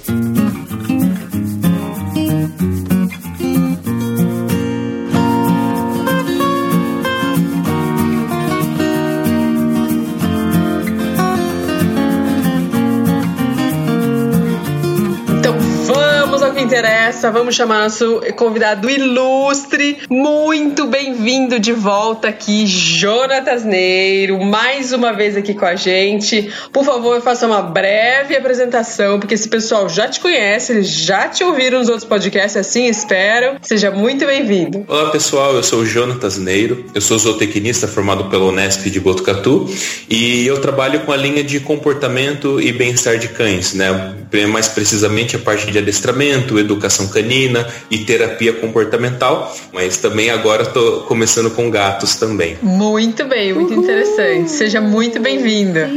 Interessa, 16.83 17.31
vamos 17.31 17.55
chamar 17.55 17.83
nosso 17.83 18.21
convidado 18.35 18.89
ilustre, 18.89 19.99
muito 20.09 20.85
bem-vindo 20.85 21.57
de 21.57 21.71
volta 21.71 22.27
aqui, 22.27 22.67
Jonatas 22.67 23.63
Neiro, 23.63 24.43
mais 24.43 24.91
uma 24.91 25.13
vez 25.13 25.37
aqui 25.37 25.53
com 25.53 25.65
a 25.65 25.77
gente. 25.77 26.51
Por 26.73 26.83
favor, 26.83 27.21
faça 27.21 27.47
uma 27.47 27.61
breve 27.61 28.35
apresentação, 28.35 29.17
porque 29.17 29.33
esse 29.33 29.47
pessoal 29.47 29.87
já 29.87 30.09
te 30.09 30.19
conhece, 30.19 30.73
eles 30.73 30.89
já 30.89 31.29
te 31.29 31.41
ouviram 31.41 31.79
nos 31.79 31.87
outros 31.87 32.03
podcasts, 32.03 32.57
assim 32.57 32.87
espero. 32.87 33.55
Seja 33.61 33.89
muito 33.89 34.25
bem-vindo. 34.25 34.83
Olá, 34.85 35.09
pessoal, 35.09 35.55
eu 35.55 35.63
sou 35.63 35.79
o 35.79 35.85
Jonatas 35.85 36.37
Neiro, 36.37 36.85
eu 36.93 36.99
sou 36.99 37.17
zootecnista 37.17 37.87
formado 37.87 38.25
pela 38.25 38.43
Unesp 38.43 38.89
de 38.89 38.99
Botucatu 38.99 39.73
e 40.09 40.45
eu 40.45 40.59
trabalho 40.59 40.99
com 41.05 41.13
a 41.13 41.15
linha 41.15 41.45
de 41.45 41.61
comportamento 41.61 42.59
e 42.59 42.73
bem-estar 42.73 43.17
de 43.17 43.29
cães, 43.29 43.73
né? 43.73 44.15
Mais 44.49 44.67
precisamente 44.67 45.35
a 45.35 45.39
parte 45.39 45.71
de 45.71 45.77
adestramento, 45.77 46.57
educação 46.57 46.72
canina 47.07 47.67
e 47.89 47.99
terapia 47.99 48.53
comportamental, 48.53 49.55
mas 49.73 49.97
também 49.97 50.29
agora 50.29 50.63
estou 50.63 51.01
começando 51.01 51.51
com 51.51 51.69
gatos 51.69 52.15
também. 52.15 52.57
Muito 52.61 53.25
bem, 53.25 53.53
muito 53.53 53.73
Uhul. 53.73 53.83
interessante. 53.83 54.51
Seja 54.51 54.79
muito 54.79 55.19
bem-vinda. 55.19 55.89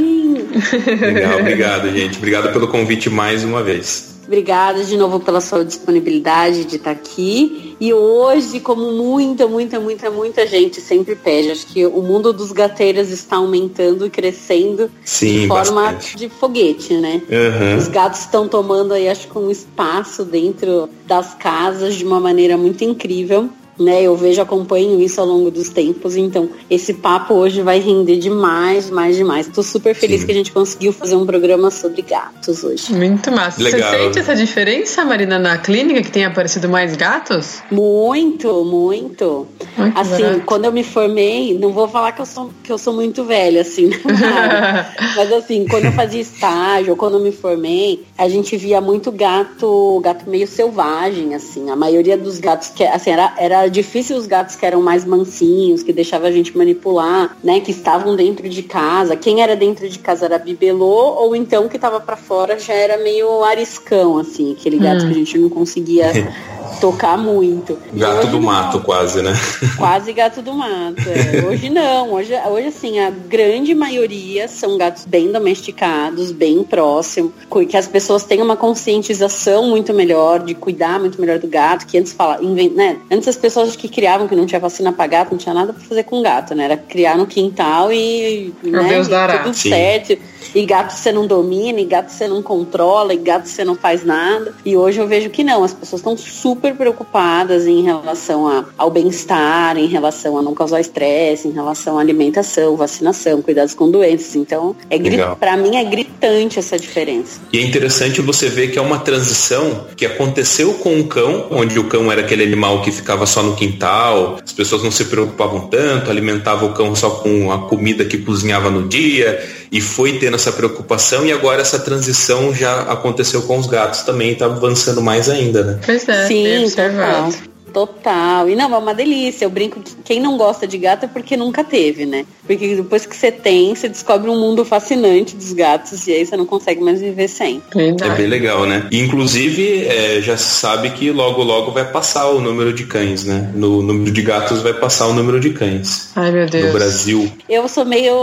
Legal, 1.00 1.38
obrigado, 1.40 1.92
gente. 1.92 2.16
Obrigado 2.18 2.52
pelo 2.52 2.68
convite 2.68 3.10
mais 3.10 3.44
uma 3.44 3.62
vez. 3.62 4.15
Obrigada 4.26 4.82
de 4.82 4.96
novo 4.96 5.20
pela 5.20 5.40
sua 5.40 5.64
disponibilidade 5.64 6.64
de 6.64 6.76
estar 6.76 6.90
aqui. 6.90 7.76
E 7.78 7.94
hoje, 7.94 8.58
como 8.60 8.90
muita, 8.92 9.46
muita, 9.46 9.78
muita, 9.78 10.10
muita 10.10 10.46
gente 10.46 10.80
sempre 10.80 11.14
pede, 11.14 11.50
acho 11.50 11.66
que 11.66 11.86
o 11.86 12.02
mundo 12.02 12.32
dos 12.32 12.50
gateiros 12.50 13.10
está 13.10 13.36
aumentando 13.36 14.06
e 14.06 14.10
crescendo 14.10 14.90
Sim, 15.04 15.42
de 15.42 15.46
forma 15.46 15.92
bastante. 15.92 16.16
de 16.16 16.28
foguete, 16.28 16.94
né? 16.94 17.22
Uhum. 17.28 17.78
Os 17.78 17.88
gatos 17.88 18.20
estão 18.20 18.48
tomando 18.48 18.94
aí, 18.94 19.08
acho 19.08 19.28
que 19.28 19.38
um 19.38 19.50
espaço 19.50 20.24
dentro 20.24 20.88
das 21.06 21.34
casas 21.34 21.94
de 21.94 22.04
uma 22.04 22.18
maneira 22.18 22.56
muito 22.56 22.82
incrível. 22.82 23.48
Né? 23.78 24.02
Eu 24.02 24.16
vejo, 24.16 24.40
acompanho 24.40 25.00
isso 25.00 25.20
ao 25.20 25.26
longo 25.26 25.50
dos 25.50 25.68
tempos, 25.68 26.16
então 26.16 26.48
esse 26.70 26.94
papo 26.94 27.34
hoje 27.34 27.62
vai 27.62 27.78
render 27.78 28.16
demais, 28.16 28.90
mais 28.90 29.16
demais. 29.16 29.48
Tô 29.48 29.62
super 29.62 29.94
feliz 29.94 30.20
Sim. 30.20 30.26
que 30.26 30.32
a 30.32 30.34
gente 30.34 30.52
conseguiu 30.52 30.92
fazer 30.92 31.16
um 31.16 31.26
programa 31.26 31.70
sobre 31.70 32.02
gatos 32.02 32.64
hoje. 32.64 32.92
Muito 32.92 33.30
massa. 33.30 33.62
Legal. 33.62 33.90
Você 33.90 33.98
sente 33.98 34.18
essa 34.18 34.34
diferença, 34.34 35.04
Marina, 35.04 35.38
na 35.38 35.58
clínica 35.58 36.02
que 36.02 36.10
tem 36.10 36.24
aparecido 36.24 36.68
mais 36.68 36.96
gatos? 36.96 37.62
Muito, 37.70 38.64
muito. 38.64 39.46
Ai, 39.76 39.92
assim, 39.94 40.22
barato. 40.22 40.42
quando 40.46 40.64
eu 40.64 40.72
me 40.72 40.82
formei, 40.82 41.58
não 41.58 41.72
vou 41.72 41.88
falar 41.88 42.12
que 42.12 42.20
eu 42.20 42.26
sou, 42.26 42.50
que 42.62 42.72
eu 42.72 42.78
sou 42.78 42.92
muito 42.92 43.24
velha, 43.24 43.60
assim, 43.60 43.90
mas 45.16 45.32
assim, 45.32 45.66
quando 45.68 45.86
eu 45.86 45.92
fazia 45.92 46.20
estágio, 46.20 46.96
quando 46.96 47.18
eu 47.18 47.22
me 47.22 47.32
formei, 47.32 48.04
a 48.16 48.28
gente 48.28 48.56
via 48.56 48.80
muito 48.80 49.10
gato, 49.12 50.00
gato 50.02 50.28
meio 50.28 50.46
selvagem, 50.46 51.34
assim. 51.34 51.70
A 51.70 51.76
maioria 51.76 52.16
dos 52.16 52.38
gatos 52.38 52.68
que, 52.68 52.84
assim, 52.84 53.10
era, 53.10 53.34
era 53.38 53.65
difícil 53.68 54.16
os 54.16 54.26
gatos 54.26 54.56
que 54.56 54.64
eram 54.64 54.82
mais 54.82 55.04
mansinhos, 55.04 55.82
que 55.82 55.92
deixavam 55.92 56.28
a 56.28 56.32
gente 56.32 56.56
manipular, 56.56 57.36
né? 57.42 57.60
Que 57.60 57.70
estavam 57.70 58.16
dentro 58.16 58.48
de 58.48 58.62
casa. 58.62 59.16
Quem 59.16 59.42
era 59.42 59.56
dentro 59.56 59.88
de 59.88 59.98
casa 59.98 60.26
era 60.26 60.38
bibelô, 60.38 61.14
ou 61.14 61.34
então 61.34 61.68
que 61.68 61.78
tava 61.78 62.00
para 62.00 62.16
fora 62.16 62.58
já 62.58 62.74
era 62.74 62.96
meio 62.98 63.44
ariscão, 63.44 64.18
assim, 64.18 64.52
aquele 64.52 64.78
gato 64.78 65.04
hum. 65.04 65.08
que 65.08 65.14
a 65.14 65.18
gente 65.18 65.38
não 65.38 65.48
conseguia 65.48 66.12
tocar 66.80 67.16
muito. 67.16 67.78
Gato 67.92 68.26
do 68.28 68.40
mato, 68.40 68.80
quase, 68.80 69.22
né? 69.22 69.32
Quase 69.76 70.12
gato 70.12 70.42
do 70.42 70.54
mato. 70.54 71.02
É. 71.08 71.44
Hoje 71.46 71.70
não. 71.70 72.12
Hoje, 72.12 72.34
hoje, 72.50 72.68
assim, 72.68 72.98
a 72.98 73.10
grande 73.10 73.74
maioria 73.74 74.48
são 74.48 74.76
gatos 74.76 75.04
bem 75.04 75.30
domesticados, 75.30 76.32
bem 76.32 76.62
próximos, 76.62 77.32
que 77.68 77.76
as 77.76 77.86
pessoas 77.86 78.24
têm 78.24 78.42
uma 78.42 78.56
conscientização 78.56 79.68
muito 79.68 79.92
melhor, 79.94 80.40
de 80.40 80.54
cuidar 80.54 80.98
muito 80.98 81.20
melhor 81.20 81.38
do 81.38 81.46
gato, 81.46 81.86
que 81.86 81.98
antes 81.98 82.12
fala, 82.12 82.38
né? 82.40 82.98
Antes 83.10 83.28
as 83.28 83.36
pessoas 83.36 83.55
que 83.76 83.88
criavam 83.88 84.28
que 84.28 84.36
não 84.36 84.46
tinha 84.46 84.60
vacina 84.60 84.92
pra 84.92 85.06
gato, 85.06 85.30
não 85.30 85.38
tinha 85.38 85.54
nada 85.54 85.72
pra 85.72 85.82
fazer 85.82 86.04
com 86.04 86.22
gato, 86.22 86.54
né? 86.54 86.64
Era 86.64 86.76
criar 86.76 87.16
no 87.16 87.26
quintal 87.26 87.92
e, 87.92 88.52
né, 88.62 88.84
Deus 88.88 89.08
dará. 89.08 89.38
tudo 89.38 89.54
Sim. 89.54 89.70
certo. 89.70 90.18
E 90.54 90.64
gato 90.64 90.92
você 90.92 91.12
não 91.12 91.26
domina, 91.26 91.80
e 91.80 91.84
gato 91.84 92.10
você 92.10 92.26
não 92.26 92.42
controla, 92.42 93.12
e 93.12 93.18
gato 93.18 93.46
você 93.46 93.64
não 93.64 93.74
faz 93.74 94.04
nada. 94.04 94.54
E 94.64 94.76
hoje 94.76 94.98
eu 94.98 95.06
vejo 95.06 95.28
que 95.28 95.44
não, 95.44 95.62
as 95.62 95.74
pessoas 95.74 96.00
estão 96.00 96.16
super 96.16 96.74
preocupadas 96.74 97.66
em 97.66 97.82
relação 97.82 98.48
a, 98.48 98.64
ao 98.78 98.90
bem-estar, 98.90 99.76
em 99.76 99.86
relação 99.86 100.38
a 100.38 100.42
não 100.42 100.54
causar 100.54 100.80
estresse, 100.80 101.48
em 101.48 101.52
relação 101.52 101.98
à 101.98 102.00
alimentação, 102.00 102.76
vacinação, 102.76 103.42
cuidados 103.42 103.74
com 103.74 103.90
doenças. 103.90 104.34
Então, 104.36 104.74
é 104.88 104.96
para 105.34 105.56
mim 105.56 105.76
é 105.76 105.84
gritante 105.84 106.58
essa 106.58 106.78
diferença. 106.78 107.40
E 107.52 107.58
é 107.58 107.62
interessante 107.62 108.20
você 108.20 108.48
ver 108.48 108.68
que 108.68 108.78
é 108.78 108.82
uma 108.82 108.98
transição 108.98 109.86
que 109.96 110.06
aconteceu 110.06 110.74
com 110.74 110.98
o 110.98 111.06
cão, 111.06 111.46
onde 111.50 111.78
o 111.78 111.84
cão 111.84 112.10
era 112.10 112.22
aquele 112.22 112.42
animal 112.42 112.82
que 112.82 112.90
ficava 112.90 113.26
só 113.26 113.42
no 113.46 113.56
quintal, 113.56 114.38
as 114.44 114.52
pessoas 114.52 114.82
não 114.82 114.90
se 114.90 115.06
preocupavam 115.06 115.68
tanto, 115.68 116.10
alimentavam 116.10 116.70
o 116.70 116.72
cão 116.74 116.94
só 116.94 117.10
com 117.10 117.50
a 117.50 117.66
comida 117.68 118.04
que 118.04 118.18
cozinhava 118.18 118.70
no 118.70 118.88
dia, 118.88 119.42
e 119.72 119.80
foi 119.80 120.18
tendo 120.18 120.34
essa 120.34 120.52
preocupação 120.52 121.24
e 121.24 121.32
agora 121.32 121.62
essa 121.62 121.78
transição 121.78 122.54
já 122.54 122.82
aconteceu 122.82 123.42
com 123.42 123.58
os 123.58 123.66
gatos 123.66 124.02
também, 124.02 124.32
está 124.32 124.46
avançando 124.46 125.00
mais 125.00 125.28
ainda, 125.28 125.62
né? 125.62 125.80
Pois 125.84 126.08
é, 126.08 126.26
Sim, 126.26 126.62
observado. 126.62 127.55
Total. 127.76 128.48
E 128.48 128.56
não, 128.56 128.74
é 128.74 128.78
uma 128.78 128.94
delícia. 128.94 129.44
Eu 129.44 129.50
brinco 129.50 129.80
que 129.80 129.94
quem 130.02 130.18
não 130.18 130.38
gosta 130.38 130.66
de 130.66 130.78
gato 130.78 131.04
é 131.04 131.08
porque 131.08 131.36
nunca 131.36 131.62
teve, 131.62 132.06
né? 132.06 132.24
Porque 132.46 132.74
depois 132.74 133.04
que 133.04 133.14
você 133.14 133.30
tem, 133.30 133.74
você 133.74 133.86
descobre 133.86 134.30
um 134.30 134.40
mundo 134.40 134.64
fascinante 134.64 135.36
dos 135.36 135.52
gatos 135.52 136.06
e 136.06 136.12
aí 136.12 136.24
você 136.24 136.38
não 136.38 136.46
consegue 136.46 136.82
mais 136.82 137.02
viver 137.02 137.28
sem. 137.28 137.60
É 137.74 138.14
bem 138.16 138.28
legal, 138.28 138.64
né? 138.64 138.88
inclusive, 138.90 139.84
é, 139.84 140.22
já 140.22 140.38
se 140.38 140.54
sabe 140.58 140.88
que 140.88 141.10
logo, 141.10 141.42
logo 141.42 141.70
vai 141.70 141.84
passar 141.84 142.30
o 142.30 142.40
número 142.40 142.72
de 142.72 142.86
cães, 142.86 143.24
né? 143.24 143.50
No 143.54 143.82
número 143.82 144.10
de 144.10 144.22
gatos 144.22 144.62
vai 144.62 144.72
passar 144.72 145.08
o 145.08 145.12
número 145.12 145.38
de 145.38 145.50
cães. 145.50 146.12
Ai, 146.16 146.32
meu 146.32 146.46
Deus. 146.46 146.68
No 146.68 146.72
Brasil. 146.72 147.30
Eu 147.46 147.68
sou 147.68 147.84
meio. 147.84 148.14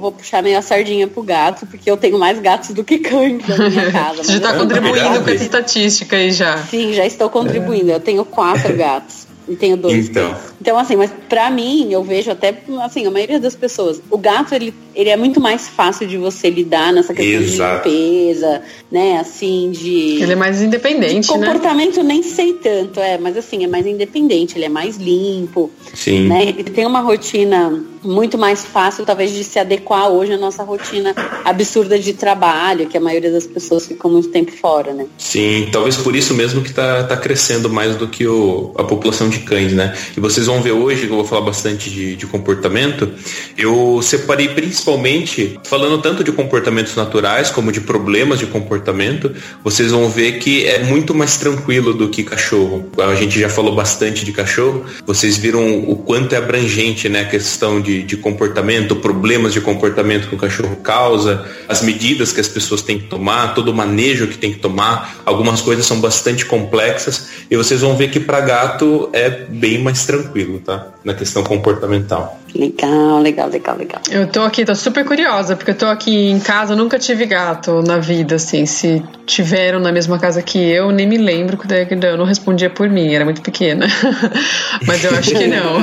Vou 0.00 0.12
puxar 0.12 0.42
meio 0.42 0.56
a 0.56 0.62
sardinha 0.62 1.06
pro 1.06 1.22
gato, 1.22 1.66
porque 1.66 1.90
eu 1.90 1.98
tenho 1.98 2.18
mais 2.18 2.40
gatos 2.40 2.70
do 2.70 2.82
que 2.82 2.96
cães 2.96 3.46
na 3.46 3.68
minha 3.68 3.92
casa. 3.92 4.24
Você 4.24 4.32
já 4.32 4.40
tá 4.40 4.54
contribuindo 4.54 5.22
com 5.22 5.30
essa 5.30 5.44
estatística 5.44 6.16
aí 6.16 6.32
já. 6.32 6.56
Sim, 6.56 6.94
já 6.94 7.04
estou 7.04 7.28
contribuindo. 7.28 7.90
É. 7.90 7.96
Eu 7.96 8.00
tenho 8.00 8.24
quatro 8.24 8.69
gatos. 8.76 9.30
E 9.48 9.56
tenho 9.56 9.76
dois. 9.76 10.08
Então. 10.08 10.36
Então, 10.60 10.78
assim, 10.78 10.94
mas 10.94 11.10
pra 11.28 11.50
mim, 11.50 11.92
eu 11.92 12.04
vejo 12.04 12.30
até, 12.30 12.54
assim, 12.82 13.04
a 13.04 13.10
maioria 13.10 13.40
das 13.40 13.56
pessoas, 13.56 14.00
o 14.08 14.16
gato, 14.16 14.54
ele, 14.54 14.72
ele 14.94 15.10
é 15.10 15.16
muito 15.16 15.40
mais 15.40 15.68
fácil 15.68 16.06
de 16.06 16.16
você 16.16 16.48
lidar 16.48 16.92
nessa 16.92 17.12
questão 17.12 17.40
Exato. 17.40 17.88
de 17.88 17.94
limpeza, 17.96 18.62
né, 18.92 19.18
assim, 19.18 19.70
de... 19.72 20.22
Ele 20.22 20.32
é 20.32 20.36
mais 20.36 20.62
independente, 20.62 21.32
de 21.32 21.32
né? 21.32 21.46
comportamento 21.46 21.96
né? 21.96 22.14
nem 22.14 22.22
sei 22.22 22.52
tanto, 22.52 23.00
é, 23.00 23.18
mas 23.18 23.36
assim, 23.36 23.64
é 23.64 23.66
mais 23.66 23.86
independente, 23.86 24.56
ele 24.56 24.66
é 24.66 24.68
mais 24.68 24.96
limpo. 24.98 25.70
Sim. 25.94 26.28
Né, 26.28 26.44
ele 26.44 26.64
tem 26.64 26.86
uma 26.86 27.00
rotina 27.00 27.82
muito 28.02 28.38
mais 28.38 28.64
fácil, 28.64 29.04
talvez, 29.04 29.32
de 29.32 29.44
se 29.44 29.58
adequar 29.58 30.08
hoje 30.08 30.32
à 30.32 30.38
nossa 30.38 30.62
rotina 30.62 31.14
absurda 31.44 31.98
de 31.98 32.12
trabalho, 32.14 32.86
que 32.86 32.96
a 32.96 33.00
maioria 33.00 33.30
das 33.30 33.46
pessoas 33.46 33.86
ficam 33.86 34.10
muito 34.10 34.28
tempo 34.28 34.52
fora, 34.52 34.92
né? 34.92 35.06
Sim, 35.18 35.68
talvez 35.72 35.96
por 35.96 36.14
isso 36.16 36.34
mesmo 36.34 36.62
que 36.62 36.72
tá, 36.72 37.04
tá 37.04 37.16
crescendo 37.16 37.68
mais 37.68 37.96
do 37.96 38.08
que 38.08 38.26
o, 38.26 38.72
a 38.76 38.84
população 38.84 39.28
de 39.28 39.40
cães, 39.40 39.72
né? 39.72 39.96
E 40.16 40.20
vocês 40.20 40.46
vão 40.46 40.62
ver 40.62 40.72
hoje, 40.72 41.06
que 41.06 41.12
eu 41.12 41.16
vou 41.16 41.24
falar 41.24 41.42
bastante 41.42 41.90
de, 41.90 42.16
de 42.16 42.26
comportamento, 42.26 43.12
eu 43.56 44.00
separei 44.02 44.48
principalmente, 44.48 45.58
falando 45.64 46.00
tanto 46.00 46.24
de 46.24 46.32
comportamentos 46.32 46.94
naturais 46.94 47.50
como 47.50 47.72
de 47.72 47.80
problemas 47.80 48.38
de 48.38 48.46
comportamento, 48.46 49.34
vocês 49.62 49.90
vão 49.90 50.08
ver 50.08 50.38
que 50.38 50.66
é 50.66 50.84
muito 50.84 51.14
mais 51.14 51.36
tranquilo 51.36 51.92
do 51.94 52.08
que 52.08 52.22
cachorro. 52.22 52.88
A 52.98 53.14
gente 53.14 53.38
já 53.38 53.48
falou 53.48 53.74
bastante 53.74 54.24
de 54.24 54.32
cachorro, 54.32 54.84
vocês 55.06 55.36
viram 55.36 55.80
o 55.88 55.96
quanto 55.96 56.34
é 56.34 56.38
abrangente, 56.38 57.08
né, 57.08 57.20
a 57.20 57.24
questão 57.24 57.80
de 57.80 57.89
de, 57.90 58.02
de 58.04 58.16
comportamento, 58.16 58.94
problemas 58.94 59.52
de 59.52 59.60
comportamento 59.60 60.28
que 60.28 60.34
o 60.36 60.38
cachorro 60.38 60.76
causa, 60.76 61.44
as 61.68 61.82
medidas 61.82 62.32
que 62.32 62.40
as 62.40 62.46
pessoas 62.46 62.82
têm 62.82 63.00
que 63.00 63.06
tomar, 63.06 63.52
todo 63.52 63.70
o 63.70 63.74
manejo 63.74 64.28
que 64.28 64.38
tem 64.38 64.52
que 64.52 64.60
tomar. 64.60 65.16
Algumas 65.26 65.60
coisas 65.60 65.84
são 65.84 66.00
bastante 66.00 66.46
complexas 66.46 67.28
e 67.50 67.56
vocês 67.56 67.80
vão 67.80 67.96
ver 67.96 68.10
que 68.10 68.20
para 68.20 68.40
gato 68.40 69.10
é 69.12 69.28
bem 69.28 69.82
mais 69.82 70.06
tranquilo, 70.06 70.60
tá? 70.60 70.86
Na 71.04 71.14
questão 71.14 71.42
comportamental. 71.42 72.40
Legal, 72.54 73.20
legal, 73.20 73.48
legal, 73.48 73.76
legal. 73.76 74.00
Eu 74.10 74.26
tô 74.26 74.42
aqui, 74.42 74.64
tô 74.64 74.74
super 74.74 75.04
curiosa, 75.04 75.56
porque 75.56 75.70
eu 75.70 75.78
tô 75.78 75.86
aqui 75.86 76.30
em 76.30 76.40
casa, 76.40 76.74
nunca 76.74 76.98
tive 76.98 77.26
gato 77.26 77.82
na 77.82 77.98
vida, 77.98 78.36
assim. 78.36 78.66
Se 78.66 79.02
tiveram 79.30 79.78
na 79.78 79.92
mesma 79.92 80.18
casa 80.18 80.42
que 80.42 80.58
eu, 80.58 80.90
nem 80.90 81.06
me 81.06 81.16
lembro 81.16 81.56
quando 81.56 82.04
eu 82.04 82.16
não 82.16 82.24
respondia 82.24 82.68
por 82.68 82.88
mim, 82.88 83.14
era 83.14 83.24
muito 83.24 83.40
pequena. 83.40 83.86
Mas 84.86 85.04
eu 85.04 85.14
acho 85.14 85.30
que 85.30 85.46
não. 85.48 85.80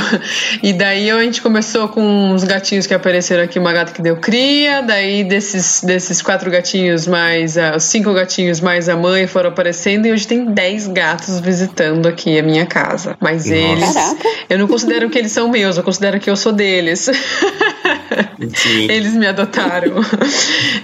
E 0.62 0.74
daí 0.74 1.10
a 1.10 1.24
gente 1.24 1.42
começou 1.42 1.88
com 1.88 2.02
uns 2.02 2.44
gatinhos 2.44 2.86
que 2.86 2.94
apareceram 2.94 3.44
aqui, 3.44 3.58
uma 3.58 3.72
gata 3.72 3.94
que 3.94 4.02
deu 4.02 4.18
cria, 4.18 4.82
daí 4.82 5.24
desses, 5.24 5.82
desses 5.82 6.22
quatro 6.22 6.52
gatinhos 6.52 7.08
mais, 7.08 7.56
uh, 7.56 7.76
os 7.78 7.84
cinco 7.84 8.14
gatinhos 8.14 8.60
mais 8.60 8.90
a 8.90 8.98
mãe 8.98 9.26
foram 9.28 9.50
aparecendo 9.50 10.06
e 10.08 10.12
hoje 10.12 10.28
tem 10.28 10.46
dez 10.46 10.88
gatos 10.88 11.40
visitando 11.40 12.08
aqui 12.08 12.38
a 12.38 12.44
minha 12.44 12.66
casa. 12.66 13.16
Mas 13.22 13.46
Nossa. 13.46 13.56
eles, 13.56 13.94
Caraca. 13.94 14.30
eu 14.50 14.60
não 14.60 14.68
considero 14.68 15.10
que 15.10 15.18
eles 15.18 15.32
são 15.32 15.48
meus, 15.48 15.78
eu 15.78 15.84
considero 15.84 16.20
que 16.20 16.30
eu 16.30 16.36
sou 16.36 16.52
deles. 16.58 17.10
Sim. 18.56 18.88
Eles 18.90 19.14
me 19.14 19.28
adotaram. 19.28 19.94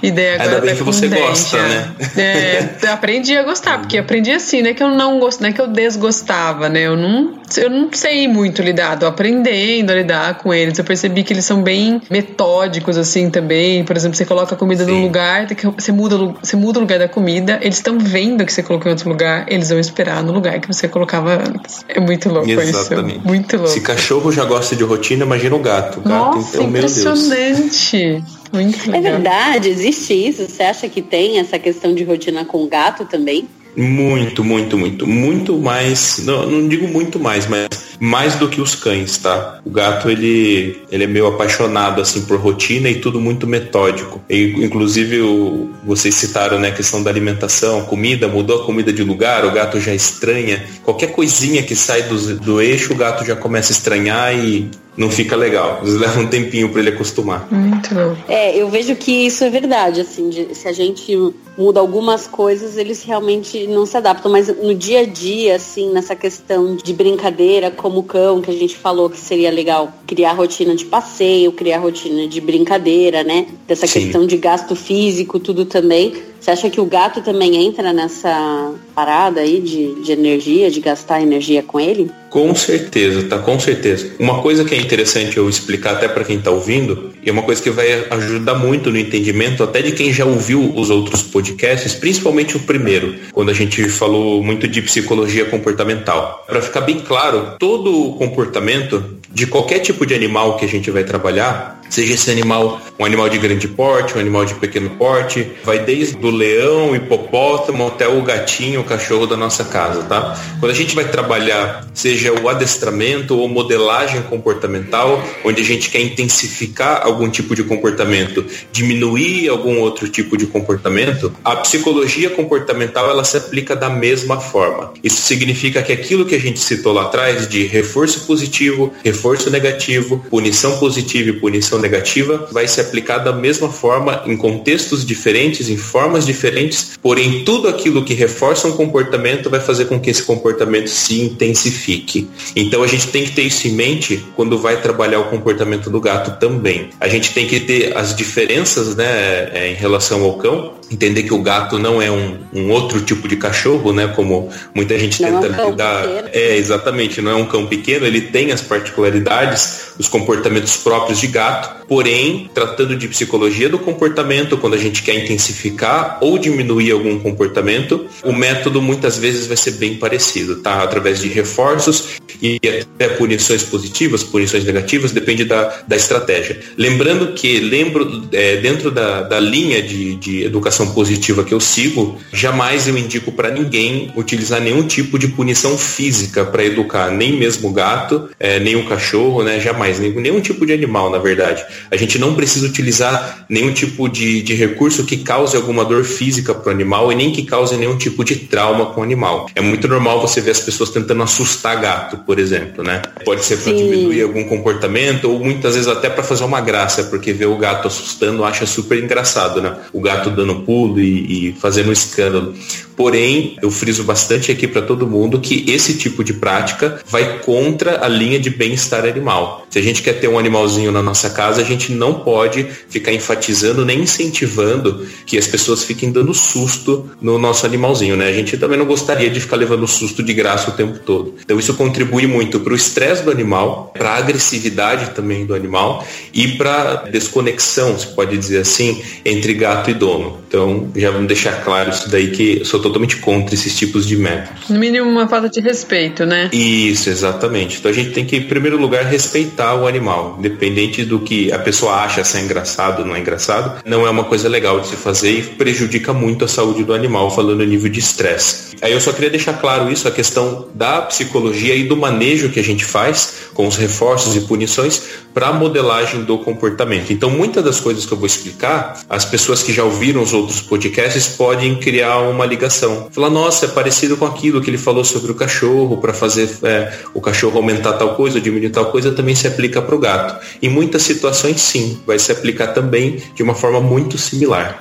E 0.01 0.11
daí 0.11 0.35
agora 0.35 0.49
Ainda 0.49 0.61
bem 0.61 0.75
que 0.75 0.83
você 0.83 1.07
10, 1.07 1.21
gosta, 1.21 1.57
já. 1.57 1.63
né? 1.63 1.93
É, 2.17 2.87
aprendi 2.87 3.37
a 3.37 3.43
gostar, 3.43 3.79
porque 3.79 3.97
aprendi 3.97 4.31
assim, 4.31 4.61
né? 4.61 4.73
Que 4.73 4.83
eu 4.83 4.89
não 4.89 5.19
gosto, 5.19 5.41
não 5.41 5.49
é 5.49 5.53
que 5.53 5.61
eu 5.61 5.67
desgostava, 5.67 6.69
né? 6.69 6.81
Eu 6.81 6.95
não, 6.97 7.33
eu 7.57 7.69
não 7.69 7.89
sei 7.91 8.27
muito 8.27 8.61
lidar, 8.61 8.97
tô 8.99 9.05
aprendendo 9.05 9.91
a 9.91 9.95
lidar 9.95 10.37
com 10.39 10.53
eles. 10.53 10.77
Eu 10.77 10.83
percebi 10.83 11.23
que 11.23 11.33
eles 11.33 11.45
são 11.45 11.61
bem 11.61 12.01
metódicos, 12.09 12.97
assim, 12.97 13.29
também. 13.29 13.83
Por 13.83 13.95
exemplo, 13.95 14.17
você 14.17 14.25
coloca 14.25 14.55
a 14.55 14.57
comida 14.57 14.85
Sim. 14.85 14.91
num 14.91 15.01
lugar, 15.03 15.47
você 15.77 15.91
muda, 15.91 16.17
você 16.41 16.55
muda 16.55 16.79
o 16.79 16.81
lugar 16.81 16.99
da 16.99 17.07
comida, 17.07 17.59
eles 17.61 17.77
estão 17.77 17.97
vendo 17.99 18.45
que 18.45 18.51
você 18.53 18.63
colocou 18.63 18.89
em 18.89 18.93
outro 18.93 19.09
lugar, 19.09 19.45
eles 19.47 19.69
vão 19.69 19.79
esperar 19.79 20.23
no 20.23 20.31
lugar 20.33 20.59
que 20.59 20.67
você 20.67 20.87
colocava 20.87 21.35
antes. 21.35 21.85
É 21.87 21.99
muito 21.99 22.29
louco 22.29 22.49
Exatamente. 22.49 23.17
isso. 23.17 23.27
Muito 23.27 23.55
louco. 23.57 23.71
Se 23.71 23.81
cachorro 23.81 24.31
já 24.31 24.43
gosta 24.45 24.75
de 24.75 24.83
rotina, 24.83 25.23
imagina 25.25 25.55
o 25.55 25.59
gato. 25.63 26.01
Gato 26.01 26.37
Nossa, 26.37 26.57
então, 26.57 26.69
impressionante. 26.69 28.23
Muito 28.53 28.91
legal. 28.91 28.95
É 28.95 29.01
verdade, 29.01 29.69
existe 29.69 30.13
isso? 30.13 30.47
Você 30.47 30.61
acha 30.61 30.87
que 30.87 31.01
tem 31.01 31.39
essa 31.39 31.57
questão 31.57 31.95
de 31.95 32.03
rotina 32.03 32.45
com 32.45 32.67
gato 32.67 33.05
também? 33.05 33.47
Muito, 33.75 34.43
muito, 34.43 34.77
muito. 34.77 35.07
Muito 35.07 35.57
mais. 35.57 36.23
Não, 36.23 36.49
não 36.49 36.67
digo 36.67 36.87
muito 36.87 37.19
mais, 37.19 37.47
mas 37.47 37.67
mais 37.99 38.35
do 38.35 38.47
que 38.49 38.61
os 38.61 38.75
cães, 38.75 39.17
tá? 39.17 39.59
O 39.65 39.69
gato, 39.69 40.09
ele, 40.09 40.77
ele 40.91 41.05
é 41.05 41.07
meio 41.07 41.25
apaixonado, 41.27 42.01
assim, 42.01 42.25
por 42.25 42.37
rotina 42.39 42.89
e 42.89 42.95
tudo 42.95 43.19
muito 43.19 43.47
metódico. 43.47 44.21
E, 44.29 44.53
inclusive, 44.63 45.21
o, 45.21 45.69
vocês 45.83 46.13
citaram, 46.13 46.59
né, 46.59 46.69
a 46.69 46.73
questão 46.73 47.01
da 47.01 47.09
alimentação, 47.09 47.83
comida, 47.85 48.27
mudou 48.27 48.61
a 48.61 48.65
comida 48.65 48.91
de 48.91 49.03
lugar, 49.03 49.45
o 49.45 49.51
gato 49.51 49.79
já 49.79 49.93
estranha. 49.93 50.63
Qualquer 50.83 51.13
coisinha 51.13 51.63
que 51.63 51.75
sai 51.75 52.03
do, 52.03 52.35
do 52.37 52.61
eixo, 52.61 52.93
o 52.93 52.95
gato 52.95 53.25
já 53.25 53.35
começa 53.35 53.71
a 53.71 53.75
estranhar 53.75 54.37
e 54.37 54.69
não 54.95 55.09
fica 55.09 55.35
legal. 55.35 55.79
Às 55.81 55.85
vezes 55.85 55.99
leva 55.99 56.19
um 56.19 56.27
tempinho 56.27 56.69
para 56.69 56.79
ele 56.81 56.89
acostumar. 56.89 57.47
Muito 57.51 57.93
bom. 57.93 58.15
É, 58.27 58.55
eu 58.55 58.69
vejo 58.69 58.95
que 58.95 59.25
isso 59.25 59.43
é 59.43 59.49
verdade, 59.49 60.01
assim, 60.01 60.29
de, 60.29 60.55
se 60.55 60.67
a 60.67 60.71
gente 60.71 61.15
muda 61.57 61.79
algumas 61.79 62.27
coisas, 62.27 62.77
eles 62.77 63.03
realmente 63.03 63.67
não 63.67 63.85
se 63.85 63.97
adaptam. 63.97 64.31
Mas 64.31 64.47
no 64.47 64.73
dia 64.73 65.01
a 65.01 65.05
dia, 65.05 65.55
assim, 65.55 65.91
nessa 65.91 66.15
questão 66.15 66.75
de 66.75 66.93
brincadeira, 66.93 67.71
como 67.71 67.99
o 67.99 68.03
cão, 68.03 68.41
que 68.41 68.51
a 68.51 68.53
gente 68.53 68.75
falou 68.75 69.09
que 69.09 69.19
seria 69.19 69.51
legal 69.51 69.91
criar 70.05 70.33
rotina 70.33 70.75
de 70.75 70.85
passeio, 70.85 71.51
criar 71.51 71.79
rotina 71.79 72.27
de 72.27 72.41
brincadeira, 72.41 73.23
né? 73.23 73.47
Dessa 73.67 73.87
Sim. 73.87 74.01
questão 74.01 74.25
de 74.25 74.37
gasto 74.37 74.75
físico, 74.75 75.39
tudo 75.39 75.65
também. 75.65 76.13
Você 76.43 76.51
acha 76.51 76.69
que 76.69 76.81
o 76.81 76.85
gato 76.85 77.21
também 77.21 77.55
entra 77.55 77.93
nessa 77.93 78.73
parada 78.93 79.39
aí 79.39 79.61
de, 79.61 80.03
de 80.03 80.11
energia, 80.11 80.69
de 80.69 80.81
gastar 80.81 81.21
energia 81.21 81.63
com 81.63 81.79
ele? 81.79 82.11
Com 82.29 82.53
certeza, 82.53 83.23
tá? 83.29 83.39
Com 83.39 83.57
certeza. 83.57 84.11
Uma 84.19 84.41
coisa 84.41 84.65
que 84.65 84.75
é 84.75 84.77
interessante 84.77 85.37
eu 85.37 85.47
explicar 85.49 85.93
até 85.93 86.05
para 86.05 86.25
quem 86.25 86.39
está 86.39 86.51
ouvindo, 86.51 87.13
e 87.23 87.29
é 87.29 87.31
uma 87.31 87.43
coisa 87.43 87.63
que 87.63 87.69
vai 87.69 88.07
ajudar 88.09 88.55
muito 88.55 88.91
no 88.91 88.99
entendimento 88.99 89.63
até 89.63 89.81
de 89.81 89.93
quem 89.93 90.11
já 90.11 90.25
ouviu 90.25 90.73
os 90.75 90.89
outros 90.89 91.23
podcasts, 91.23 91.95
principalmente 91.95 92.57
o 92.57 92.59
primeiro, 92.59 93.15
quando 93.31 93.49
a 93.49 93.53
gente 93.53 93.87
falou 93.87 94.43
muito 94.43 94.67
de 94.67 94.81
psicologia 94.81 95.45
comportamental. 95.45 96.43
Para 96.45 96.61
ficar 96.61 96.81
bem 96.81 96.99
claro, 96.99 97.55
todo 97.57 98.17
comportamento 98.17 99.01
de 99.31 99.47
qualquer 99.47 99.79
tipo 99.79 100.05
de 100.05 100.13
animal 100.13 100.57
que 100.57 100.65
a 100.65 100.69
gente 100.69 100.91
vai 100.91 101.05
trabalhar, 101.05 101.81
seja 101.93 102.13
esse 102.13 102.31
animal 102.31 102.81
um 102.97 103.05
animal 103.05 103.27
de 103.27 103.37
grande 103.37 103.67
porte, 103.67 104.15
um 104.15 104.19
animal 104.19 104.45
de 104.45 104.53
pequeno 104.55 104.89
porte, 104.91 105.51
vai 105.63 105.79
desde 105.79 106.15
o 106.23 106.29
leão, 106.29 106.95
hipopótamo 106.95 107.87
até 107.87 108.07
o 108.07 108.21
gatinho, 108.21 108.81
o 108.81 108.83
cachorro 108.83 109.25
da 109.25 109.35
nossa 109.35 109.63
casa, 109.65 110.03
tá? 110.03 110.39
Quando 110.59 110.71
a 110.71 110.75
gente 110.75 110.93
vai 110.93 111.05
trabalhar, 111.05 111.87
seja 111.93 112.31
o 112.31 112.47
adestramento 112.47 113.37
ou 113.37 113.49
modelagem 113.49 114.21
comportamental, 114.23 115.23
onde 115.43 115.61
a 115.61 115.65
gente 115.65 115.89
quer 115.89 116.01
intensificar 116.01 117.01
algum 117.03 117.29
tipo 117.29 117.55
de 117.55 117.63
comportamento, 117.63 118.45
diminuir 118.71 119.49
algum 119.49 119.79
outro 119.79 120.07
tipo 120.07 120.37
de 120.37 120.45
comportamento, 120.45 121.33
a 121.43 121.55
psicologia 121.57 122.29
comportamental 122.29 123.09
ela 123.09 123.23
se 123.23 123.37
aplica 123.37 123.75
da 123.75 123.89
mesma 123.89 124.39
forma. 124.39 124.93
Isso 125.03 125.21
significa 125.21 125.81
que 125.81 125.91
aquilo 125.91 126.25
que 126.25 126.35
a 126.35 126.39
gente 126.39 126.59
citou 126.59 126.93
lá 126.93 127.03
atrás 127.03 127.47
de 127.47 127.65
reforço 127.65 128.25
positivo, 128.25 128.93
reforço 129.03 129.49
negativo, 129.49 130.23
punição 130.29 130.77
positiva 130.77 131.29
e 131.29 131.33
punição 131.33 131.79
negativa 131.83 132.47
vai 132.51 132.67
se 132.67 132.81
aplicar 132.81 133.19
da 133.19 133.31
mesma 133.31 133.69
forma 133.69 134.23
em 134.25 134.35
contextos 134.35 135.05
diferentes, 135.05 135.69
em 135.69 135.77
formas 135.77 136.25
diferentes, 136.25 136.97
porém 137.01 137.43
tudo 137.43 137.67
aquilo 137.67 138.03
que 138.03 138.15
reforça 138.15 138.67
um 138.67 138.71
comportamento 138.71 139.49
vai 139.49 139.59
fazer 139.59 139.85
com 139.85 139.99
que 139.99 140.09
esse 140.09 140.23
comportamento 140.23 140.87
se 140.87 141.21
intensifique. 141.21 142.27
Então 142.55 142.81
a 142.81 142.87
gente 142.87 143.07
tem 143.09 143.23
que 143.23 143.31
ter 143.31 143.43
isso 143.43 143.67
em 143.67 143.73
mente 143.73 144.25
quando 144.35 144.57
vai 144.57 144.81
trabalhar 144.81 145.19
o 145.19 145.29
comportamento 145.29 145.89
do 145.89 146.01
gato 146.01 146.39
também. 146.39 146.89
A 146.99 147.07
gente 147.07 147.33
tem 147.33 147.45
que 147.45 147.59
ter 147.59 147.95
as 147.95 148.15
diferenças 148.15 148.95
né, 148.95 149.49
é, 149.53 149.71
em 149.71 149.75
relação 149.75 150.23
ao 150.23 150.37
cão, 150.37 150.73
entender 150.93 151.23
que 151.23 151.33
o 151.33 151.41
gato 151.41 151.79
não 151.79 152.01
é 152.01 152.11
um, 152.11 152.37
um 152.53 152.69
outro 152.71 153.01
tipo 153.01 153.27
de 153.27 153.35
cachorro, 153.35 153.91
né? 153.91 154.07
Como 154.07 154.49
muita 154.73 154.97
gente 154.97 155.21
não 155.21 155.41
tenta 155.41 155.61
é 155.61 155.65
um 155.65 155.71
lidar. 155.71 156.05
É, 156.31 156.57
exatamente, 156.57 157.21
não 157.21 157.31
é 157.31 157.35
um 157.35 157.45
cão 157.45 157.65
pequeno, 157.65 158.05
ele 158.05 158.21
tem 158.21 158.51
as 158.51 158.61
particularidades, 158.61 159.93
os 159.97 160.07
comportamentos 160.07 160.77
próprios 160.77 161.19
de 161.19 161.27
gato, 161.27 161.85
porém, 161.87 162.49
tratando 162.53 162.95
de 162.95 163.07
psicologia 163.07 163.69
do 163.69 163.79
comportamento, 163.79 164.57
quando 164.57 164.75
a 164.75 164.77
gente 164.77 165.03
quer 165.03 165.15
intensificar 165.15 166.17
ou 166.21 166.37
diminuir 166.37 166.91
algum 166.91 167.19
comportamento, 167.19 168.05
o 168.23 168.31
método 168.31 168.81
muitas 168.81 169.17
vezes 169.17 169.47
vai 169.47 169.57
ser 169.57 169.71
bem 169.71 169.95
parecido, 169.95 170.57
tá? 170.57 170.83
Através 170.83 171.19
de 171.19 171.27
reforços 171.27 172.21
e 172.41 172.59
até 172.65 173.09
punições 173.09 173.63
positivas, 173.63 174.23
punições 174.23 174.63
negativas, 174.63 175.11
depende 175.11 175.45
da, 175.45 175.83
da 175.87 175.95
estratégia. 175.95 176.59
Lembrando 176.77 177.33
que, 177.33 177.59
lembro, 177.59 178.27
é, 178.31 178.57
dentro 178.57 178.91
da, 178.91 179.21
da 179.21 179.39
linha 179.39 179.81
de, 179.81 180.15
de 180.15 180.43
educação 180.43 180.82
positiva 180.87 181.43
que 181.43 181.53
eu 181.53 181.59
sigo, 181.59 182.17
jamais 182.31 182.87
eu 182.87 182.97
indico 182.97 183.31
para 183.31 183.49
ninguém 183.49 184.11
utilizar 184.15 184.61
nenhum 184.61 184.83
tipo 184.87 185.17
de 185.17 185.27
punição 185.27 185.77
física 185.77 186.43
para 186.45 186.63
educar, 186.63 187.11
nem 187.11 187.37
mesmo 187.37 187.71
gato, 187.71 188.29
é, 188.39 188.59
nem 188.59 188.75
o 188.75 188.87
cachorro, 188.87 189.43
né? 189.43 189.59
Jamais, 189.59 189.99
nenhum, 189.99 190.19
nenhum 190.19 190.41
tipo 190.41 190.65
de 190.65 190.73
animal, 190.73 191.09
na 191.09 191.17
verdade. 191.17 191.63
A 191.91 191.95
gente 191.95 192.17
não 192.17 192.35
precisa 192.35 192.67
utilizar 192.67 193.45
nenhum 193.49 193.71
tipo 193.73 194.07
de, 194.07 194.41
de 194.41 194.53
recurso 194.53 195.05
que 195.05 195.17
cause 195.17 195.55
alguma 195.55 195.85
dor 195.85 196.03
física 196.03 196.53
para 196.53 196.69
o 196.69 196.73
animal 196.73 197.11
e 197.11 197.15
nem 197.15 197.31
que 197.31 197.43
cause 197.43 197.75
nenhum 197.77 197.97
tipo 197.97 198.23
de 198.23 198.35
trauma 198.35 198.87
com 198.87 199.01
o 199.01 199.03
animal. 199.03 199.49
É 199.55 199.61
muito 199.61 199.87
normal 199.87 200.21
você 200.21 200.41
ver 200.41 200.51
as 200.51 200.59
pessoas 200.59 200.89
tentando 200.89 201.23
assustar 201.23 201.79
gato, 201.79 202.17
por 202.17 202.39
exemplo, 202.39 202.83
né? 202.83 203.01
Pode 203.23 203.43
ser 203.43 203.57
para 203.57 203.73
diminuir 203.73 204.21
algum 204.21 204.43
comportamento 204.43 205.29
ou 205.29 205.39
muitas 205.39 205.75
vezes 205.75 205.87
até 205.87 206.09
para 206.09 206.23
fazer 206.23 206.43
uma 206.43 206.61
graça, 206.61 207.03
porque 207.05 207.33
ver 207.33 207.45
o 207.45 207.57
gato 207.57 207.87
assustando 207.87 208.43
acha 208.43 208.65
super 208.65 209.01
engraçado, 209.01 209.61
né? 209.61 209.75
O 209.91 210.01
gato 210.01 210.29
dando 210.29 210.62
pulo 210.63 210.99
e, 210.99 211.49
e 211.49 211.53
fazendo 211.53 211.91
escândalo. 211.91 212.53
Porém, 212.95 213.57
eu 213.61 213.71
friso 213.71 214.03
bastante 214.03 214.51
aqui 214.51 214.67
para 214.67 214.81
todo 214.81 215.07
mundo 215.07 215.39
que 215.39 215.65
esse 215.67 215.97
tipo 215.97 216.23
de 216.23 216.33
prática 216.33 216.99
vai 217.07 217.39
contra 217.39 218.05
a 218.05 218.07
linha 218.07 218.39
de 218.39 218.49
bem-estar 218.49 219.05
animal. 219.05 219.65
Se 219.69 219.79
a 219.79 219.81
gente 219.81 220.01
quer 220.01 220.13
ter 220.13 220.27
um 220.27 220.37
animalzinho 220.37 220.91
na 220.91 221.01
nossa 221.01 221.29
casa, 221.29 221.61
a 221.61 221.63
gente 221.63 221.91
não 221.91 222.13
pode 222.13 222.67
ficar 222.89 223.11
enfatizando 223.11 223.83
nem 223.83 224.01
incentivando 224.01 225.05
que 225.25 225.37
as 225.37 225.47
pessoas 225.47 225.83
fiquem 225.83 226.11
dando 226.11 226.33
susto 226.33 227.09
no 227.19 227.39
nosso 227.39 227.65
animalzinho, 227.65 228.15
né? 228.15 228.27
A 228.27 228.33
gente 228.33 228.57
também 228.57 228.77
não 228.77 228.85
gostaria 228.85 229.29
de 229.29 229.39
ficar 229.39 229.55
levando 229.55 229.87
susto 229.87 230.21
de 230.21 230.33
graça 230.33 230.69
o 230.69 230.73
tempo 230.73 230.99
todo. 230.99 231.35
Então 231.43 231.57
isso 231.57 231.73
contribui 231.73 232.27
muito 232.27 232.59
para 232.59 232.73
o 232.73 232.75
estresse 232.75 233.23
do 233.23 233.31
animal, 233.31 233.91
para 233.97 234.11
a 234.11 234.17
agressividade 234.17 235.11
também 235.11 235.45
do 235.45 235.55
animal 235.55 236.05
e 236.33 236.49
para 236.49 237.07
desconexão, 237.09 237.97
se 237.97 238.07
pode 238.07 238.37
dizer 238.37 238.59
assim, 238.59 239.01
entre 239.25 239.53
gato 239.53 239.89
e 239.89 239.93
dono. 239.93 240.39
Então 240.47 240.91
já 240.95 241.09
vamos 241.09 241.27
deixar 241.27 241.63
claro 241.63 241.89
isso 241.89 242.09
daí 242.09 242.31
que 242.31 242.63
sou 242.63 242.79
totalmente 242.83 243.17
contra 243.17 243.55
esses 243.55 243.75
tipos 243.75 244.05
de 244.05 244.15
métodos. 244.15 244.69
No 244.69 244.77
mínimo 244.77 245.09
uma 245.09 245.27
falta 245.27 245.49
de 245.49 245.59
respeito, 245.59 246.25
né? 246.25 246.49
Isso, 246.53 247.09
exatamente. 247.09 247.79
Então 247.79 247.89
a 247.89 247.93
gente 247.93 248.11
tem 248.11 248.25
que, 248.25 248.35
em 248.35 248.43
primeiro 248.43 248.77
lugar, 248.77 249.05
respeitar 249.05 249.73
o 249.75 249.87
animal, 249.87 250.35
independente 250.37 251.03
do 251.03 251.19
que 251.19 251.51
a 251.51 251.57
pessoa 251.57 251.95
acha 251.95 252.23
se 252.23 252.37
é 252.37 252.41
engraçado 252.41 252.99
ou 252.99 253.05
não 253.05 253.15
é 253.15 253.19
engraçado, 253.19 253.81
não 253.85 254.05
é 254.05 254.09
uma 254.09 254.25
coisa 254.25 254.47
legal 254.47 254.79
de 254.79 254.87
se 254.87 254.95
fazer 254.95 255.31
e 255.31 255.41
prejudica 255.41 256.13
muito 256.13 256.45
a 256.45 256.47
saúde 256.47 256.83
do 256.83 256.93
animal, 256.93 257.31
falando 257.31 257.63
em 257.63 257.67
nível 257.67 257.89
de 257.89 257.99
estresse. 257.99 258.73
Aí 258.81 258.91
eu 258.91 258.99
só 258.99 259.13
queria 259.13 259.29
deixar 259.29 259.53
claro 259.53 259.89
isso, 259.89 260.07
a 260.07 260.11
questão 260.11 260.67
da 260.73 261.01
psicologia 261.03 261.73
e 261.73 261.85
do 261.85 261.95
manejo 261.95 262.49
que 262.49 262.59
a 262.59 262.63
gente 262.63 262.83
faz 262.83 263.43
com 263.53 263.65
os 263.65 263.77
reforços 263.77 264.35
e 264.35 264.41
punições 264.41 265.01
para 265.33 265.47
a 265.47 265.53
modelagem 265.53 266.23
do 266.23 266.37
comportamento. 266.39 267.11
Então, 267.11 267.29
muitas 267.29 267.63
das 267.63 267.79
coisas 267.79 268.05
que 268.05 268.11
eu 268.11 268.17
vou 268.17 268.27
explicar, 268.27 269.01
as 269.09 269.25
pessoas 269.25 269.63
que 269.63 269.71
já 269.71 269.83
ouviram 269.83 270.21
os 270.21 270.33
outros 270.33 270.61
podcasts 270.61 271.29
podem 271.29 271.75
criar 271.75 272.19
uma 272.19 272.45
ligação. 272.45 272.72
Falar, 273.11 273.29
nossa, 273.29 273.65
é 273.65 273.69
parecido 273.69 274.17
com 274.17 274.25
aquilo 274.25 274.61
que 274.61 274.69
ele 274.69 274.77
falou 274.77 275.03
sobre 275.03 275.31
o 275.31 275.35
cachorro, 275.35 275.97
para 275.97 276.13
fazer 276.13 276.49
é, 276.63 276.93
o 277.13 277.21
cachorro 277.21 277.57
aumentar 277.57 277.93
tal 277.93 278.15
coisa, 278.15 278.39
diminuir 278.39 278.69
tal 278.69 278.85
coisa, 278.87 279.11
também 279.11 279.35
se 279.35 279.47
aplica 279.47 279.81
para 279.81 279.95
o 279.95 279.99
gato. 279.99 280.43
Em 280.61 280.69
muitas 280.69 281.03
situações, 281.03 281.61
sim, 281.61 281.99
vai 282.05 282.19
se 282.19 282.31
aplicar 282.31 282.67
também 282.67 283.21
de 283.35 283.43
uma 283.43 283.55
forma 283.55 283.79
muito 283.79 284.17
similar. 284.17 284.79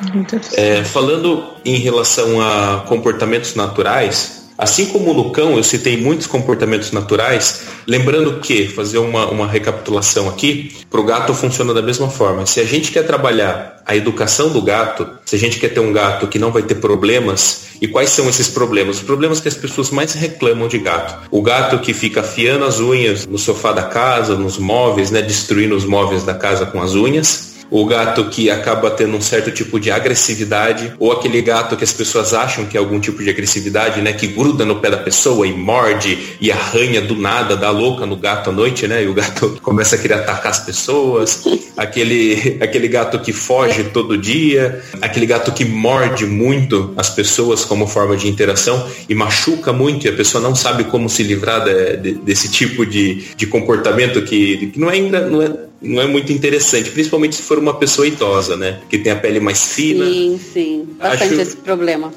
É, 0.55 0.85
falando 0.85 1.45
em 1.65 1.77
relação 1.77 2.41
a 2.41 2.85
comportamentos 2.87 3.55
naturais, 3.55 4.42
Assim 4.57 4.87
como 4.87 5.15
no 5.15 5.31
cão 5.31 5.57
eu 5.57 5.65
citei 5.65 5.97
muitos 5.97 6.27
comportamentos 6.27 6.93
naturais, 6.93 7.63
lembrando 7.87 8.41
que, 8.41 8.69
fazer 8.69 8.99
uma, 8.99 9.27
uma 9.27 9.47
recapitulação 9.47 10.29
aqui, 10.29 10.77
para 10.91 11.01
o 11.01 11.05
gato 11.05 11.35
funciona 11.35 11.73
da 11.73 11.83
mesma 11.83 12.09
forma. 12.09 12.47
Se 12.47 12.61
a 12.61 12.65
gente 12.65 12.93
quer 12.93 13.07
trabalhar 13.07 13.83
a 13.85 13.97
educação 13.97 14.51
do 14.51 14.63
gato, 14.63 15.09
se 15.25 15.35
a 15.35 15.39
gente 15.39 15.59
quer 15.59 15.71
ter 15.71 15.81
um 15.81 15.93
gato 15.93 16.29
que 16.29 16.39
não 16.39 16.53
vai 16.53 16.63
ter 16.63 16.77
problemas, 16.77 17.73
e 17.81 17.89
quais 17.89 18.11
são 18.11 18.29
esses 18.29 18.49
problemas? 18.49 18.99
Os 18.99 19.03
problemas 19.03 19.41
que 19.41 19.49
as 19.49 19.55
pessoas 19.55 19.91
mais 19.91 20.13
reclamam 20.13 20.69
de 20.69 20.79
gato. 20.79 21.29
O 21.31 21.43
gato 21.43 21.79
que 21.81 21.93
fica 21.93 22.21
afiando 22.21 22.65
as 22.65 22.79
unhas 22.79 23.27
no 23.27 23.39
sofá 23.39 23.73
da 23.73 23.83
casa, 23.83 24.37
nos 24.37 24.59
móveis, 24.59 25.11
né, 25.11 25.21
destruindo 25.21 25.75
os 25.75 25.85
móveis 25.85 26.23
da 26.23 26.35
casa 26.35 26.67
com 26.67 26.81
as 26.81 26.95
unhas 26.95 27.52
o 27.73 27.87
gato 27.87 28.27
que 28.27 28.51
acaba 28.51 28.91
tendo 28.91 29.17
um 29.17 29.21
certo 29.23 29.51
tipo 29.51 29.81
de 29.81 29.91
agressividade, 29.91 30.93
ou 30.99 31.11
aquele 31.11 31.41
gato 31.41 31.75
que 31.75 31.83
as 31.83 31.93
pessoas 31.93 32.35
acham 32.35 32.67
que 32.67 32.77
é 32.77 32.81
algum 32.81 33.01
tipo 33.01 33.25
de 33.25 33.31
agressividade, 33.31 34.03
né? 34.03 34.13
Que 34.13 34.27
gruda 34.27 34.63
no 34.67 34.77
pé 34.77 34.91
da 34.91 34.99
pessoa 34.99 35.47
e 35.47 35.55
morde 35.55 36.37
e 36.39 36.53
arranha 36.53 37.01
do 37.01 37.17
nada, 37.17 37.57
dá 37.57 37.71
louca 37.71 38.05
no 38.05 38.15
gato 38.15 38.51
à 38.51 38.53
noite, 38.53 38.87
né? 38.87 39.03
E 39.03 39.09
o 39.09 39.15
gato 39.15 39.59
começa 39.63 39.97
a 39.97 39.99
querer 39.99 40.15
atacar 40.15 40.53
as 40.53 40.61
pessoas. 40.61 41.45
Aquele, 41.75 42.59
aquele 42.61 42.89
gato 42.89 43.19
que 43.19 43.33
foge 43.33 43.85
todo 43.85 44.19
dia, 44.19 44.83
aquele 45.01 45.25
gato 45.25 45.51
que 45.51 45.65
morde 45.65 46.27
muito 46.27 46.93
as 46.95 47.09
pessoas 47.09 47.65
como 47.65 47.87
forma 47.87 48.19
de 48.19 48.29
interação 48.29 48.87
e 49.09 49.15
machuca 49.15 49.73
muito 49.73 50.07
e 50.07 50.11
a 50.11 50.13
pessoa 50.13 50.45
não 50.45 50.55
sabe 50.55 50.85
como 50.85 51.09
se 51.09 51.23
livrar 51.23 51.65
de, 51.65 51.97
de, 51.97 52.13
desse 52.17 52.51
tipo 52.51 52.85
de, 52.85 53.25
de 53.35 53.47
comportamento 53.47 54.21
que, 54.21 54.67
que 54.67 54.79
não 54.79 54.91
é, 54.91 55.01
não 55.01 55.41
é 55.41 55.72
não 55.83 56.01
é 56.01 56.07
muito 56.07 56.33
interessante, 56.33 56.91
principalmente 56.91 57.37
se 57.37 57.43
for 57.43 57.59
uma 57.59 57.75
pessoa 57.75 58.07
idosa, 58.07 58.57
né? 58.57 58.81
Que 58.89 58.99
tem 58.99 59.13
a 59.13 59.17
pele 59.17 59.41
mais 59.41 59.75
fina. 59.75 60.05
Sim, 60.07 60.41
sim. 60.53 60.89
Bastante 60.99 61.35
Acho... 61.35 61.41
esse 61.41 61.57
problema. 61.57 62.13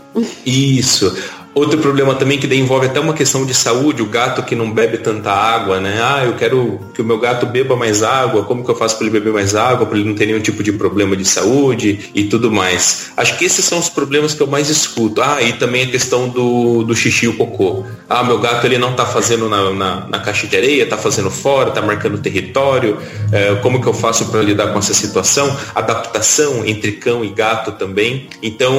Isso. 0.46 1.16
Outro 1.56 1.80
problema 1.80 2.14
também 2.16 2.38
que 2.38 2.54
envolve 2.54 2.88
até 2.88 3.00
uma 3.00 3.14
questão 3.14 3.46
de 3.46 3.54
saúde, 3.54 4.02
o 4.02 4.06
gato 4.08 4.44
que 4.44 4.54
não 4.54 4.70
bebe 4.70 4.98
tanta 4.98 5.32
água, 5.32 5.80
né? 5.80 6.02
Ah, 6.04 6.26
eu 6.26 6.34
quero 6.34 6.82
que 6.94 7.02
o 7.02 7.06
meu 7.06 7.18
gato 7.18 7.46
beba 7.46 7.78
mais 7.78 8.04
água, 8.04 8.44
como 8.44 8.62
que 8.62 8.70
eu 8.70 8.76
faço 8.76 8.98
para 8.98 9.08
ele 9.08 9.18
beber 9.18 9.32
mais 9.32 9.56
água, 9.56 9.86
para 9.86 9.98
ele 9.98 10.10
não 10.10 10.16
ter 10.16 10.26
nenhum 10.26 10.42
tipo 10.42 10.62
de 10.62 10.74
problema 10.74 11.16
de 11.16 11.24
saúde 11.24 12.12
e 12.14 12.26
tudo 12.26 12.52
mais. 12.52 13.12
Acho 13.16 13.38
que 13.38 13.46
esses 13.46 13.64
são 13.64 13.80
os 13.80 13.88
problemas 13.88 14.34
que 14.34 14.44
eu 14.44 14.48
mais 14.48 14.70
escuto. 14.70 15.22
Ah, 15.22 15.42
e 15.42 15.54
também 15.54 15.84
a 15.84 15.88
questão 15.88 16.28
do, 16.28 16.84
do 16.84 16.94
xixi 16.94 17.24
e 17.24 17.30
o 17.30 17.38
cocô. 17.38 17.86
Ah, 18.10 18.22
meu 18.22 18.38
gato 18.38 18.66
ele 18.68 18.78
não 18.78 18.92
está 18.92 19.06
fazendo 19.06 19.48
na, 19.48 19.72
na, 19.72 20.08
na, 20.10 20.20
caixa 20.20 20.48
de 20.48 20.58
areia, 20.58 20.84
está 20.84 20.98
fazendo 20.98 21.32
fora, 21.32 21.70
está 21.70 21.82
marcando 21.82 22.18
território. 22.18 22.98
É, 23.32 23.56
como 23.62 23.82
que 23.82 23.88
eu 23.88 23.94
faço 23.94 24.26
para 24.26 24.42
lidar 24.42 24.74
com 24.74 24.80
essa 24.80 24.94
situação? 24.94 25.56
Adaptação 25.74 26.66
entre 26.66 26.92
cão 26.92 27.24
e 27.24 27.30
gato 27.30 27.72
também. 27.72 28.28
Então, 28.44 28.76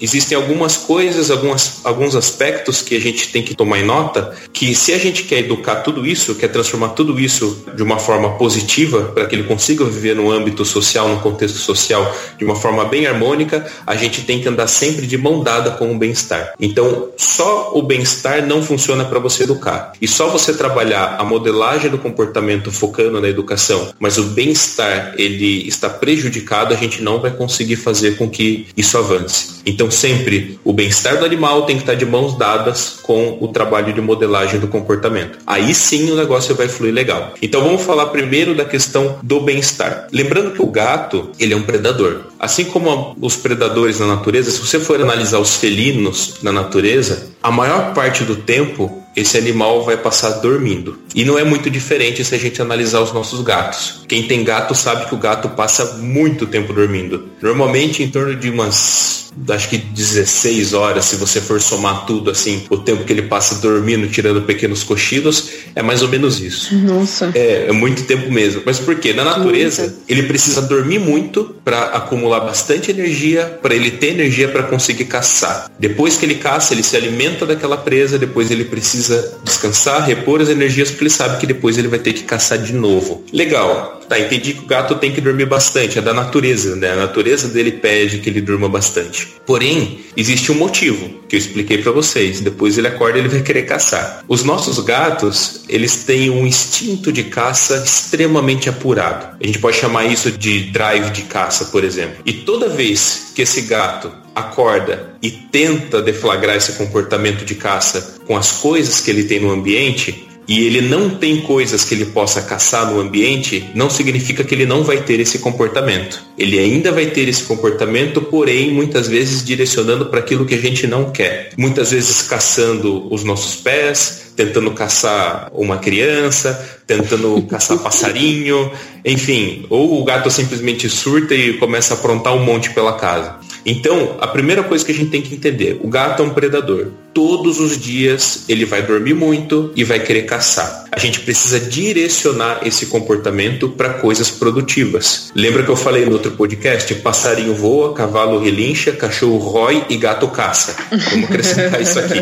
existem 0.00 0.36
algumas 0.36 0.76
coisas, 0.76 1.30
algumas, 1.30 1.80
alguns 1.84 2.14
aspectos 2.14 2.82
que 2.82 2.96
a 2.96 3.00
gente 3.00 3.28
tem 3.28 3.42
que 3.42 3.54
tomar 3.54 3.80
em 3.80 3.84
nota, 3.84 4.34
que 4.52 4.74
se 4.74 4.92
a 4.92 4.98
gente 4.98 5.24
quer 5.24 5.40
educar 5.40 5.76
tudo 5.76 6.06
isso, 6.06 6.34
quer 6.34 6.48
transformar 6.48 6.90
tudo 6.90 7.18
isso 7.18 7.64
de 7.74 7.82
uma 7.82 7.98
forma 7.98 8.36
positiva, 8.36 9.12
para 9.14 9.26
que 9.26 9.34
ele 9.34 9.44
consiga 9.44 9.84
viver 9.84 10.16
no 10.16 10.30
âmbito 10.30 10.64
social, 10.64 11.08
no 11.08 11.20
contexto 11.20 11.58
social, 11.58 12.14
de 12.38 12.44
uma 12.44 12.56
forma 12.56 12.84
bem 12.84 13.06
harmônica, 13.06 13.66
a 13.86 13.94
gente 13.96 14.22
tem 14.22 14.40
que 14.40 14.48
andar 14.48 14.66
sempre 14.66 15.06
de 15.06 15.16
mão 15.16 15.42
dada 15.42 15.72
com 15.72 15.94
o 15.94 15.98
bem-estar. 15.98 16.54
Então, 16.60 17.10
só 17.16 17.72
o 17.74 17.82
bem-estar 17.82 18.46
não 18.46 18.62
funciona 18.62 19.04
para 19.04 19.18
você 19.18 19.44
educar. 19.44 19.92
E 20.00 20.08
só 20.08 20.28
você 20.28 20.52
trabalhar 20.52 21.16
a 21.18 21.24
modelagem 21.24 21.90
do 21.90 21.98
comportamento 21.98 22.70
focando 22.70 23.20
na 23.20 23.28
educação, 23.28 23.92
mas 23.98 24.18
o 24.18 24.24
bem-estar 24.24 25.14
ele 25.16 25.66
está 25.66 25.88
prejudicado, 25.88 26.74
a 26.74 26.76
gente 26.76 27.02
não 27.02 27.20
vai 27.20 27.30
conseguir 27.30 27.76
fazer 27.76 28.16
com 28.16 28.28
que 28.28 28.66
isso 28.76 28.96
avance. 28.98 29.56
Então, 29.64 29.85
então, 29.86 29.90
sempre 29.90 30.58
o 30.64 30.72
bem-estar 30.72 31.18
do 31.18 31.24
animal 31.24 31.62
tem 31.62 31.76
que 31.76 31.82
estar 31.82 31.94
de 31.94 32.04
mãos 32.04 32.36
dadas 32.36 32.98
com 33.02 33.38
o 33.40 33.46
trabalho 33.46 33.92
de 33.92 34.00
modelagem 34.00 34.58
do 34.58 34.66
comportamento. 34.66 35.38
Aí 35.46 35.72
sim 35.72 36.10
o 36.10 36.16
negócio 36.16 36.56
vai 36.56 36.66
fluir 36.66 36.92
legal. 36.92 37.34
Então, 37.40 37.62
vamos 37.62 37.82
falar 37.82 38.06
primeiro 38.06 38.52
da 38.52 38.64
questão 38.64 39.18
do 39.22 39.40
bem-estar. 39.40 40.08
Lembrando 40.12 40.50
que 40.50 40.62
o 40.62 40.66
gato, 40.66 41.30
ele 41.38 41.54
é 41.54 41.56
um 41.56 41.62
predador. 41.62 42.22
Assim 42.40 42.64
como 42.64 43.16
os 43.20 43.36
predadores 43.36 44.00
na 44.00 44.06
natureza, 44.06 44.50
se 44.50 44.58
você 44.58 44.80
for 44.80 45.00
analisar 45.00 45.38
os 45.38 45.54
felinos 45.54 46.34
na 46.42 46.50
natureza, 46.50 47.28
a 47.40 47.50
maior 47.52 47.94
parte 47.94 48.24
do 48.24 48.34
tempo 48.34 49.04
esse 49.16 49.38
animal 49.38 49.82
vai 49.82 49.96
passar 49.96 50.30
dormindo. 50.40 50.98
E 51.14 51.24
não 51.24 51.38
é 51.38 51.44
muito 51.44 51.70
diferente 51.70 52.22
se 52.22 52.34
a 52.34 52.38
gente 52.38 52.60
analisar 52.60 53.00
os 53.00 53.12
nossos 53.14 53.40
gatos. 53.40 54.02
Quem 54.06 54.24
tem 54.24 54.44
gato 54.44 54.74
sabe 54.74 55.06
que 55.06 55.14
o 55.14 55.18
gato 55.18 55.48
passa 55.50 55.96
muito 55.96 56.46
tempo 56.46 56.74
dormindo. 56.74 57.30
Normalmente 57.40 58.02
em 58.02 58.10
torno 58.10 58.36
de 58.36 58.50
umas 58.50 59.25
acho 59.50 59.68
que 59.68 59.78
16 59.78 60.72
horas, 60.72 61.04
se 61.04 61.16
você 61.16 61.40
for 61.40 61.60
somar 61.60 62.06
tudo 62.06 62.30
assim, 62.30 62.64
o 62.70 62.76
tempo 62.76 63.04
que 63.04 63.12
ele 63.12 63.22
passa 63.22 63.56
dormindo, 63.56 64.08
tirando 64.08 64.42
pequenos 64.42 64.82
cochilos, 64.82 65.50
é 65.74 65.82
mais 65.82 66.02
ou 66.02 66.08
menos 66.08 66.40
isso. 66.40 66.74
Nossa. 66.76 67.30
É, 67.34 67.66
é 67.68 67.72
muito 67.72 68.04
tempo 68.04 68.30
mesmo. 68.30 68.62
Mas 68.64 68.78
por 68.78 68.94
quê? 68.96 69.12
Na 69.12 69.24
natureza, 69.24 69.96
ele 70.08 70.22
precisa 70.24 70.62
dormir 70.62 70.98
muito 70.98 71.56
para 71.64 71.84
acumular 71.86 72.40
bastante 72.40 72.90
energia, 72.90 73.58
para 73.62 73.74
ele 73.74 73.90
ter 73.90 74.08
energia 74.08 74.48
para 74.48 74.62
conseguir 74.62 75.06
caçar. 75.06 75.70
Depois 75.78 76.16
que 76.16 76.24
ele 76.24 76.36
caça, 76.36 76.72
ele 76.74 76.82
se 76.82 76.96
alimenta 76.96 77.44
daquela 77.44 77.76
presa, 77.76 78.18
depois 78.18 78.50
ele 78.50 78.64
precisa 78.64 79.38
descansar, 79.44 80.06
repor 80.06 80.40
as 80.40 80.48
energias, 80.48 80.90
porque 80.90 81.04
ele 81.04 81.10
sabe 81.10 81.38
que 81.38 81.46
depois 81.46 81.76
ele 81.78 81.88
vai 81.88 81.98
ter 81.98 82.12
que 82.12 82.22
caçar 82.22 82.58
de 82.58 82.72
novo. 82.72 83.24
Legal. 83.32 84.00
Tá, 84.08 84.18
entendi 84.18 84.54
que 84.54 84.60
o 84.60 84.66
gato 84.66 84.94
tem 84.94 85.12
que 85.12 85.20
dormir 85.20 85.46
bastante, 85.46 85.98
é 85.98 86.02
da 86.02 86.14
natureza, 86.14 86.76
né? 86.76 86.92
A 86.92 86.96
natureza 86.96 87.48
dele 87.48 87.72
pede 87.72 88.18
que 88.18 88.30
ele 88.30 88.40
durma 88.40 88.68
bastante. 88.68 89.25
Porém, 89.46 90.00
existe 90.16 90.50
um 90.50 90.56
motivo 90.56 91.20
que 91.28 91.36
eu 91.36 91.38
expliquei 91.38 91.78
para 91.78 91.92
vocês. 91.92 92.40
Depois 92.40 92.76
ele 92.76 92.88
acorda 92.88 93.18
e 93.18 93.20
ele 93.20 93.28
vai 93.28 93.42
querer 93.42 93.62
caçar. 93.62 94.24
Os 94.26 94.42
nossos 94.42 94.80
gatos, 94.80 95.62
eles 95.68 96.04
têm 96.04 96.30
um 96.30 96.44
instinto 96.44 97.12
de 97.12 97.24
caça 97.24 97.76
extremamente 97.84 98.68
apurado. 98.68 99.36
A 99.40 99.46
gente 99.46 99.60
pode 99.60 99.76
chamar 99.76 100.04
isso 100.06 100.32
de 100.32 100.70
drive 100.72 101.10
de 101.10 101.22
caça, 101.22 101.66
por 101.66 101.84
exemplo. 101.84 102.16
E 102.26 102.32
toda 102.32 102.68
vez 102.68 103.32
que 103.34 103.42
esse 103.42 103.62
gato 103.62 104.10
acorda 104.34 105.14
e 105.22 105.30
tenta 105.30 106.02
deflagrar 106.02 106.56
esse 106.56 106.72
comportamento 106.72 107.44
de 107.44 107.54
caça 107.54 108.16
com 108.26 108.36
as 108.36 108.52
coisas 108.52 109.00
que 109.00 109.10
ele 109.10 109.24
tem 109.24 109.40
no 109.40 109.50
ambiente, 109.50 110.26
e 110.48 110.64
ele 110.64 110.80
não 110.80 111.10
tem 111.10 111.40
coisas 111.40 111.84
que 111.84 111.94
ele 111.94 112.06
possa 112.06 112.42
caçar 112.42 112.90
no 112.90 113.00
ambiente, 113.00 113.70
não 113.74 113.90
significa 113.90 114.44
que 114.44 114.54
ele 114.54 114.66
não 114.66 114.84
vai 114.84 115.02
ter 115.02 115.18
esse 115.18 115.38
comportamento. 115.40 116.22
Ele 116.38 116.58
ainda 116.58 116.92
vai 116.92 117.06
ter 117.06 117.28
esse 117.28 117.44
comportamento, 117.44 118.22
porém, 118.22 118.70
muitas 118.70 119.08
vezes 119.08 119.44
direcionando 119.44 120.06
para 120.06 120.20
aquilo 120.20 120.46
que 120.46 120.54
a 120.54 120.58
gente 120.58 120.86
não 120.86 121.10
quer. 121.10 121.50
Muitas 121.56 121.90
vezes 121.90 122.22
caçando 122.22 123.12
os 123.12 123.24
nossos 123.24 123.56
pés, 123.56 124.32
tentando 124.36 124.70
caçar 124.70 125.50
uma 125.52 125.78
criança, 125.78 126.78
tentando 126.86 127.42
caçar 127.42 127.78
passarinho, 127.82 128.70
enfim, 129.04 129.66
ou 129.68 130.00
o 130.00 130.04
gato 130.04 130.30
simplesmente 130.30 130.88
surta 130.88 131.34
e 131.34 131.54
começa 131.54 131.94
a 131.94 131.96
aprontar 131.96 132.34
um 132.34 132.44
monte 132.44 132.70
pela 132.70 132.92
casa. 132.92 133.36
Então, 133.64 134.16
a 134.20 134.28
primeira 134.28 134.62
coisa 134.62 134.84
que 134.84 134.92
a 134.92 134.94
gente 134.94 135.10
tem 135.10 135.22
que 135.22 135.34
entender, 135.34 135.80
o 135.82 135.88
gato 135.88 136.22
é 136.22 136.26
um 136.26 136.30
predador. 136.30 136.92
Todos 137.16 137.58
os 137.60 137.80
dias 137.80 138.44
ele 138.46 138.66
vai 138.66 138.82
dormir 138.82 139.14
muito 139.14 139.72
e 139.74 139.82
vai 139.82 139.98
querer 139.98 140.26
caçar. 140.26 140.84
A 140.92 140.98
gente 140.98 141.20
precisa 141.20 141.58
direcionar 141.58 142.60
esse 142.62 142.86
comportamento 142.86 143.70
para 143.70 143.94
coisas 143.94 144.30
produtivas. 144.30 145.32
Lembra 145.34 145.62
que 145.62 145.70
eu 145.70 145.76
falei 145.76 146.04
no 146.04 146.12
outro 146.12 146.32
podcast? 146.32 146.94
Passarinho 146.96 147.54
voa, 147.54 147.94
cavalo 147.94 148.38
relincha, 148.38 148.92
cachorro 148.92 149.38
rói 149.38 149.82
e 149.88 149.96
gato 149.96 150.28
caça. 150.28 150.76
Vamos 150.90 151.24
acrescentar 151.24 151.80
isso 151.80 151.98
aqui. 151.98 152.18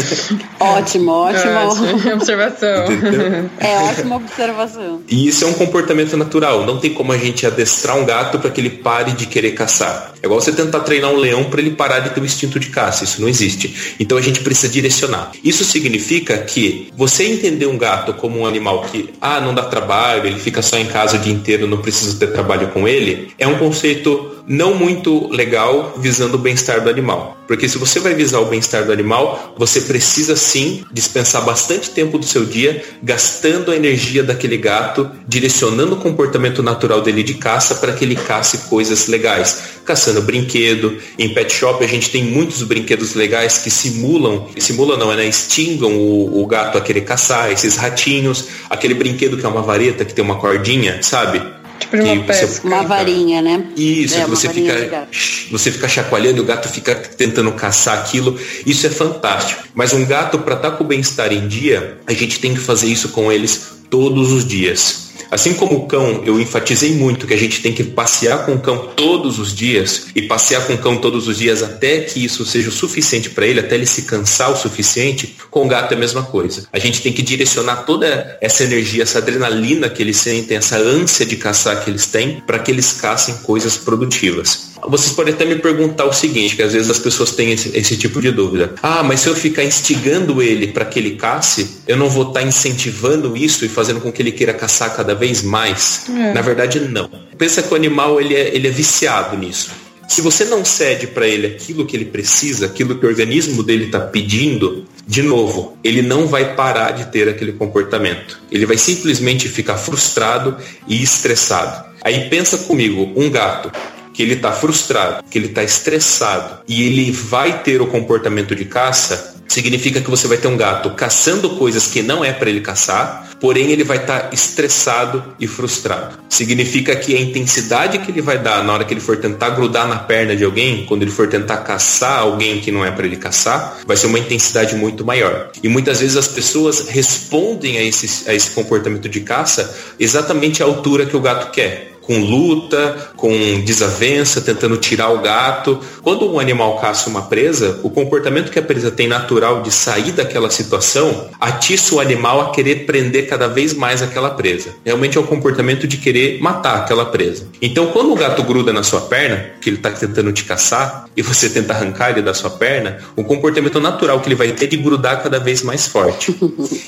ótimo, 0.58 1.10
ótimo. 1.10 1.52
Ótima 1.52 2.14
observação. 2.14 2.90
Entendeu? 2.90 3.50
É 3.60 3.76
ótima 3.80 4.16
observação. 4.16 5.02
E 5.08 5.28
isso 5.28 5.44
é 5.44 5.48
um 5.48 5.54
comportamento 5.54 6.16
natural. 6.16 6.64
Não 6.64 6.78
tem 6.78 6.94
como 6.94 7.12
a 7.12 7.18
gente 7.18 7.46
adestrar 7.46 7.98
um 7.98 8.06
gato 8.06 8.38
para 8.38 8.50
que 8.50 8.62
ele 8.62 8.70
pare 8.70 9.12
de 9.12 9.26
querer 9.26 9.52
caçar. 9.52 10.14
É 10.22 10.26
igual 10.26 10.40
você 10.40 10.52
tentar 10.52 10.80
treinar 10.80 11.10
um 11.10 11.16
leão 11.16 11.44
para 11.44 11.60
ele 11.60 11.72
parar 11.72 12.00
de 12.00 12.10
ter 12.10 12.20
o 12.20 12.24
instinto 12.24 12.58
de 12.58 12.68
caça. 12.68 13.04
Isso 13.04 13.20
não 13.20 13.28
existe. 13.28 13.96
Então 13.98 14.21
a 14.22 14.24
gente 14.24 14.40
precisa 14.40 14.72
direcionar. 14.72 15.32
Isso 15.42 15.64
significa 15.64 16.38
que 16.38 16.88
você 16.96 17.24
entender 17.24 17.66
um 17.66 17.76
gato 17.76 18.14
como 18.14 18.38
um 18.38 18.46
animal 18.46 18.84
que, 18.84 19.10
ah, 19.20 19.40
não 19.40 19.52
dá 19.52 19.64
trabalho, 19.64 20.26
ele 20.26 20.38
fica 20.38 20.62
só 20.62 20.78
em 20.78 20.86
casa 20.86 21.16
o 21.16 21.20
dia 21.20 21.32
inteiro, 21.32 21.66
não 21.66 21.78
precisa 21.78 22.16
ter 22.16 22.32
trabalho 22.32 22.68
com 22.68 22.86
ele, 22.86 23.32
é 23.38 23.46
um 23.46 23.58
conceito 23.58 24.32
não 24.46 24.74
muito 24.74 25.28
legal 25.30 25.94
visando 25.98 26.36
o 26.36 26.38
bem-estar 26.38 26.82
do 26.82 26.90
animal. 26.90 27.36
Porque 27.46 27.68
se 27.68 27.78
você 27.78 28.00
vai 28.00 28.14
visar 28.14 28.40
o 28.40 28.46
bem-estar 28.46 28.84
do 28.84 28.92
animal, 28.92 29.54
você 29.58 29.80
precisa 29.82 30.34
sim 30.36 30.84
dispensar 30.92 31.44
bastante 31.44 31.90
tempo 31.90 32.18
do 32.18 32.24
seu 32.24 32.44
dia 32.44 32.82
gastando 33.02 33.70
a 33.70 33.76
energia 33.76 34.22
daquele 34.22 34.56
gato, 34.56 35.10
direcionando 35.28 35.94
o 35.94 35.98
comportamento 35.98 36.62
natural 36.62 37.02
dele 37.02 37.22
de 37.22 37.34
caça 37.34 37.74
para 37.74 37.92
que 37.92 38.04
ele 38.04 38.16
casse 38.16 38.68
coisas 38.68 39.06
legais. 39.06 39.72
Caçando 39.84 40.22
brinquedo. 40.22 40.96
Em 41.18 41.34
pet 41.34 41.52
shop 41.52 41.84
a 41.84 41.88
gente 41.88 42.10
tem 42.10 42.24
muitos 42.24 42.62
brinquedos 42.62 43.14
legais 43.14 43.58
que 43.58 43.70
simulam, 43.70 44.11
simulam 44.58 44.98
não, 44.98 45.14
né? 45.14 45.26
Extingam 45.26 45.92
o, 45.92 46.42
o 46.42 46.46
gato 46.46 46.78
a 46.78 46.80
querer 46.80 47.02
caçar, 47.02 47.50
esses 47.50 47.76
ratinhos, 47.76 48.48
aquele 48.68 48.94
brinquedo 48.94 49.36
que 49.36 49.44
é 49.44 49.48
uma 49.48 49.62
vareta 49.62 50.04
que 50.04 50.14
tem 50.14 50.24
uma 50.24 50.36
cordinha, 50.36 51.02
sabe? 51.02 51.42
Tipo 51.78 51.96
de 51.96 52.02
uma. 52.02 52.32
Você... 52.32 52.66
Uma 52.66 52.82
varinha, 52.82 53.42
né? 53.42 53.64
Isso, 53.76 54.16
é, 54.16 54.26
você 54.26 54.48
fica, 54.48 55.08
você 55.50 55.70
fica 55.70 55.88
chacoalhando, 55.88 56.42
o 56.42 56.44
gato 56.44 56.68
fica 56.68 56.94
tentando 56.94 57.50
caçar 57.52 57.98
aquilo. 57.98 58.38
Isso 58.64 58.86
é 58.86 58.90
fantástico. 58.90 59.64
Mas 59.74 59.92
um 59.92 60.04
gato, 60.04 60.38
para 60.38 60.54
estar 60.54 60.70
tá 60.70 60.76
com 60.76 60.84
o 60.84 60.86
bem-estar 60.86 61.32
em 61.32 61.46
dia, 61.48 61.98
a 62.06 62.12
gente 62.12 62.38
tem 62.38 62.54
que 62.54 62.60
fazer 62.60 62.86
isso 62.86 63.08
com 63.10 63.30
eles 63.30 63.81
todos 63.92 64.32
os 64.32 64.46
dias. 64.46 65.02
Assim 65.30 65.52
como 65.52 65.76
o 65.76 65.86
cão, 65.86 66.22
eu 66.24 66.40
enfatizei 66.40 66.94
muito 66.94 67.26
que 67.26 67.34
a 67.34 67.38
gente 67.38 67.60
tem 67.60 67.72
que 67.72 67.84
passear 67.84 68.44
com 68.46 68.54
o 68.54 68.58
cão 68.58 68.88
todos 68.96 69.38
os 69.38 69.54
dias 69.54 70.06
e 70.14 70.22
passear 70.22 70.66
com 70.66 70.74
o 70.74 70.78
cão 70.78 70.96
todos 70.96 71.28
os 71.28 71.38
dias 71.38 71.62
até 71.62 72.00
que 72.00 72.24
isso 72.24 72.44
seja 72.44 72.70
o 72.70 72.72
suficiente 72.72 73.30
para 73.30 73.46
ele, 73.46 73.60
até 73.60 73.74
ele 73.74 73.86
se 73.86 74.02
cansar 74.02 74.50
o 74.50 74.56
suficiente. 74.56 75.36
Com 75.50 75.64
o 75.64 75.68
gato 75.68 75.92
é 75.92 75.96
a 75.96 76.00
mesma 76.00 76.22
coisa. 76.22 76.66
A 76.72 76.78
gente 76.78 77.02
tem 77.02 77.12
que 77.12 77.22
direcionar 77.22 77.84
toda 77.84 78.38
essa 78.40 78.64
energia, 78.64 79.02
essa 79.02 79.18
adrenalina 79.18 79.88
que 79.88 80.02
eles 80.02 80.16
sentem, 80.16 80.56
essa 80.56 80.78
ânsia 80.78 81.24
de 81.24 81.36
caçar 81.36 81.82
que 81.82 81.90
eles 81.90 82.06
têm, 82.06 82.42
para 82.46 82.58
que 82.58 82.70
eles 82.70 82.92
caçem 82.92 83.34
coisas 83.38 83.76
produtivas. 83.76 84.72
Vocês 84.88 85.12
podem 85.12 85.32
até 85.32 85.44
me 85.44 85.56
perguntar 85.56 86.06
o 86.06 86.12
seguinte, 86.12 86.56
que 86.56 86.62
às 86.62 86.72
vezes 86.72 86.90
as 86.90 86.98
pessoas 86.98 87.30
têm 87.30 87.52
esse, 87.52 87.70
esse 87.76 87.96
tipo 87.96 88.20
de 88.20 88.32
dúvida. 88.32 88.74
Ah, 88.82 89.02
mas 89.02 89.20
se 89.20 89.28
eu 89.28 89.34
ficar 89.34 89.62
instigando 89.62 90.42
ele 90.42 90.68
para 90.68 90.84
que 90.84 90.98
ele 90.98 91.12
casse, 91.12 91.82
eu 91.86 91.96
não 91.96 92.10
vou 92.10 92.28
estar 92.28 92.40
tá 92.40 92.46
incentivando 92.46 93.36
isso 93.36 93.64
e 93.64 93.68
fazendo 93.68 93.81
com 94.00 94.12
que 94.12 94.22
ele 94.22 94.32
queira 94.32 94.52
caçar 94.52 94.94
cada 94.94 95.14
vez 95.14 95.42
mais? 95.42 96.04
É. 96.08 96.32
Na 96.32 96.40
verdade, 96.40 96.80
não. 96.80 97.10
Pensa 97.36 97.62
que 97.62 97.72
o 97.72 97.76
animal 97.76 98.20
ele 98.20 98.34
é, 98.34 98.54
ele 98.54 98.68
é 98.68 98.70
viciado 98.70 99.36
nisso. 99.36 99.70
Se 100.08 100.20
você 100.20 100.44
não 100.44 100.64
cede 100.64 101.06
para 101.06 101.26
ele 101.26 101.46
aquilo 101.46 101.86
que 101.86 101.96
ele 101.96 102.04
precisa, 102.04 102.66
aquilo 102.66 102.98
que 102.98 103.06
o 103.06 103.08
organismo 103.08 103.62
dele 103.62 103.86
está 103.86 103.98
pedindo, 103.98 104.84
de 105.06 105.22
novo, 105.22 105.78
ele 105.82 106.02
não 106.02 106.26
vai 106.26 106.54
parar 106.54 106.90
de 106.90 107.06
ter 107.06 107.28
aquele 107.28 107.52
comportamento. 107.52 108.38
Ele 108.50 108.66
vai 108.66 108.76
simplesmente 108.76 109.48
ficar 109.48 109.78
frustrado 109.78 110.56
e 110.86 111.02
estressado. 111.02 111.92
Aí 112.02 112.28
pensa 112.28 112.58
comigo, 112.58 113.10
um 113.16 113.30
gato 113.30 113.72
que 114.12 114.22
ele 114.22 114.34
está 114.34 114.52
frustrado, 114.52 115.24
que 115.30 115.38
ele 115.38 115.46
está 115.46 115.62
estressado 115.62 116.62
e 116.68 116.82
ele 116.82 117.10
vai 117.10 117.62
ter 117.62 117.80
o 117.80 117.86
comportamento 117.86 118.54
de 118.54 118.64
caça, 118.66 119.31
significa 119.52 120.00
que 120.00 120.10
você 120.10 120.26
vai 120.26 120.38
ter 120.38 120.48
um 120.48 120.56
gato 120.56 120.90
caçando 120.90 121.50
coisas 121.50 121.86
que 121.86 122.02
não 122.02 122.24
é 122.24 122.32
para 122.32 122.48
ele 122.48 122.60
caçar, 122.60 123.30
porém 123.38 123.70
ele 123.70 123.84
vai 123.84 123.98
estar 123.98 124.20
tá 124.20 124.30
estressado 124.32 125.22
e 125.38 125.46
frustrado. 125.46 126.18
Significa 126.28 126.96
que 126.96 127.14
a 127.14 127.20
intensidade 127.20 127.98
que 127.98 128.10
ele 128.10 128.22
vai 128.22 128.38
dar 128.38 128.64
na 128.64 128.72
hora 128.72 128.84
que 128.84 128.94
ele 128.94 129.00
for 129.00 129.18
tentar 129.18 129.50
grudar 129.50 129.86
na 129.86 129.96
perna 129.96 130.34
de 130.34 130.44
alguém, 130.44 130.86
quando 130.86 131.02
ele 131.02 131.10
for 131.10 131.28
tentar 131.28 131.58
caçar 131.58 132.20
alguém 132.20 132.60
que 132.60 132.72
não 132.72 132.84
é 132.84 132.90
para 132.90 133.04
ele 133.04 133.16
caçar, 133.16 133.80
vai 133.86 133.96
ser 133.96 134.06
uma 134.06 134.18
intensidade 134.18 134.74
muito 134.74 135.04
maior. 135.04 135.50
E 135.62 135.68
muitas 135.68 136.00
vezes 136.00 136.16
as 136.16 136.28
pessoas 136.28 136.88
respondem 136.88 137.76
a 137.76 137.82
esse, 137.82 138.30
a 138.30 138.34
esse 138.34 138.50
comportamento 138.52 139.08
de 139.08 139.20
caça 139.20 139.76
exatamente 140.00 140.62
à 140.62 140.66
altura 140.66 141.04
que 141.04 141.16
o 141.16 141.20
gato 141.20 141.52
quer 141.52 141.91
com 142.02 142.18
luta, 142.18 143.12
com 143.16 143.30
desavença, 143.64 144.40
tentando 144.40 144.76
tirar 144.76 145.10
o 145.10 145.20
gato. 145.20 145.78
Quando 146.02 146.30
um 146.30 146.38
animal 146.38 146.78
caça 146.78 147.08
uma 147.08 147.22
presa, 147.22 147.80
o 147.82 147.90
comportamento 147.90 148.50
que 148.50 148.58
a 148.58 148.62
presa 148.62 148.90
tem 148.90 149.06
natural 149.06 149.62
de 149.62 149.70
sair 149.70 150.12
daquela 150.12 150.50
situação 150.50 151.28
atiça 151.40 151.94
o 151.94 152.00
animal 152.00 152.40
a 152.40 152.50
querer 152.50 152.86
prender 152.86 153.28
cada 153.28 153.48
vez 153.48 153.72
mais 153.72 154.02
aquela 154.02 154.30
presa. 154.30 154.74
Realmente 154.84 155.16
é 155.16 155.20
o 155.20 155.24
comportamento 155.24 155.86
de 155.86 155.96
querer 155.96 156.40
matar 156.40 156.78
aquela 156.78 157.06
presa. 157.06 157.46
Então, 157.60 157.86
quando 157.86 158.12
o 158.12 158.16
gato 158.16 158.42
gruda 158.42 158.72
na 158.72 158.82
sua 158.82 159.02
perna, 159.02 159.52
que 159.60 159.70
ele 159.70 159.76
está 159.76 159.90
tentando 159.90 160.32
te 160.32 160.44
caçar, 160.44 161.06
e 161.16 161.22
você 161.22 161.48
tenta 161.48 161.72
arrancar 161.72 162.10
ele 162.10 162.22
da 162.22 162.34
sua 162.34 162.50
perna, 162.50 162.98
o 163.14 163.22
comportamento 163.22 163.78
natural 163.78 164.20
que 164.20 164.28
ele 164.28 164.34
vai 164.34 164.50
ter 164.52 164.64
é 164.64 164.68
de 164.68 164.76
grudar 164.76 165.22
cada 165.22 165.38
vez 165.38 165.62
mais 165.62 165.86
forte. 165.86 166.34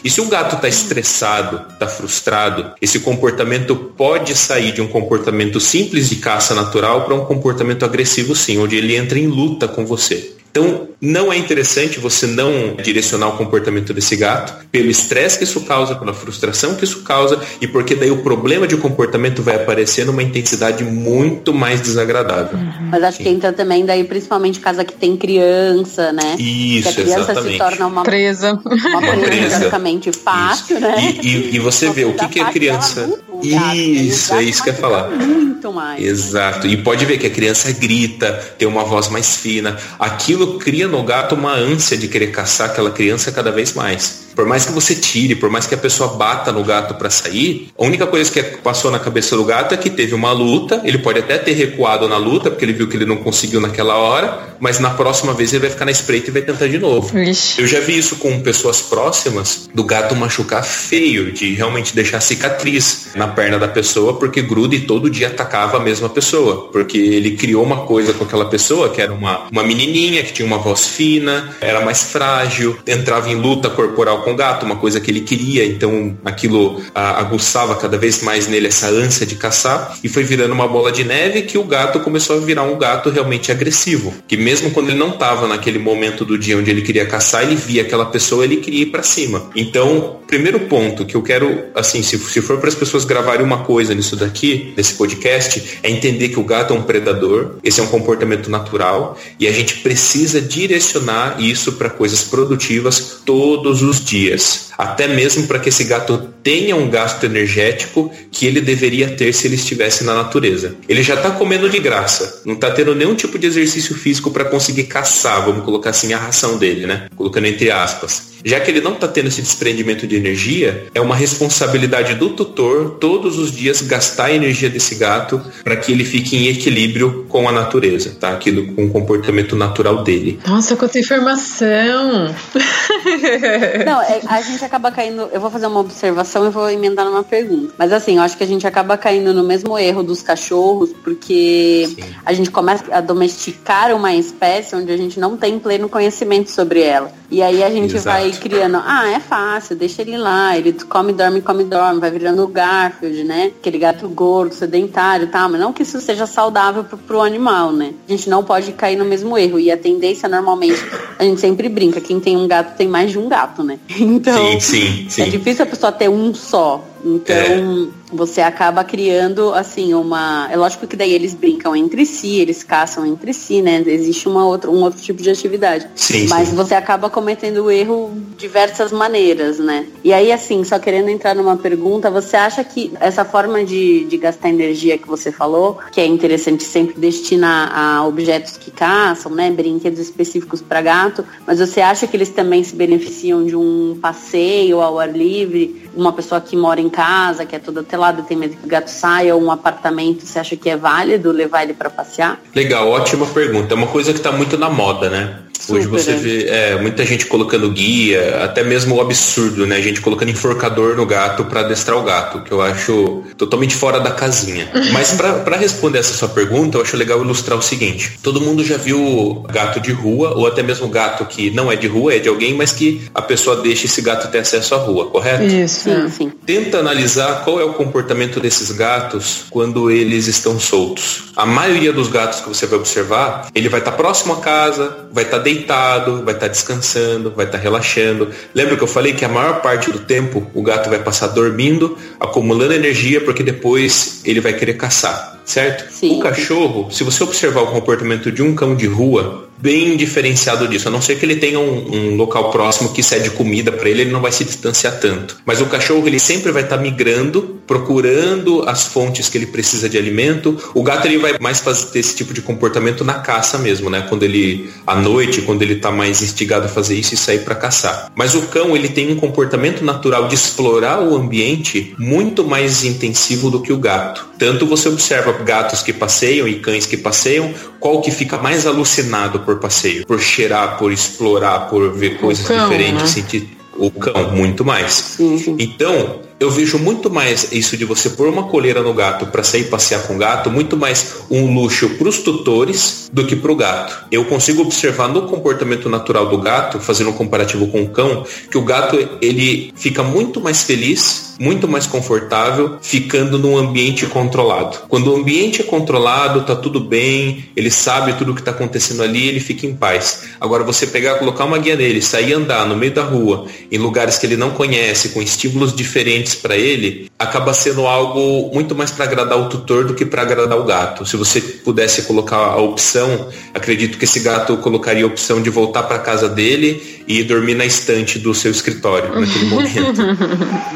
E 0.03 0.11
se 0.11 0.21
o 0.21 0.27
gato 0.27 0.57
está 0.57 0.69
estressado, 0.69 1.63
está 1.73 1.87
frustrado, 1.87 2.73
esse 2.81 3.01
comportamento 3.01 3.75
pode 3.75 4.35
sair 4.35 4.73
de 4.73 4.81
um 4.81 4.87
comportamento 4.87 5.04
comportamento 5.05 5.61
simples 5.61 6.09
de 6.09 6.17
caça 6.17 6.55
natural 6.55 7.05
para 7.05 7.15
um 7.15 7.25
comportamento 7.25 7.85
agressivo 7.85 8.35
sim, 8.35 8.59
onde 8.59 8.77
ele 8.77 8.97
entra 8.97 9.19
em 9.19 9.27
luta 9.27 9.69
com 9.69 9.85
você. 9.85 10.35
Então, 10.57 10.87
não 11.01 11.33
é 11.33 11.37
interessante 11.37 11.99
você 11.99 12.29
não 12.29 12.77
direcionar 12.81 13.27
o 13.27 13.37
comportamento 13.37 13.93
desse 13.93 14.15
gato 14.15 14.55
pelo 14.71 14.89
estresse 14.89 15.37
que 15.37 15.43
isso 15.43 15.61
causa, 15.63 15.97
pela 15.97 16.15
frustração 16.15 16.77
que 16.77 16.85
isso 16.85 17.03
causa 17.03 17.41
e 17.61 17.67
porque 17.67 17.97
daí 17.97 18.13
o 18.13 18.23
problema 18.23 18.65
de 18.65 18.77
comportamento 18.77 19.43
vai 19.43 19.57
aparecer 19.57 20.07
numa 20.07 20.23
intensidade 20.23 20.85
muito 20.85 21.53
mais 21.53 21.81
desagradável. 21.81 22.57
Uhum. 22.57 22.89
Mas 22.89 23.03
acho 23.03 23.19
Sim. 23.19 23.25
que 23.25 23.29
entra 23.31 23.53
também 23.53 23.85
daí 23.85 24.05
principalmente 24.05 24.61
casa 24.61 24.85
que 24.85 24.93
tem 24.93 25.17
criança, 25.17 26.13
né? 26.13 26.37
Isso, 26.39 26.83
que 26.85 26.89
a 26.89 27.05
criança 27.05 27.33
exatamente. 27.33 27.53
se 27.55 27.59
torna 27.59 27.87
uma 27.89 28.05
presa, 28.05 28.53
uma 28.53 29.01
presa 29.03 29.59
praticamente 29.59 30.13
fácil, 30.13 30.77
isso. 30.77 30.87
né? 30.87 31.19
E, 31.21 31.27
e, 31.27 31.57
e 31.57 31.59
você 31.59 31.91
vê 31.91 32.05
o 32.05 32.15
que, 32.15 32.29
que 32.29 32.39
a 32.39 32.53
criança 32.53 33.11
isso, 33.43 34.35
é 34.35 34.43
isso 34.43 34.63
que 34.63 34.71
eu 34.71 34.75
ia 34.75 34.81
falar. 34.81 35.11
Muito 35.11 35.73
mais. 35.73 36.03
Exato. 36.03 36.67
E 36.67 36.77
pode 36.77 37.05
ver 37.05 37.19
que 37.19 37.27
a 37.27 37.31
criança 37.31 37.73
grita, 37.73 38.33
tem 38.59 38.69
uma 38.69 38.85
voz 38.85 39.09
mais 39.09 39.37
fina. 39.37 39.77
Aquilo 39.99 40.44
cria 40.59 40.87
no 40.87 41.03
gato 41.03 41.35
uma 41.35 41.55
ânsia 41.55 41.97
de 41.97 42.09
querer 42.09 42.29
caçar 42.29 42.71
aquela 42.71 42.91
criança 42.91 43.33
cada 43.33 43.51
vez 43.51 43.73
mais. 43.73 44.25
Por 44.35 44.47
mais 44.47 44.67
que 44.67 44.73
você 44.73 44.95
tire, 44.95 45.35
por 45.35 45.49
mais 45.49 45.67
que 45.67 45.75
a 45.75 45.79
pessoa 45.79 46.15
bata 46.15 46.51
no 46.51 46.65
gato 46.65 46.95
para 46.95 47.09
sair, 47.09 47.69
a 47.79 47.85
única 47.85 48.07
coisa 48.07 48.31
que 48.31 48.43
passou 48.59 48.91
na 48.91 48.99
cabeça 48.99 49.37
do 49.37 49.45
gato 49.45 49.75
é 49.75 49.77
que 49.77 49.89
teve 49.89 50.15
uma 50.15 50.33
luta. 50.33 50.83
Ele 50.85 50.99
pode 50.99 51.21
até 51.21 51.39
ter 51.39 51.53
recuado 51.53 52.09
na 52.09 52.17
luta, 52.17 52.51
porque 52.51 52.65
ele 52.65 52.73
viu 52.73 52.89
que 52.89 52.97
ele 52.97 53.07
não 53.07 53.17
conseguiu 53.17 53.61
naquela 53.61 53.97
hora, 53.97 54.57
mas 54.59 54.81
na 54.81 54.91
próxima 54.91 55.33
vez 55.33 55.53
ele 55.53 55.61
vai 55.61 55.71
ficar 55.71 55.85
na 55.85 55.93
espreita 55.93 56.31
e 56.31 56.33
vai 56.33 56.43
tentar 56.43 56.67
de 56.67 56.79
novo. 56.79 57.17
Ixi. 57.17 57.61
Eu 57.61 57.67
já 57.67 57.81
vi 57.81 57.97
isso 57.97 58.17
com 58.17 58.41
pessoas 58.41 58.83
próximas 58.83 59.69
do 59.73 59.85
gato 59.85 60.17
machucar 60.17 60.65
feio, 60.65 61.33
de 61.33 61.55
realmente 61.55 61.95
deixar 61.95 62.21
cicatriz 62.21 63.09
na 63.15 63.29
perna 63.29 63.59
da 63.59 63.69
pessoa, 63.69 64.15
porque 64.15 64.43
gruda 64.43 64.75
e 64.75 64.81
todo 64.81 65.09
dia 65.09 65.29
atacava 65.29 65.77
a 65.77 65.81
mesma 65.81 66.09
pessoa. 66.09 66.69
Porque 66.73 66.99
ele 66.99 67.37
criou 67.37 67.63
uma 67.63 67.83
coisa 67.83 68.13
com 68.13 68.25
aquela 68.25 68.47
pessoa 68.47 68.89
que 68.89 69.01
era 69.01 69.13
uma, 69.13 69.47
uma 69.51 69.63
menininha 69.63 70.23
que 70.25 70.33
tinha 70.35 70.47
uma 70.47 70.59
voz 70.59 70.89
fina, 70.89 71.55
era 71.61 71.85
mais 71.85 72.03
frágil, 72.05 72.77
entrava 72.87 73.31
em 73.31 73.37
luta 73.37 73.71
corporal 73.71 74.23
com 74.23 74.33
o 74.33 74.37
gato, 74.37 74.67
uma 74.67 74.77
coisa 74.77 75.01
que 75.01 75.11
ele 75.11 75.21
queria, 75.21 75.65
então 75.65 76.17
aquilo 76.25 76.83
ah, 76.95 77.21
aguçava 77.21 77.75
cada 77.77 77.97
vez 77.97 78.23
mais 78.23 78.47
nele 78.47 78.67
essa 78.67 78.89
ânsia 78.89 79.25
de 79.25 79.37
caçar 79.37 79.97
e 80.03 80.09
foi 80.09 80.25
virando 80.25 80.53
uma 80.53 80.67
bola 80.67 80.91
de 80.91 81.05
neve 81.05 81.43
que 81.43 81.57
o 81.57 81.65
gato 81.65 82.01
começou 82.01 82.37
a 82.37 82.41
virar 82.41 82.65
um 82.65 82.79
gato 82.79 83.11
realmente 83.11 83.53
agressivo, 83.53 84.13
que 84.27 84.37
mesmo 84.37 84.71
quando 84.71 84.91
ele 84.91 84.99
não 84.99 85.11
estava 85.11 85.47
naquele 85.47 85.79
momento 85.79 86.25
do 86.25 86.37
dia 86.37 86.59
onde 86.59 86.71
ele 86.71 86.83
queria 86.83 87.07
caçar, 87.07 87.43
ele 87.43 87.57
via 87.57 87.83
aquela 87.83 88.07
pessoa, 88.07 88.45
ele 88.45 88.57
queria 88.57 88.83
ir 88.83 88.87
para 88.87 89.03
cima. 89.03 89.51
Então, 89.55 90.21
primeiro 90.27 90.61
ponto 90.61 91.05
que 91.05 91.15
eu 91.15 91.23
quero, 91.23 91.65
assim, 91.75 92.03
se, 92.03 92.19
se 92.19 92.41
for 92.41 92.59
para 92.59 92.69
as 92.69 92.75
pessoas 92.75 93.05
gravarem 93.05 93.45
uma 93.45 93.65
coisa 93.65 93.95
nisso 93.95 94.17
daqui, 94.17 94.73
nesse 94.77 94.95
podcast, 94.95 95.79
é 95.83 95.91
entender 95.91 96.31
que 96.31 96.41
o 96.41 96.45
gato 96.45 96.75
é 96.75 96.77
um 96.77 96.83
predador, 96.83 97.57
esse 97.63 97.81
é 97.81 97.83
um 97.83 97.87
comportamento 97.87 98.51
natural 98.51 99.19
e 99.39 99.47
a 99.47 99.53
gente 99.53 99.81
precisa 99.81 100.24
direcionar 100.41 101.41
isso 101.41 101.73
para 101.73 101.91
coisas 101.91 102.23
produtivas 102.23 103.19
todos 103.25 103.83
os 103.83 104.05
dias 104.05 104.15
dias, 104.15 104.71
até 104.77 105.09
mesmo 105.09 105.47
para 105.47 105.59
que 105.59 105.69
esse 105.69 105.85
gato 105.85 106.31
tenha 106.43 106.77
um 106.77 106.89
gasto 106.89 107.25
energético 107.25 108.11
que 108.31 108.47
ele 108.47 108.61
deveria 108.61 109.09
ter 109.09 109.33
se 109.33 109.47
ele 109.47 109.55
estivesse 109.55 110.05
na 110.05 110.15
natureza. 110.15 110.77
Ele 110.89 111.03
já 111.03 111.15
está 111.15 111.31
comendo 111.31 111.69
de 111.69 111.79
graça, 111.79 112.43
não 112.45 112.55
está 112.55 112.71
tendo 112.71 112.95
nenhum 112.95 113.15
tipo 113.15 113.39
de 113.39 113.47
exercício 113.47 113.95
físico 113.95 114.31
para 114.31 114.45
conseguir 114.45 114.85
caçar, 114.85 115.45
vamos 115.45 115.65
colocar 115.65 115.91
assim, 115.91 116.13
a 116.13 116.19
ração 116.19 116.59
dele, 116.59 116.87
né? 116.87 117.09
Colocando 117.17 117.47
entre 117.47 117.71
aspas. 117.71 118.35
Já 118.45 118.61
que 118.61 118.71
ele 118.71 118.83
não 118.83 118.93
está 118.93 119.09
tendo 119.09 119.29
esse 119.29 119.41
desprendimento 119.41 120.07
de 120.07 120.17
energia, 120.17 120.85
é 120.95 121.01
uma 121.01 121.17
responsabilidade 121.17 122.15
do 122.15 122.31
tutor 122.31 122.99
todos 123.01 123.39
os 123.39 123.51
dias 123.51 123.81
gastar 123.81 124.27
a 124.27 124.35
energia 124.35 124.69
desse 124.69 124.97
gato 124.97 125.41
para 125.63 125.77
que 125.77 125.91
ele 125.91 126.05
fique 126.05 126.37
em 126.37 126.49
equilíbrio 126.49 127.25
com 127.27 127.49
a 127.49 127.53
natureza, 127.53 128.15
tá? 128.21 128.29
Aquilo 128.29 128.75
com 128.75 128.85
o 128.85 128.91
comportamento 128.91 129.57
natural 129.57 130.05
dele. 130.05 130.14
Nossa, 130.47 130.77
quanta 130.77 130.99
informação! 130.99 132.35
Não, 133.85 134.03
é, 134.03 134.21
a 134.27 134.41
gente 134.41 134.65
acaba 134.65 134.91
caindo. 134.91 135.29
Eu 135.33 135.41
vou 135.41 135.51
fazer 135.51 135.67
uma 135.67 135.81
observação 135.81 136.47
e 136.47 136.51
vou 136.51 136.71
emendar 136.71 137.05
numa 137.05 137.23
pergunta. 137.23 137.75
Mas 137.79 137.93
assim, 137.93 138.17
eu 138.17 138.23
acho 138.23 138.37
que 138.37 138.45
a 138.45 138.47
gente 138.47 138.67
acaba 138.67 138.97
caindo 138.97 139.33
no 139.33 139.45
mesmo 139.45 139.79
erro 139.79 140.03
dos 140.03 140.23
cachorros, 140.23 140.91
porque 141.03 141.89
Sim. 141.95 142.05
a 142.25 142.33
gente 142.33 142.51
começa 142.51 142.85
a 142.95 143.01
domesticar 143.01 143.95
uma 143.95 144.15
espécie 144.15 144.77
onde 144.77 144.91
a 144.93 144.97
gente 144.97 145.19
não 145.19 145.37
tem 145.37 145.59
pleno 145.59 145.89
conhecimento 145.89 146.51
sobre 146.51 146.81
ela. 146.81 147.13
E 147.35 147.43
aí 147.43 147.65
a 147.65 147.69
gente 147.69 147.97
Exato. 147.97 148.17
vai 148.17 148.31
criando, 148.31 148.81
ah, 148.87 149.11
é 149.11 149.19
fácil, 149.19 149.75
deixa 149.75 150.03
ele 150.03 150.17
lá, 150.17 150.57
ele 150.57 150.73
come, 150.73 151.13
dorme, 151.13 151.43
come, 151.43 151.65
dorme, 151.65 151.99
vai 151.99 152.09
virando 152.09 152.45
o 152.45 152.47
Garfield, 152.47 153.25
né? 153.25 153.51
Aquele 153.59 153.77
gato 153.77 154.09
gordo, 154.09 154.55
sedentário 154.55 155.25
e 155.25 155.27
tal, 155.27 155.49
mas 155.49 155.61
não 155.61 155.73
que 155.73 155.83
isso 155.83 156.01
seja 156.01 156.27
saudável 156.27 156.85
pro, 156.85 156.97
pro 156.97 157.21
animal, 157.21 157.73
né? 157.73 157.93
A 158.09 158.13
gente 158.13 158.31
não 158.31 158.45
pode 158.45 158.71
cair 158.71 158.95
no 158.95 159.05
mesmo 159.05 159.37
erro. 159.37 159.59
E 159.59 159.69
a 159.69 159.77
tendência, 159.77 160.29
normalmente, 160.29 160.81
a 161.19 161.25
gente 161.25 161.41
sempre 161.41 161.69
brinca, 161.69 162.01
quem 162.01 162.21
tem 162.21 162.37
um 162.37 162.47
gato 162.47 162.77
tem 162.77 162.87
mais 162.87 163.11
de 163.11 163.19
um 163.19 163.29
gato, 163.29 163.65
né? 163.65 163.81
Então, 164.15 164.61
sim, 164.61 164.61
sim, 164.61 165.07
sim. 165.11 165.23
é 165.23 165.27
difícil 165.27 165.65
a 165.65 165.67
pessoa 165.67 165.91
ter 165.91 166.09
um 166.09 166.33
só. 166.33 166.85
Então, 167.05 167.37
é. 167.37 167.89
você 168.15 168.41
acaba 168.41 168.83
criando, 168.83 169.53
assim, 169.53 169.93
uma. 169.93 170.49
É 170.51 170.57
lógico 170.57 170.87
que 170.87 170.97
daí 170.97 171.13
eles 171.13 171.35
brincam 171.35 171.77
entre 171.77 172.07
si, 172.07 172.41
eles 172.41 172.63
caçam 172.63 173.05
entre 173.05 173.35
si, 173.35 173.61
né? 173.61 173.83
Existe 173.87 174.29
uma 174.29 174.47
outra, 174.47 174.71
um 174.71 174.83
outro 174.83 175.01
tipo 175.01 175.23
de 175.23 175.31
atividade. 175.31 175.89
Sim, 175.95 176.29
Mas 176.29 176.49
sim. 176.49 176.57
você 176.57 176.75
acaba 176.75 177.11
cometendo 177.11 177.65
o 177.65 177.71
erro 177.71 178.13
de 178.39 178.45
diversas 178.55 178.93
maneiras, 178.93 179.59
né? 179.59 179.87
E 180.05 180.13
aí, 180.13 180.31
assim, 180.31 180.63
só 180.63 180.79
querendo 180.79 181.09
entrar 181.09 181.35
numa 181.35 181.57
pergunta, 181.57 182.09
você 182.09 182.37
acha 182.37 182.63
que 182.63 182.93
essa 183.01 183.25
forma 183.25 183.65
de, 183.65 184.05
de 184.05 184.17
gastar 184.17 184.49
energia 184.49 184.97
que 184.97 185.09
você 185.09 185.33
falou, 185.33 185.79
que 185.91 186.01
é 186.01 186.07
interessante 186.07 186.63
sempre 186.63 186.95
destinar 187.01 187.73
a 187.77 188.07
objetos 188.07 188.57
que 188.57 188.71
caçam, 188.71 189.33
né? 189.33 189.51
Brinquedos 189.51 189.99
específicos 189.99 190.63
para 190.63 190.81
gato, 190.83 191.25
mas 191.45 191.59
você 191.59 191.81
acha 191.81 192.07
que 192.07 192.17
eles 192.17 192.29
também 192.29 192.63
se 192.63 192.77
beneficiam 192.77 193.45
de 193.45 193.57
um 193.57 193.99
passeio 194.01 194.81
ao 194.81 195.01
ar 195.01 195.11
livre? 195.11 195.91
Uma 195.97 196.13
pessoa 196.13 196.41
que 196.41 196.57
mora 196.57 196.81
em 196.81 196.89
casa, 196.95 197.45
que 197.45 197.57
é 197.57 197.59
toda 197.59 197.83
telada, 197.83 198.23
tem 198.23 198.37
medo 198.37 198.57
que 198.57 198.65
o 198.65 198.69
gato 198.69 198.89
saia, 198.89 199.35
ou 199.35 199.43
um 199.43 199.51
apartamento, 199.51 200.25
você 200.25 200.39
acha 200.39 200.57
que 200.57 200.71
é 200.71 200.77
válido 200.77 201.33
levar 201.33 201.65
ele 201.65 201.75
para 201.75 201.91
passear? 201.91 202.41
Legal, 202.55 202.89
ótima 202.89 203.27
pergunta. 203.27 203.75
É 203.75 203.77
uma 203.77 203.89
coisa 203.89 204.13
que 204.13 204.19
está 204.19 204.31
muito 204.31 204.57
na 204.57 204.71
moda, 204.71 205.11
né? 205.11 205.39
Super, 205.59 205.79
Hoje 205.79 205.87
você 205.87 206.15
vê 206.15 206.47
é, 206.47 206.79
muita 206.81 207.05
gente 207.07 207.27
colocando 207.27 207.71
guia, 207.71 208.45
até 208.45 208.63
mesmo 208.63 208.97
o 208.97 209.01
absurdo, 209.01 209.67
né? 209.67 209.77
A 209.77 209.81
gente 209.81 210.01
colocando 210.01 210.31
enforcador 210.31 210.97
no 210.97 211.07
gato 211.07 211.45
para 211.45 211.61
adestrar 211.61 211.97
o 211.97 212.03
gato, 212.03 212.43
que 212.43 212.53
eu 212.53 212.61
acho 212.61 213.23
totalmente 213.37 213.75
fora 213.75 214.01
da 214.01 214.11
casinha. 214.11 214.69
Mas 214.93 215.13
para 215.13 215.57
responder 215.57 215.99
essa 215.99 216.13
sua 216.13 216.29
pergunta, 216.29 216.77
eu 216.77 216.83
acho 216.83 216.97
legal 216.97 217.23
ilustrar 217.23 217.57
o 217.59 217.63
seguinte: 217.63 218.19
todo 218.23 218.41
mundo 218.41 218.65
já 218.65 218.77
viu 218.77 219.45
gato 219.51 219.81
de 219.81 219.93
rua, 219.93 220.35
ou 220.37 220.47
até 220.47 220.63
mesmo 220.63 220.89
gato 220.89 221.25
que 221.25 221.51
não 221.51 221.71
é 221.71 221.77
de 221.77 221.87
rua, 221.87 222.15
é 222.15 222.19
de 222.19 222.29
alguém, 222.29 222.55
mas 222.55 222.73
que 222.73 223.03
a 223.15 223.23
pessoa 223.23 223.63
deixa 223.63 223.87
esse 223.87 224.03
gato 224.03 224.31
ter 224.31 224.39
acesso 224.39 224.75
à 224.75 224.79
rua, 224.79 225.07
correto? 225.07 225.45
Isso. 225.45 225.85
Sim, 225.85 226.11
sim. 226.11 226.33
Tenta 226.45 226.79
analisar 226.79 227.45
qual 227.45 227.61
é 227.61 227.65
o 227.65 227.73
comportamento 227.75 228.41
desses 228.41 228.71
gatos 228.73 229.45
quando 229.51 229.91
eles 229.91 230.27
estão 230.27 230.59
soltos. 230.59 231.25
A 231.37 231.47
maioria 231.47 231.93
dos 231.93 232.09
gatos 232.09 232.41
que 232.41 232.49
você 232.49 232.67
vai 232.67 232.79
observar, 232.79 233.49
ele 233.55 233.69
vai 233.69 233.81
estar 233.81 233.93
tá 233.93 233.97
próximo 233.97 234.35
à 234.35 234.37
casa, 234.37 235.09
vai 235.13 235.25
estar 235.25 235.39
tá 235.39 235.44
deitado, 235.45 236.25
vai 236.25 236.35
estar 236.35 236.47
tá 236.47 236.53
descansando, 236.53 237.31
vai 237.31 237.47
estar 237.47 237.59
tá 237.59 237.63
relaxando. 237.63 238.31
Lembra 238.55 238.77
que 238.77 238.83
eu 238.83 238.89
falei 238.89 239.13
que 239.13 239.25
a 239.25 239.29
maior 239.29 239.61
parte 239.61 239.93
do 239.93 240.01
tempo 240.01 240.51
o 240.55 240.63
gato 240.63 240.91
vai 240.91 240.99
passar 240.99 241.29
dormindo, 241.29 241.97
acumulando 242.19 242.73
energia, 242.73 243.21
porque 243.21 243.43
depois 243.43 244.23
ele 244.25 244.41
vai 244.41 244.53
querer 244.55 244.75
caçar, 244.75 245.34
certo? 245.45 245.91
Sim. 245.93 246.17
O 246.17 246.21
cachorro, 246.21 246.91
se 246.91 247.05
você 247.05 247.23
observar 247.23 247.63
o 247.63 247.67
comportamento 247.69 248.33
de 248.33 248.43
um 248.43 248.55
cão 248.55 248.75
de 248.75 248.87
rua, 248.87 249.49
bem 249.59 249.97
diferenciado 249.97 250.69
disso. 250.69 250.89
A 250.89 250.91
não 250.91 251.01
ser 251.01 251.19
que 251.19 251.25
ele 251.25 251.37
tenha 251.37 251.59
um, 251.59 252.13
um 252.13 252.17
local 252.17 252.51
próximo 252.51 252.93
que 252.93 253.03
cede 253.03 253.31
comida 253.31 253.73
para 253.73 253.89
ele, 253.89 254.03
ele 254.03 254.11
não 254.13 254.21
vai 254.21 254.33
se 254.33 254.45
distanciar 254.45 254.99
tanto. 254.99 255.39
Mas 255.45 255.61
o 255.61 255.67
cachorro 255.67 256.07
ele 256.07 256.19
sempre 256.19 256.53
vai 256.53 256.63
estar 256.63 256.77
tá 256.77 256.83
migrando, 256.83 257.61
procurando 257.67 258.63
as 258.69 258.87
fontes 258.87 259.29
que 259.29 259.39
ele 259.39 259.47
precisa 259.47 259.89
de 259.89 259.97
alimento. 259.97 260.59
O 260.75 260.83
gato 260.83 261.07
ele 261.07 261.19
vai 261.19 261.39
mais 261.41 261.61
fazer 261.61 261.99
esse 261.99 262.15
tipo 262.15 262.35
de 262.35 262.43
comportamento 262.43 263.05
na 263.05 263.15
caça 263.15 263.59
mesmo, 263.59 263.89
né? 263.89 264.05
Quando 264.09 264.23
ele 264.25 264.71
à 264.87 264.97
noite, 264.97 265.43
quando 265.43 265.63
ele 265.63 265.75
está 265.75 265.91
mais 265.91 266.23
instigado 266.23 266.67
a 266.67 266.69
fazer 266.69 266.97
isso 266.97 267.15
e 267.15 267.17
sair 267.17 267.41
para 267.41 267.55
caçar. 267.55 268.13
Mas 268.15 268.35
o 268.35 268.43
cão 268.43 268.77
ele 268.77 268.89
tem 268.89 269.11
um 269.13 269.17
comportamento 269.17 269.85
natural 269.85 270.29
de 270.29 270.35
explorar 270.35 271.01
o 271.01 271.17
ambiente 271.17 271.95
muito 271.99 272.45
mais 272.45 272.85
intensivo 272.85 273.51
do 273.51 273.61
que 273.61 273.73
o 273.73 273.79
gato. 273.79 274.29
Tanto 274.39 274.67
você 274.67 274.89
observa 274.89 275.33
gatos 275.43 275.83
que 275.83 275.93
passeiam 275.93 276.47
e 276.47 276.61
cães 276.61 276.87
que 276.87 276.97
passeiam, 276.97 277.53
qual 277.81 278.01
que 278.01 278.11
fica 278.11 278.39
mais 278.39 278.67
alucinado 278.67 279.41
por 279.41 279.59
passeio, 279.59 280.07
por 280.07 280.21
cheirar, 280.21 280.79
por 280.79 280.93
explorar, 280.93 281.69
por 281.69 281.93
ver 281.93 282.19
coisas 282.19 282.47
cão, 282.47 282.69
diferentes, 282.69 283.03
né? 283.03 283.09
sentir 283.09 283.57
o 283.77 283.91
cão, 283.91 284.31
muito 284.33 284.65
mais. 284.65 284.93
Sim. 284.93 285.57
Então, 285.59 286.21
eu 286.45 286.51
vejo 286.51 286.79
muito 286.79 287.11
mais 287.11 287.53
isso 287.53 287.75
de 287.75 287.87
você 287.87 288.11
pôr 288.11 288.29
uma 288.29 288.45
coleira 288.45 288.83
no 288.83 288.93
gato 288.93 289.27
para 289.27 289.43
sair 289.43 289.65
passear 289.65 290.03
com 290.03 290.15
o 290.15 290.19
gato, 290.19 290.51
muito 290.51 290.77
mais 290.77 291.25
um 291.31 291.55
luxo 291.55 291.89
para 291.97 292.07
os 292.07 292.19
tutores 292.19 293.09
do 293.11 293.27
que 293.27 293.35
para 293.35 293.51
o 293.51 293.57
gato. 293.57 294.05
Eu 294.13 294.27
consigo 294.27 294.61
observar 294.61 295.09
no 295.09 295.23
comportamento 295.23 295.89
natural 295.89 296.29
do 296.29 296.37
gato, 296.37 296.79
fazendo 296.79 297.11
um 297.11 297.15
comparativo 297.15 297.67
com 297.69 297.83
o 297.83 297.89
cão, 297.89 298.27
que 298.51 298.59
o 298.59 298.63
gato 298.63 298.97
ele 299.23 299.73
fica 299.75 300.03
muito 300.03 300.39
mais 300.39 300.63
feliz, 300.65 301.35
muito 301.39 301.67
mais 301.67 301.87
confortável, 301.87 302.79
ficando 302.83 303.39
num 303.39 303.57
ambiente 303.57 304.07
controlado. 304.07 304.79
Quando 304.89 305.13
o 305.13 305.17
ambiente 305.17 305.63
é 305.63 305.65
controlado, 305.65 306.43
tá 306.43 306.55
tudo 306.55 306.81
bem, 306.81 307.47
ele 307.57 307.71
sabe 307.71 308.13
tudo 308.15 308.33
o 308.33 308.35
que 308.35 308.41
está 308.41 308.51
acontecendo 308.51 309.03
ali, 309.03 309.29
ele 309.29 309.41
fica 309.41 309.67
em 309.67 309.75
paz. 309.75 310.25
Agora 310.41 310.63
você 310.63 310.87
pegar, 310.87 311.15
colocar 311.19 311.45
uma 311.45 311.59
guia 311.59 311.77
nele, 311.77 312.03
sair 312.03 312.35
andar 312.35 312.67
no 312.67 312.77
meio 312.77 312.93
da 312.93 313.03
rua, 313.03 313.47
em 313.71 313.79
lugares 313.79 314.19
que 314.19 314.27
ele 314.27 314.37
não 314.37 314.51
conhece, 314.51 315.11
com 315.11 315.23
estímulos 315.23 315.75
diferentes 315.75 316.34
para 316.35 316.57
ele, 316.57 317.11
acaba 317.19 317.55
sendo 317.55 317.87
algo 317.87 318.51
muito 318.53 318.75
mais 318.75 318.91
para 318.91 319.05
agradar 319.05 319.39
o 319.39 319.49
tutor 319.49 319.85
do 319.85 319.95
que 319.95 320.05
para 320.05 320.23
agradar 320.23 320.59
o 320.59 320.65
gato. 320.65 321.07
Se 321.07 321.17
você 321.17 321.41
pudesse 321.41 322.03
colocar 322.03 322.37
a 322.37 322.61
opção, 322.61 323.29
acredito 323.53 323.99
que 323.99 324.05
esse 324.05 324.21
gato 324.21 324.57
colocaria 324.59 325.05
a 325.05 325.07
opção 325.07 325.41
de 325.41 325.51
voltar 325.51 325.85
para 325.85 325.99
casa 325.99 326.29
dele 326.29 326.95
e 327.07 327.23
dormir 327.23 327.55
na 327.55 327.65
estante 327.65 328.19
do 328.19 328.35
seu 328.35 328.51
escritório 328.51 329.21
naquele 329.21 329.47
momento. 329.47 330.03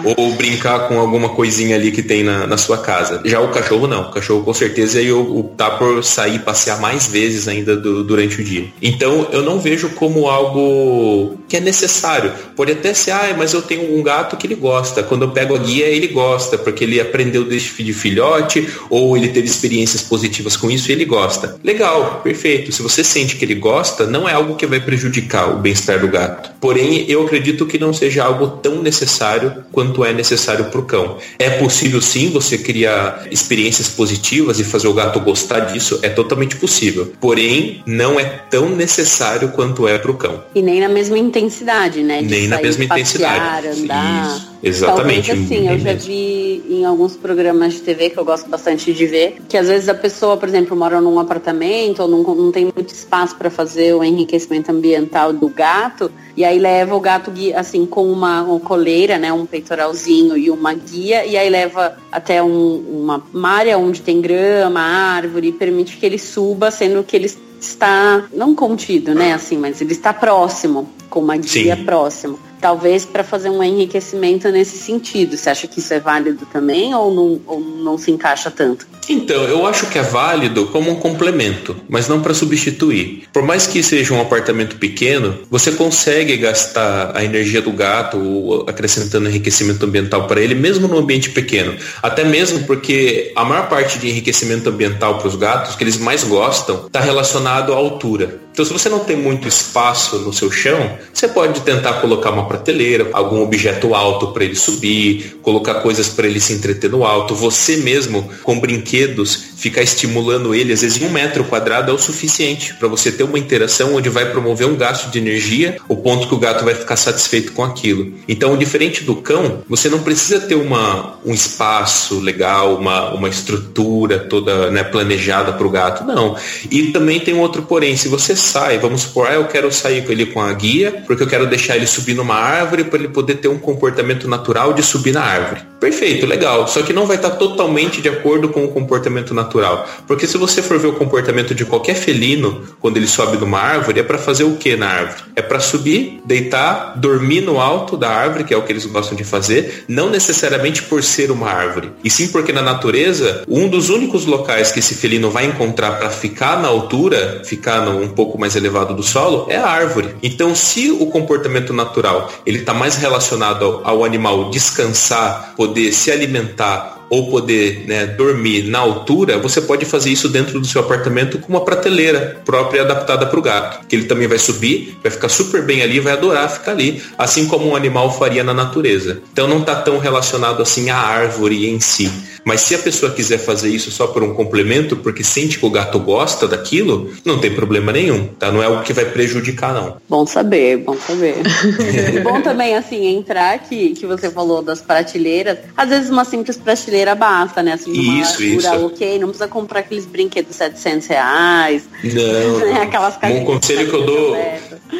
Ou 0.16 0.32
brincar 0.34 0.88
com 0.88 0.98
alguma 0.98 1.30
coisinha 1.30 1.76
ali 1.76 1.90
que 1.90 2.02
tem 2.02 2.22
na, 2.22 2.46
na 2.46 2.56
sua 2.56 2.78
casa. 2.78 3.22
Já 3.24 3.40
o 3.40 3.48
cachorro 3.48 3.86
não. 3.86 4.02
O 4.02 4.10
cachorro 4.10 4.42
com 4.42 4.52
certeza 4.52 5.00
ia 5.00 5.16
optar 5.16 5.78
por 5.78 6.04
sair 6.04 6.40
passear 6.40 6.80
mais 6.80 7.06
vezes 7.06 7.48
ainda 7.48 7.76
do, 7.76 8.04
durante 8.04 8.40
o 8.40 8.44
dia. 8.44 8.66
Então 8.82 9.28
eu 9.32 9.42
não 9.42 9.58
vejo 9.58 9.90
como 9.90 10.28
algo 10.28 11.38
que 11.48 11.56
é 11.56 11.60
necessário. 11.60 12.32
Pode 12.54 12.72
até 12.72 12.92
ser, 12.92 13.12
ah, 13.12 13.34
mas 13.36 13.52
eu 13.54 13.62
tenho 13.62 13.98
um 13.98 14.02
gato 14.02 14.36
que 14.36 14.46
ele 14.46 14.54
gosta. 14.54 15.02
Quando 15.02 15.22
eu 15.22 15.30
pego 15.30 15.47
guia, 15.56 15.86
ele 15.86 16.08
gosta, 16.08 16.58
porque 16.58 16.84
ele 16.84 17.00
aprendeu 17.00 17.44
desde 17.44 17.68
de 17.82 17.92
filhote, 17.92 18.68
ou 18.90 19.16
ele 19.16 19.28
teve 19.28 19.46
experiências 19.46 20.02
positivas 20.02 20.56
com 20.56 20.70
isso 20.70 20.90
e 20.90 20.92
ele 20.92 21.04
gosta. 21.04 21.58
Legal, 21.62 22.20
perfeito. 22.22 22.72
Se 22.72 22.82
você 22.82 23.04
sente 23.04 23.36
que 23.36 23.44
ele 23.44 23.54
gosta, 23.54 24.06
não 24.06 24.28
é 24.28 24.32
algo 24.32 24.56
que 24.56 24.66
vai 24.66 24.80
prejudicar 24.80 25.54
o 25.54 25.58
bem-estar 25.58 26.00
do 26.00 26.08
gato. 26.08 26.50
Porém, 26.60 27.04
eu 27.08 27.24
acredito 27.24 27.66
que 27.66 27.78
não 27.78 27.92
seja 27.92 28.24
algo 28.24 28.48
tão 28.48 28.82
necessário 28.82 29.64
quanto 29.70 30.04
é 30.04 30.12
necessário 30.12 30.66
para 30.66 30.80
o 30.80 30.84
cão. 30.84 31.18
É 31.38 31.50
possível 31.50 32.00
sim 32.00 32.30
você 32.30 32.58
criar 32.58 33.26
experiências 33.30 33.88
positivas 33.88 34.58
e 34.58 34.64
fazer 34.64 34.88
o 34.88 34.94
gato 34.94 35.20
gostar 35.20 35.60
disso, 35.60 35.98
é 36.02 36.08
totalmente 36.08 36.56
possível. 36.56 37.12
Porém, 37.20 37.82
não 37.86 38.18
é 38.18 38.24
tão 38.24 38.68
necessário 38.68 39.50
quanto 39.50 39.86
é 39.86 39.98
para 39.98 40.10
o 40.10 40.14
cão. 40.14 40.42
E 40.54 40.62
nem 40.62 40.80
na 40.80 40.88
mesma 40.88 41.18
intensidade, 41.18 42.02
né? 42.02 42.22
De 42.22 42.28
nem 42.28 42.48
na 42.48 42.60
mesma 42.60 42.86
passear, 42.86 43.60
intensidade. 43.60 43.82
Andar. 43.82 44.36
Isso. 44.36 44.48
Exatamente. 44.62 45.28
Talvez 45.28 45.46
assim, 45.46 45.68
eu 45.68 45.78
já 45.78 45.94
vi 45.94 46.64
em 46.68 46.84
alguns 46.84 47.16
programas 47.16 47.74
de 47.74 47.80
TV 47.80 48.10
que 48.10 48.18
eu 48.18 48.24
gosto 48.24 48.48
bastante 48.48 48.92
de 48.92 49.06
ver, 49.06 49.36
que 49.48 49.56
às 49.56 49.68
vezes 49.68 49.88
a 49.88 49.94
pessoa, 49.94 50.36
por 50.36 50.48
exemplo, 50.48 50.76
mora 50.76 51.00
num 51.00 51.18
apartamento 51.18 52.02
ou 52.02 52.08
não, 52.08 52.22
não 52.34 52.52
tem 52.52 52.64
muito 52.64 52.92
espaço 52.92 53.36
para 53.36 53.50
fazer 53.50 53.94
o 53.94 54.02
enriquecimento 54.02 54.70
ambiental 54.70 55.32
do 55.32 55.48
gato, 55.48 56.10
e 56.36 56.44
aí 56.48 56.58
leva 56.58 56.94
o 56.94 57.00
gato 57.00 57.32
assim 57.54 57.86
com 57.86 58.10
uma, 58.10 58.42
uma 58.42 58.60
coleira, 58.60 59.18
né, 59.18 59.32
um 59.32 59.46
peitoralzinho 59.46 60.36
e 60.36 60.50
uma 60.50 60.74
guia, 60.74 61.24
e 61.24 61.36
aí 61.36 61.48
leva 61.48 61.96
até 62.10 62.42
um, 62.42 63.02
uma, 63.02 63.22
uma 63.32 63.50
área 63.50 63.78
onde 63.78 64.00
tem 64.00 64.20
grama, 64.20 64.80
árvore, 64.80 65.48
e 65.48 65.52
permite 65.52 65.96
que 65.96 66.06
ele 66.06 66.18
suba, 66.18 66.70
sendo 66.70 67.02
que 67.02 67.16
ele 67.16 67.30
está 67.60 68.24
não 68.32 68.54
contido, 68.54 69.14
né, 69.14 69.32
assim, 69.32 69.56
mas 69.56 69.80
ele 69.80 69.92
está 69.92 70.12
próximo, 70.12 70.88
com 71.08 71.20
uma 71.20 71.36
guia 71.36 71.76
Sim. 71.76 71.84
próximo 71.84 72.47
talvez 72.60 73.04
para 73.04 73.24
fazer 73.24 73.50
um 73.50 73.62
enriquecimento 73.62 74.48
nesse 74.50 74.78
sentido. 74.78 75.36
Você 75.36 75.50
acha 75.50 75.66
que 75.66 75.78
isso 75.78 75.92
é 75.92 76.00
válido 76.00 76.46
também 76.46 76.94
ou 76.94 77.14
não, 77.14 77.40
ou 77.46 77.60
não 77.60 77.98
se 77.98 78.10
encaixa 78.10 78.50
tanto? 78.50 78.86
Então, 79.08 79.44
eu 79.44 79.66
acho 79.66 79.86
que 79.86 79.98
é 79.98 80.02
válido 80.02 80.66
como 80.66 80.90
um 80.90 80.96
complemento, 80.96 81.74
mas 81.88 82.08
não 82.08 82.20
para 82.20 82.34
substituir. 82.34 83.24
Por 83.32 83.42
mais 83.42 83.66
que 83.66 83.82
seja 83.82 84.12
um 84.12 84.20
apartamento 84.20 84.76
pequeno, 84.76 85.38
você 85.50 85.72
consegue 85.72 86.36
gastar 86.36 87.16
a 87.16 87.24
energia 87.24 87.62
do 87.62 87.72
gato 87.72 88.64
acrescentando 88.66 89.28
enriquecimento 89.28 89.84
ambiental 89.86 90.26
para 90.26 90.40
ele, 90.40 90.54
mesmo 90.54 90.86
no 90.86 90.98
ambiente 90.98 91.30
pequeno. 91.30 91.74
Até 92.02 92.22
mesmo 92.22 92.64
porque 92.64 93.32
a 93.34 93.44
maior 93.44 93.68
parte 93.68 93.98
de 93.98 94.08
enriquecimento 94.10 94.68
ambiental 94.68 95.18
para 95.18 95.28
os 95.28 95.36
gatos, 95.36 95.74
que 95.74 95.84
eles 95.84 95.96
mais 95.96 96.24
gostam, 96.24 96.86
está 96.86 97.00
relacionado 97.00 97.72
à 97.72 97.76
altura. 97.76 98.40
Então, 98.58 98.66
se 98.66 98.72
você 98.72 98.88
não 98.88 98.98
tem 98.98 99.14
muito 99.14 99.46
espaço 99.46 100.18
no 100.18 100.32
seu 100.32 100.50
chão, 100.50 100.98
você 101.14 101.28
pode 101.28 101.60
tentar 101.60 102.00
colocar 102.00 102.32
uma 102.32 102.48
prateleira, 102.48 103.08
algum 103.12 103.40
objeto 103.40 103.94
alto 103.94 104.32
para 104.32 104.44
ele 104.44 104.56
subir, 104.56 105.38
colocar 105.42 105.74
coisas 105.74 106.08
para 106.08 106.26
ele 106.26 106.40
se 106.40 106.54
entreter 106.54 106.90
no 106.90 107.04
alto. 107.04 107.36
Você 107.36 107.76
mesmo, 107.76 108.28
com 108.42 108.58
brinquedos, 108.58 109.36
ficar 109.58 109.82
estimulando 109.82 110.56
ele, 110.56 110.72
às 110.72 110.82
vezes 110.82 111.00
um 111.00 111.08
metro 111.08 111.44
quadrado 111.44 111.92
é 111.92 111.94
o 111.94 111.98
suficiente 111.98 112.74
para 112.74 112.88
você 112.88 113.12
ter 113.12 113.22
uma 113.22 113.38
interação 113.38 113.94
onde 113.94 114.08
vai 114.08 114.28
promover 114.30 114.66
um 114.66 114.74
gasto 114.74 115.08
de 115.08 115.18
energia, 115.18 115.76
o 115.88 115.94
ponto 115.94 116.26
que 116.26 116.34
o 116.34 116.38
gato 116.38 116.64
vai 116.64 116.74
ficar 116.74 116.96
satisfeito 116.96 117.52
com 117.52 117.62
aquilo. 117.62 118.12
Então, 118.26 118.56
diferente 118.56 119.04
do 119.04 119.14
cão, 119.14 119.62
você 119.68 119.88
não 119.88 120.00
precisa 120.00 120.40
ter 120.40 120.56
uma, 120.56 121.16
um 121.24 121.32
espaço 121.32 122.18
legal, 122.18 122.74
uma, 122.74 123.14
uma 123.14 123.28
estrutura 123.28 124.18
toda 124.18 124.68
né, 124.72 124.82
planejada 124.82 125.52
para 125.52 125.66
o 125.66 125.70
gato, 125.70 126.04
não. 126.04 126.36
E 126.68 126.90
também 126.90 127.20
tem 127.20 127.34
um 127.34 127.40
outro 127.40 127.62
porém, 127.62 127.96
se 127.96 128.08
você 128.08 128.34
sai, 128.48 128.78
vamos 128.78 129.02
supor, 129.02 129.28
ah, 129.28 129.34
eu 129.34 129.46
quero 129.46 129.70
sair 129.72 130.04
com 130.04 130.12
ele 130.12 130.26
com 130.26 130.40
a 130.40 130.52
guia, 130.52 131.02
porque 131.06 131.22
eu 131.22 131.26
quero 131.26 131.46
deixar 131.46 131.76
ele 131.76 131.86
subir 131.86 132.14
numa 132.14 132.34
árvore 132.34 132.84
para 132.84 132.98
ele 132.98 133.08
poder 133.08 133.36
ter 133.36 133.48
um 133.48 133.58
comportamento 133.58 134.28
natural 134.28 134.72
de 134.72 134.82
subir 134.82 135.12
na 135.12 135.22
árvore. 135.22 135.62
Perfeito, 135.80 136.26
legal. 136.26 136.66
Só 136.66 136.82
que 136.82 136.92
não 136.92 137.06
vai 137.06 137.16
estar 137.16 137.30
totalmente 137.30 138.02
de 138.02 138.08
acordo 138.08 138.48
com 138.48 138.64
o 138.64 138.68
comportamento 138.68 139.32
natural. 139.32 139.88
Porque 140.06 140.26
se 140.26 140.36
você 140.36 140.60
for 140.60 140.78
ver 140.78 140.88
o 140.88 140.94
comportamento 140.94 141.54
de 141.54 141.64
qualquer 141.64 141.94
felino, 141.94 142.62
quando 142.80 142.96
ele 142.96 143.06
sobe 143.06 143.36
numa 143.36 143.60
árvore, 143.60 144.00
é 144.00 144.02
para 144.02 144.18
fazer 144.18 144.44
o 144.44 144.56
que 144.56 144.76
na 144.76 144.88
árvore? 144.88 145.22
É 145.36 145.42
para 145.42 145.60
subir, 145.60 146.20
deitar, 146.24 146.94
dormir 146.98 147.42
no 147.42 147.60
alto 147.60 147.96
da 147.96 148.08
árvore, 148.08 148.44
que 148.44 148.52
é 148.52 148.56
o 148.56 148.62
que 148.62 148.72
eles 148.72 148.86
gostam 148.86 149.16
de 149.16 149.22
fazer, 149.22 149.84
não 149.86 150.10
necessariamente 150.10 150.82
por 150.82 151.02
ser 151.02 151.30
uma 151.30 151.48
árvore. 151.48 151.92
E 152.02 152.10
sim 152.10 152.28
porque 152.28 152.52
na 152.52 152.62
natureza, 152.62 153.44
um 153.48 153.68
dos 153.68 153.88
únicos 153.88 154.26
locais 154.26 154.72
que 154.72 154.80
esse 154.80 154.96
felino 154.96 155.30
vai 155.30 155.46
encontrar 155.46 155.92
para 155.92 156.10
ficar 156.10 156.60
na 156.60 156.68
altura, 156.68 157.42
ficar 157.44 157.82
no, 157.82 158.02
um 158.02 158.08
pouco 158.08 158.37
mais 158.38 158.56
elevado 158.56 158.94
do 158.94 159.02
solo, 159.02 159.46
é 159.48 159.56
a 159.56 159.66
árvore. 159.66 160.16
Então, 160.22 160.54
se 160.54 160.90
o 160.90 161.06
comportamento 161.06 161.72
natural 161.72 162.30
ele 162.44 162.58
está 162.58 162.74
mais 162.74 162.96
relacionado 162.96 163.64
ao, 163.64 163.86
ao 163.86 164.04
animal 164.04 164.50
descansar, 164.50 165.54
poder 165.56 165.92
se 165.92 166.10
alimentar 166.10 166.97
ou 167.10 167.30
poder 167.30 167.84
né, 167.86 168.06
dormir 168.06 168.64
na 168.64 168.78
altura, 168.78 169.38
você 169.38 169.60
pode 169.60 169.84
fazer 169.84 170.10
isso 170.10 170.28
dentro 170.28 170.60
do 170.60 170.66
seu 170.66 170.80
apartamento 170.80 171.38
com 171.38 171.48
uma 171.48 171.64
prateleira 171.64 172.40
própria 172.44 172.82
adaptada 172.82 173.26
para 173.26 173.38
o 173.38 173.42
gato. 173.42 173.86
Que 173.86 173.96
ele 173.96 174.04
também 174.04 174.28
vai 174.28 174.38
subir, 174.38 174.96
vai 175.02 175.10
ficar 175.10 175.28
super 175.28 175.62
bem 175.62 175.82
ali, 175.82 176.00
vai 176.00 176.12
adorar 176.12 176.50
ficar 176.50 176.72
ali, 176.72 177.02
assim 177.16 177.46
como 177.46 177.68
um 177.68 177.76
animal 177.76 178.16
faria 178.16 178.44
na 178.44 178.54
natureza. 178.54 179.22
Então 179.32 179.46
não 179.46 179.60
está 179.60 179.76
tão 179.76 179.98
relacionado 179.98 180.62
assim 180.62 180.90
à 180.90 180.96
árvore 180.96 181.68
em 181.68 181.80
si. 181.80 182.10
Mas 182.44 182.62
se 182.62 182.74
a 182.74 182.78
pessoa 182.78 183.12
quiser 183.12 183.38
fazer 183.38 183.68
isso 183.68 183.90
só 183.90 184.06
por 184.06 184.22
um 184.22 184.32
complemento, 184.32 184.96
porque 184.96 185.22
sente 185.22 185.58
que 185.58 185.66
o 185.66 185.70
gato 185.70 185.98
gosta 185.98 186.48
daquilo, 186.48 187.12
não 187.22 187.38
tem 187.38 187.54
problema 187.54 187.92
nenhum, 187.92 188.26
tá? 188.26 188.50
Não 188.50 188.62
é 188.62 188.66
algo 188.66 188.82
que 188.82 188.92
vai 188.94 189.04
prejudicar, 189.04 189.74
não. 189.74 189.98
Bom 190.08 190.26
saber, 190.26 190.78
bom 190.78 190.96
saber. 190.96 191.34
e 192.14 192.20
bom 192.20 192.40
também, 192.40 192.74
assim, 192.74 193.06
entrar 193.06 193.58
que, 193.58 193.90
que 193.90 194.06
você 194.06 194.30
falou 194.30 194.62
das 194.62 194.80
prateleiras. 194.80 195.58
Às 195.76 195.90
vezes 195.90 196.10
uma 196.10 196.24
simples 196.24 196.56
prateleira 196.56 196.97
brincadeira 196.98 197.14
basta, 197.14 197.62
né? 197.62 197.72
Assim, 197.72 197.92
isso, 198.20 198.42
isso. 198.42 198.68
ok, 198.68 199.18
não 199.18 199.28
precisa 199.28 199.48
comprar 199.48 199.80
aqueles 199.80 200.04
brinquedos 200.04 200.50
de 200.50 200.56
700 200.56 201.06
reais. 201.06 201.88
Não. 202.02 202.58
Né? 202.68 202.82
Aquelas 202.82 203.16
um 203.22 203.44
conselho 203.44 203.88
que 203.88 203.94
eu 203.94 204.04
dou 204.04 204.36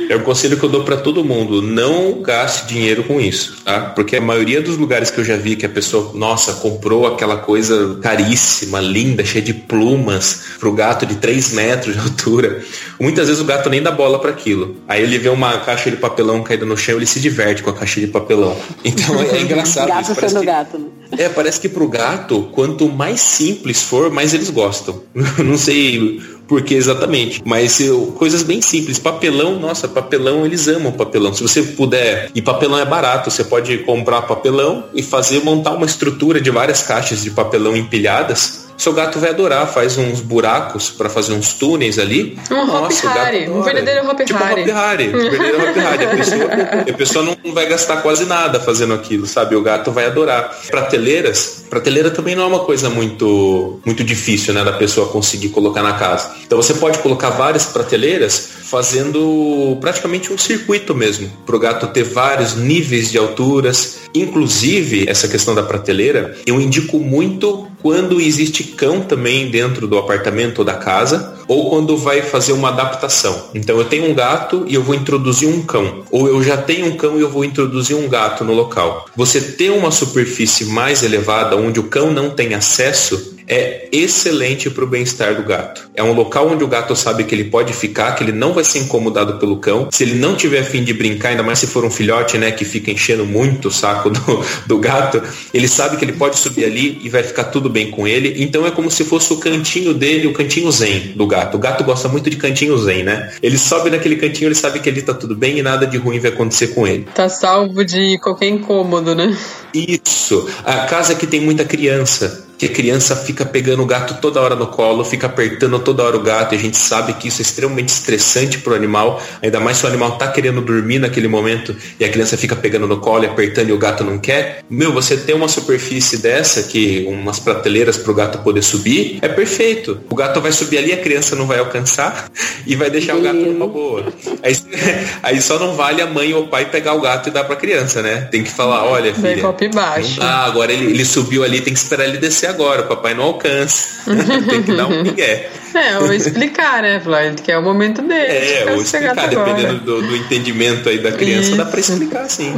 é 0.09 0.17
um 0.17 0.21
conselho 0.21 0.57
que 0.57 0.65
eu 0.65 0.69
dou 0.69 0.85
para 0.85 0.97
todo 0.97 1.25
mundo, 1.25 1.63
não 1.63 2.21
gaste 2.23 2.67
dinheiro 2.67 3.05
com 3.05 3.21
isso, 3.21 3.59
tá? 3.65 3.81
Porque 3.95 4.17
a 4.17 4.21
maioria 4.21 4.61
dos 4.61 4.77
lugares 4.77 5.11
que 5.11 5.19
eu 5.19 5.25
já 5.25 5.37
vi 5.37 5.57
que 5.57 5.67
a 5.67 5.69
pessoa, 5.69 6.13
nossa, 6.15 6.55
comprou 6.55 7.07
aquela 7.07 7.37
coisa 7.37 7.99
caríssima, 8.03 8.81
linda, 8.81 9.25
cheia 9.25 9.43
de 9.43 9.55
plumas, 9.55 10.43
pro 10.59 10.73
gato 10.73 11.07
de 11.07 11.17
3 11.17 11.53
metros 11.53 11.95
de 11.95 12.01
altura. 12.01 12.63
Muitas 13.01 13.29
vezes 13.29 13.43
o 13.43 13.45
gato 13.45 13.71
nem 13.71 13.83
dá 13.83 13.91
bola 13.91 14.19
para 14.19 14.31
aquilo. 14.31 14.77
Aí 14.87 15.03
ele 15.03 15.19
vê 15.19 15.29
uma 15.29 15.59
caixa 15.59 15.91
de 15.91 15.97
papelão 15.97 16.43
caída 16.43 16.67
no 16.67 16.77
chão, 16.77 16.97
ele 16.97 17.07
se 17.07 17.21
diverte 17.21 17.63
com 17.63 17.71
a 17.71 17.75
caixa 17.75 18.01
de 18.01 18.07
papelão. 18.07 18.57
Então 18.85 19.21
é, 19.23 19.39
é 19.39 19.41
engraçado. 19.43 19.89
gato 19.89 20.13
isso. 20.13 20.21
sendo 20.21 20.41
que, 20.41 20.47
gato, 20.47 20.79
né? 20.79 20.89
É, 21.17 21.29
parece 21.29 21.61
que 21.61 21.69
pro 21.69 21.88
gato, 21.89 22.49
quanto 22.53 22.89
mais 22.89 23.21
simples 23.21 23.83
for, 23.83 24.11
mais 24.11 24.35
eles 24.35 24.51
gostam. 24.51 25.03
Não 25.45 25.57
sei 25.57 26.21
por 26.47 26.63
que 26.63 26.75
exatamente, 26.75 27.43
mas 27.45 27.79
eu, 27.79 28.15
coisas 28.19 28.43
bem 28.43 28.63
simples. 28.63 28.99
Papelão, 28.99 29.59
nossa, 29.61 29.87
papelão, 29.87 30.47
eles 30.47 30.67
amam 30.67 30.91
papelão. 30.91 31.33
Se 31.35 31.43
você 31.43 31.63
puder, 31.63 32.31
e 32.35 32.41
papelão 32.41 32.79
é 32.79 32.87
barato, 32.87 33.31
você 33.31 33.45
pode 33.45 33.77
comprar 33.79 34.23
papelão 34.23 34.85
e 34.95 35.03
fazer, 35.03 35.45
montar 35.45 35.73
uma 35.73 35.85
estrutura 35.85 36.41
de 36.41 36.51
várias 36.51 36.83
caixas 36.83 37.23
de 37.23 37.31
papelão 37.31 37.77
empilhadas 37.77 38.68
seu 38.79 38.93
gato 38.93 39.19
vai 39.19 39.31
adorar, 39.31 39.67
faz 39.67 39.99
uns 39.99 40.21
buracos 40.21 40.91
para 40.91 41.11
fazer 41.11 41.33
uns 41.33 41.53
túneis 41.53 41.99
ali. 41.99 42.39
Um 42.51 42.65
Nossa, 42.65 43.09
Hop 43.09 43.17
Harry, 43.17 43.51
um 43.51 43.61
verdadeiro 43.61 44.09
Hop 44.09 44.21
tipo 44.21 44.39
Harry. 44.39 44.63
Hop 44.63 44.71
Harry, 44.71 45.09
um 45.09 45.19
verdadeiro 45.19 45.59
Hop 45.59 45.77
Harry. 45.77 46.05
A 46.05 46.17
pessoa, 46.17 46.45
a 46.89 46.93
pessoa 46.93 47.37
não 47.45 47.53
vai 47.53 47.67
gastar 47.67 47.97
quase 47.99 48.25
nada 48.25 48.61
fazendo 48.61 48.95
aquilo, 48.95 49.27
sabe? 49.27 49.57
O 49.57 49.63
gato 49.63 49.91
vai 49.91 50.07
adorar. 50.07 50.57
Prateleiras, 50.69 51.65
prateleira 51.69 52.11
também 52.11 52.37
não 52.37 52.45
é 52.45 52.47
uma 52.47 52.61
coisa 52.61 52.89
muito, 52.89 53.81
muito 53.85 54.05
difícil, 54.05 54.55
né, 54.55 54.63
da 54.63 54.73
pessoa 54.73 55.09
conseguir 55.09 55.49
colocar 55.49 55.83
na 55.83 55.95
casa. 55.95 56.31
Então 56.47 56.61
você 56.61 56.75
pode 56.75 56.99
colocar 57.01 57.31
várias 57.31 57.67
prateleiras 57.67 58.59
fazendo 58.63 59.77
praticamente 59.81 60.33
um 60.33 60.39
circuito 60.39 60.95
mesmo, 60.95 61.29
para 61.47 61.57
o 61.57 61.59
gato 61.59 61.87
ter 61.89 62.05
vários 62.05 62.55
níveis 62.55 63.11
de 63.11 63.19
alturas. 63.19 64.01
Inclusive, 64.15 65.09
essa 65.09 65.27
questão 65.27 65.55
da 65.55 65.63
prateleira, 65.63 66.37
eu 66.47 66.61
indico 66.61 66.99
muito 66.99 67.67
quando 67.83 68.21
existe 68.21 68.68
cão 68.69 69.01
também 69.01 69.51
dentro 69.51 69.87
do 69.87 69.99
apartamento 69.99 70.61
ou 70.61 70.65
da 70.65 70.75
casa, 70.75 71.37
ou 71.47 71.71
quando 71.71 71.97
vai 71.97 72.23
fazer 72.23 72.53
uma 72.53 72.69
adaptação. 72.69 73.49
Então 73.55 73.79
eu 73.79 73.85
tenho 73.85 74.11
um 74.11 74.15
gato 74.15 74.65
e 74.69 74.75
eu 74.75 74.83
vou 74.83 74.95
introduzir 74.95 75.49
um 75.49 75.63
cão, 75.63 76.05
ou 76.11 76.29
eu 76.29 76.43
já 76.43 76.57
tenho 76.57 76.87
um 76.87 76.97
cão 76.97 77.19
e 77.19 77.21
eu 77.21 77.31
vou 77.31 77.45
introduzir 77.45 77.97
um 77.97 78.09
gato 78.09 78.45
no 78.45 78.53
local. 78.53 79.07
Você 79.17 79.41
ter 79.41 79.71
uma 79.71 79.91
superfície 79.91 80.67
mais 80.67 81.03
elevada 81.03 81.57
onde 81.57 81.81
o 81.81 81.85
cão 81.85 82.13
não 82.13 82.31
tem 82.31 82.55
acesso 82.55 83.38
é 83.49 83.89
excelente 83.91 84.69
para 84.69 84.85
o 84.85 84.87
bem-estar 84.87 85.35
do 85.35 85.43
gato. 85.43 85.89
É 85.95 86.03
um 86.03 86.13
local 86.13 86.49
onde 86.49 86.63
o 86.63 86.69
gato 86.69 86.95
sabe 86.95 87.25
que 87.25 87.35
ele 87.35 87.45
pode 87.45 87.73
ficar, 87.73 88.15
que 88.15 88.23
ele 88.23 88.33
não 88.33 88.53
vai 88.53 88.63
ser 88.63 88.81
incomodado 88.81 89.39
pelo 89.39 89.57
cão. 89.57 89.89
Se 89.91 90.05
ele 90.05 90.15
não 90.15 90.37
tiver 90.37 90.63
fim 90.63 90.85
de 90.85 90.93
brincar, 90.93 91.31
ainda 91.31 91.43
mais 91.43 91.59
se 91.59 91.67
for 91.67 91.85
um 91.85 91.91
filhote, 91.91 92.37
né, 92.37 92.51
que 92.51 92.65
fica 92.65 92.91
enchendo 92.91 93.25
muito 93.25 93.69
o 93.69 93.71
saco 93.71 94.11
do, 94.11 94.45
do 94.67 94.79
gato, 94.79 95.23
ele 95.53 95.67
sabe 95.67 95.97
que 95.97 96.05
ele 96.05 96.13
pode 96.13 96.39
subir 96.39 96.65
ali 96.65 97.01
e 97.03 97.09
vai 97.09 97.23
ficar 97.23 97.45
tudo 97.45 97.71
bem 97.71 97.91
com 97.91 98.07
ele. 98.07 98.43
Então 98.43 98.67
é 98.67 98.71
como 98.71 98.91
se 98.91 99.05
fosse 99.05 99.33
o 99.33 99.39
cantinho 99.39 99.95
dele, 99.95 100.27
o 100.27 100.33
cantinho 100.33 100.71
zen 100.71 101.13
do 101.17 101.27
gato. 101.27 101.57
O 101.57 101.61
gato 101.61 101.83
gosta 101.85 102.09
muito 102.09 102.29
de 102.29 102.37
cantinho 102.37 102.77
zen, 102.77 103.05
né? 103.05 103.33
Ele 103.43 103.57
sobe 103.57 103.91
naquele 103.91 104.17
cantinho, 104.17 104.49
ele 104.49 104.55
sabe 104.55 104.81
que 104.81 104.89
ali 104.89 105.01
tá 105.01 105.15
tudo 105.15 105.35
bem 105.35 105.59
e 105.59 105.63
nada 105.63 105.87
de 105.87 105.97
ruim 105.97 106.19
vai 106.19 106.31
acontecer 106.31 106.69
com 106.69 106.87
ele. 106.87 107.07
Tá 107.15 107.29
salvo 107.29 107.85
de 107.85 108.19
qualquer 108.19 108.49
incômodo, 108.49 109.15
né? 109.15 109.37
Isso. 109.73 110.49
A 110.65 110.87
casa 110.87 111.15
que 111.15 111.27
tem 111.27 111.41
muita 111.41 111.65
criança 111.65 112.48
que 112.59 112.67
a 112.67 112.69
criança 112.69 113.15
fica 113.15 113.47
pegando 113.47 113.83
o 113.85 113.87
gato 113.87 114.21
toda 114.21 114.41
hora 114.41 114.57
no 114.57 114.67
colo, 114.67 115.05
fica 115.05 115.29
apertando 115.29 115.79
toda 115.79 116.03
hora 116.03 116.17
o 116.17 116.21
gato, 116.21 116.55
e 116.55 116.59
a 116.59 116.61
gente 116.61 116.77
sabe 116.77 117.13
que 117.13 117.29
isso 117.29 117.41
é 117.41 117.43
extremamente 117.43 117.91
estressante 117.91 118.59
para 118.59 118.73
o 118.73 118.77
animal, 118.77 119.23
ainda 119.41 119.61
mais 119.61 119.77
se 119.77 119.85
o 119.85 119.89
animal 119.89 120.15
está 120.15 120.27
querendo 120.27 120.61
dormir 120.61 120.99
naquele 120.99 121.29
momento 121.29 121.75
e 122.01 122.05
a 122.05 122.09
criança 122.09 122.37
fica 122.37 122.57
pegando 122.57 122.89
no 122.89 122.99
colo 122.99 123.23
e 123.23 123.27
apertando 123.29 123.69
e 123.69 123.73
o 123.73 123.79
gato 123.79 124.03
não 124.03 124.19
quer. 124.19 124.65
Meu, 124.69 124.93
você 124.93 125.17
tem 125.17 125.37
uma 125.37 125.47
superfície 125.47 126.19
dessa, 126.19 126.65
que 126.65 127.07
umas 127.09 127.39
prateleiras 127.39 127.97
para 127.97 128.11
o 128.11 128.15
gato 128.15 128.39
poder 128.39 128.63
subir, 128.63 129.21
é 129.23 129.29
perfeito. 129.29 130.01
O 130.11 130.17
gato 130.17 130.41
vai 130.41 130.51
subir 130.51 130.79
ali, 130.79 130.93
a 130.93 130.97
criança 130.97 131.37
não 131.37 131.47
vai 131.47 131.61
alcançar 131.61 132.29
e 132.67 132.75
vai 132.75 132.91
deixar 132.91 133.17
o 133.17 133.21
gato 133.21 133.37
numa 133.37 133.69
boa. 133.69 134.13
Aí, 134.43 134.57
aí 135.23 135.41
só 135.41 135.61
não 135.61 135.77
vale 135.77 136.03
a 136.03 136.07
mãe 136.07 136.35
ou 136.35 136.45
o 136.45 136.49
pai 136.49 136.69
pegar 136.69 136.95
o 136.95 137.01
gato 137.01 137.29
e 137.29 137.33
dar 137.33 137.45
para 137.45 137.55
a 137.55 137.59
criança, 137.59 138.03
né? 138.03 138.23
Tem 138.33 138.43
que 138.43 138.51
falar, 138.51 138.85
olha, 138.85 139.15
filha. 139.15 139.29
baixo. 139.69 140.21
Ah, 140.21 140.45
agora 140.45 140.73
ele, 140.73 140.87
ele 140.87 141.05
subiu 141.05 141.45
ali, 141.45 141.61
tem 141.61 141.73
que 141.73 141.79
esperar 141.79 142.07
ele 142.07 142.19
descer 142.19 142.48
agora, 142.49 142.83
o 142.83 142.87
papai 142.87 143.15
não 143.15 143.25
alcança. 143.25 144.03
Tem 144.49 144.63
que 144.63 144.75
dar 144.75 144.87
um 144.87 145.03
migué. 145.03 145.51
É, 145.75 145.99
ou 145.99 146.13
explicar, 146.13 146.83
né, 146.83 147.01
Flávio? 147.01 147.35
Que 147.35 147.53
é 147.53 147.59
o 147.59 147.63
momento 147.63 148.03
dele. 148.03 148.33
É, 148.33 148.73
ou 148.73 148.83
explicar, 148.83 149.29
dependendo 149.29 149.81
do, 149.81 150.03
do, 150.03 150.17
entendimento 150.17 150.89
aí 150.89 150.99
da 150.99 151.13
criança, 151.13 151.49
Isso. 151.49 151.57
dá 151.57 151.65
pra 151.65 151.81
explicar 151.81 152.29
sim. 152.29 152.53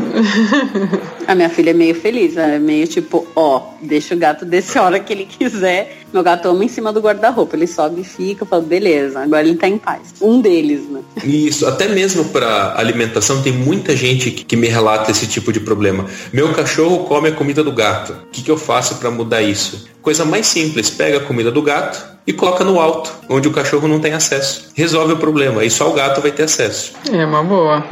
A 1.27 1.35
minha 1.35 1.49
filha 1.49 1.71
é 1.71 1.75
meio 1.75 1.95
feliz, 1.95 2.37
é 2.37 2.59
meio 2.59 2.87
tipo, 2.87 3.27
ó, 3.37 3.63
deixa 3.81 4.15
o 4.15 4.19
gato 4.19 4.45
descer 4.45 4.79
a 4.79 4.85
hora 4.85 5.01
que 5.01 5.13
ele 5.13 5.27
quiser. 5.27 5.99
Meu 6.13 6.25
gato 6.25 6.49
ama 6.49 6.65
em 6.65 6.69
cima 6.69 6.93
do 6.93 7.01
guarda-roupa, 7.01 7.55
ele 7.55 7.69
sobe 7.69 8.01
e 8.01 8.05
fica, 8.05 8.45
fala, 8.45 8.63
beleza, 8.63 9.21
agora 9.21 9.47
ele 9.47 9.57
tá 9.57 9.69
em 9.69 9.79
paz. 9.79 10.15
Um 10.21 10.41
deles, 10.41 10.89
né? 10.91 11.01
Isso, 11.23 11.67
até 11.67 11.87
mesmo 11.87 12.25
para 12.27 12.75
alimentação 12.77 13.43
tem 13.43 13.53
muita 13.53 13.97
gente 13.97 14.31
que, 14.33 14.45
que, 14.45 14.57
me 14.57 14.67
relata 14.67 15.13
esse 15.13 15.29
tipo 15.29 15.53
de 15.53 15.61
problema. 15.61 16.07
Meu 16.33 16.53
cachorro 16.53 17.05
come 17.05 17.29
a 17.29 17.33
comida 17.33 17.63
do 17.63 17.73
gato. 17.73 18.13
O 18.13 18.27
que, 18.33 18.43
que 18.43 18.51
eu 18.51 18.57
faço 18.57 18.97
para 18.97 19.11
mudar 19.11 19.41
isso? 19.41 19.89
Coisa 20.03 20.25
mais 20.25 20.47
simples, 20.47 20.89
pega 20.91 21.19
a 21.19 21.21
comida 21.21 21.51
do 21.51 21.63
gato 21.63 22.03
e 22.27 22.33
coloca 22.33 22.65
no 22.65 22.81
alto, 22.81 23.13
onde 23.29 23.49
o 23.49 23.53
cachorro 23.53 23.87
não 23.87 24.01
tem 24.01 24.13
acesso. 24.13 24.71
Resolve 24.75 25.15
o 25.15 25.19
problema, 25.19 25.65
e 25.65 25.71
só 25.71 25.91
o 25.91 25.93
gato 25.93 26.21
vai 26.21 26.31
ter 26.31 26.45
acesso. 26.45 26.93
É 27.13 27.25
uma 27.25 27.43
boa. 27.43 27.85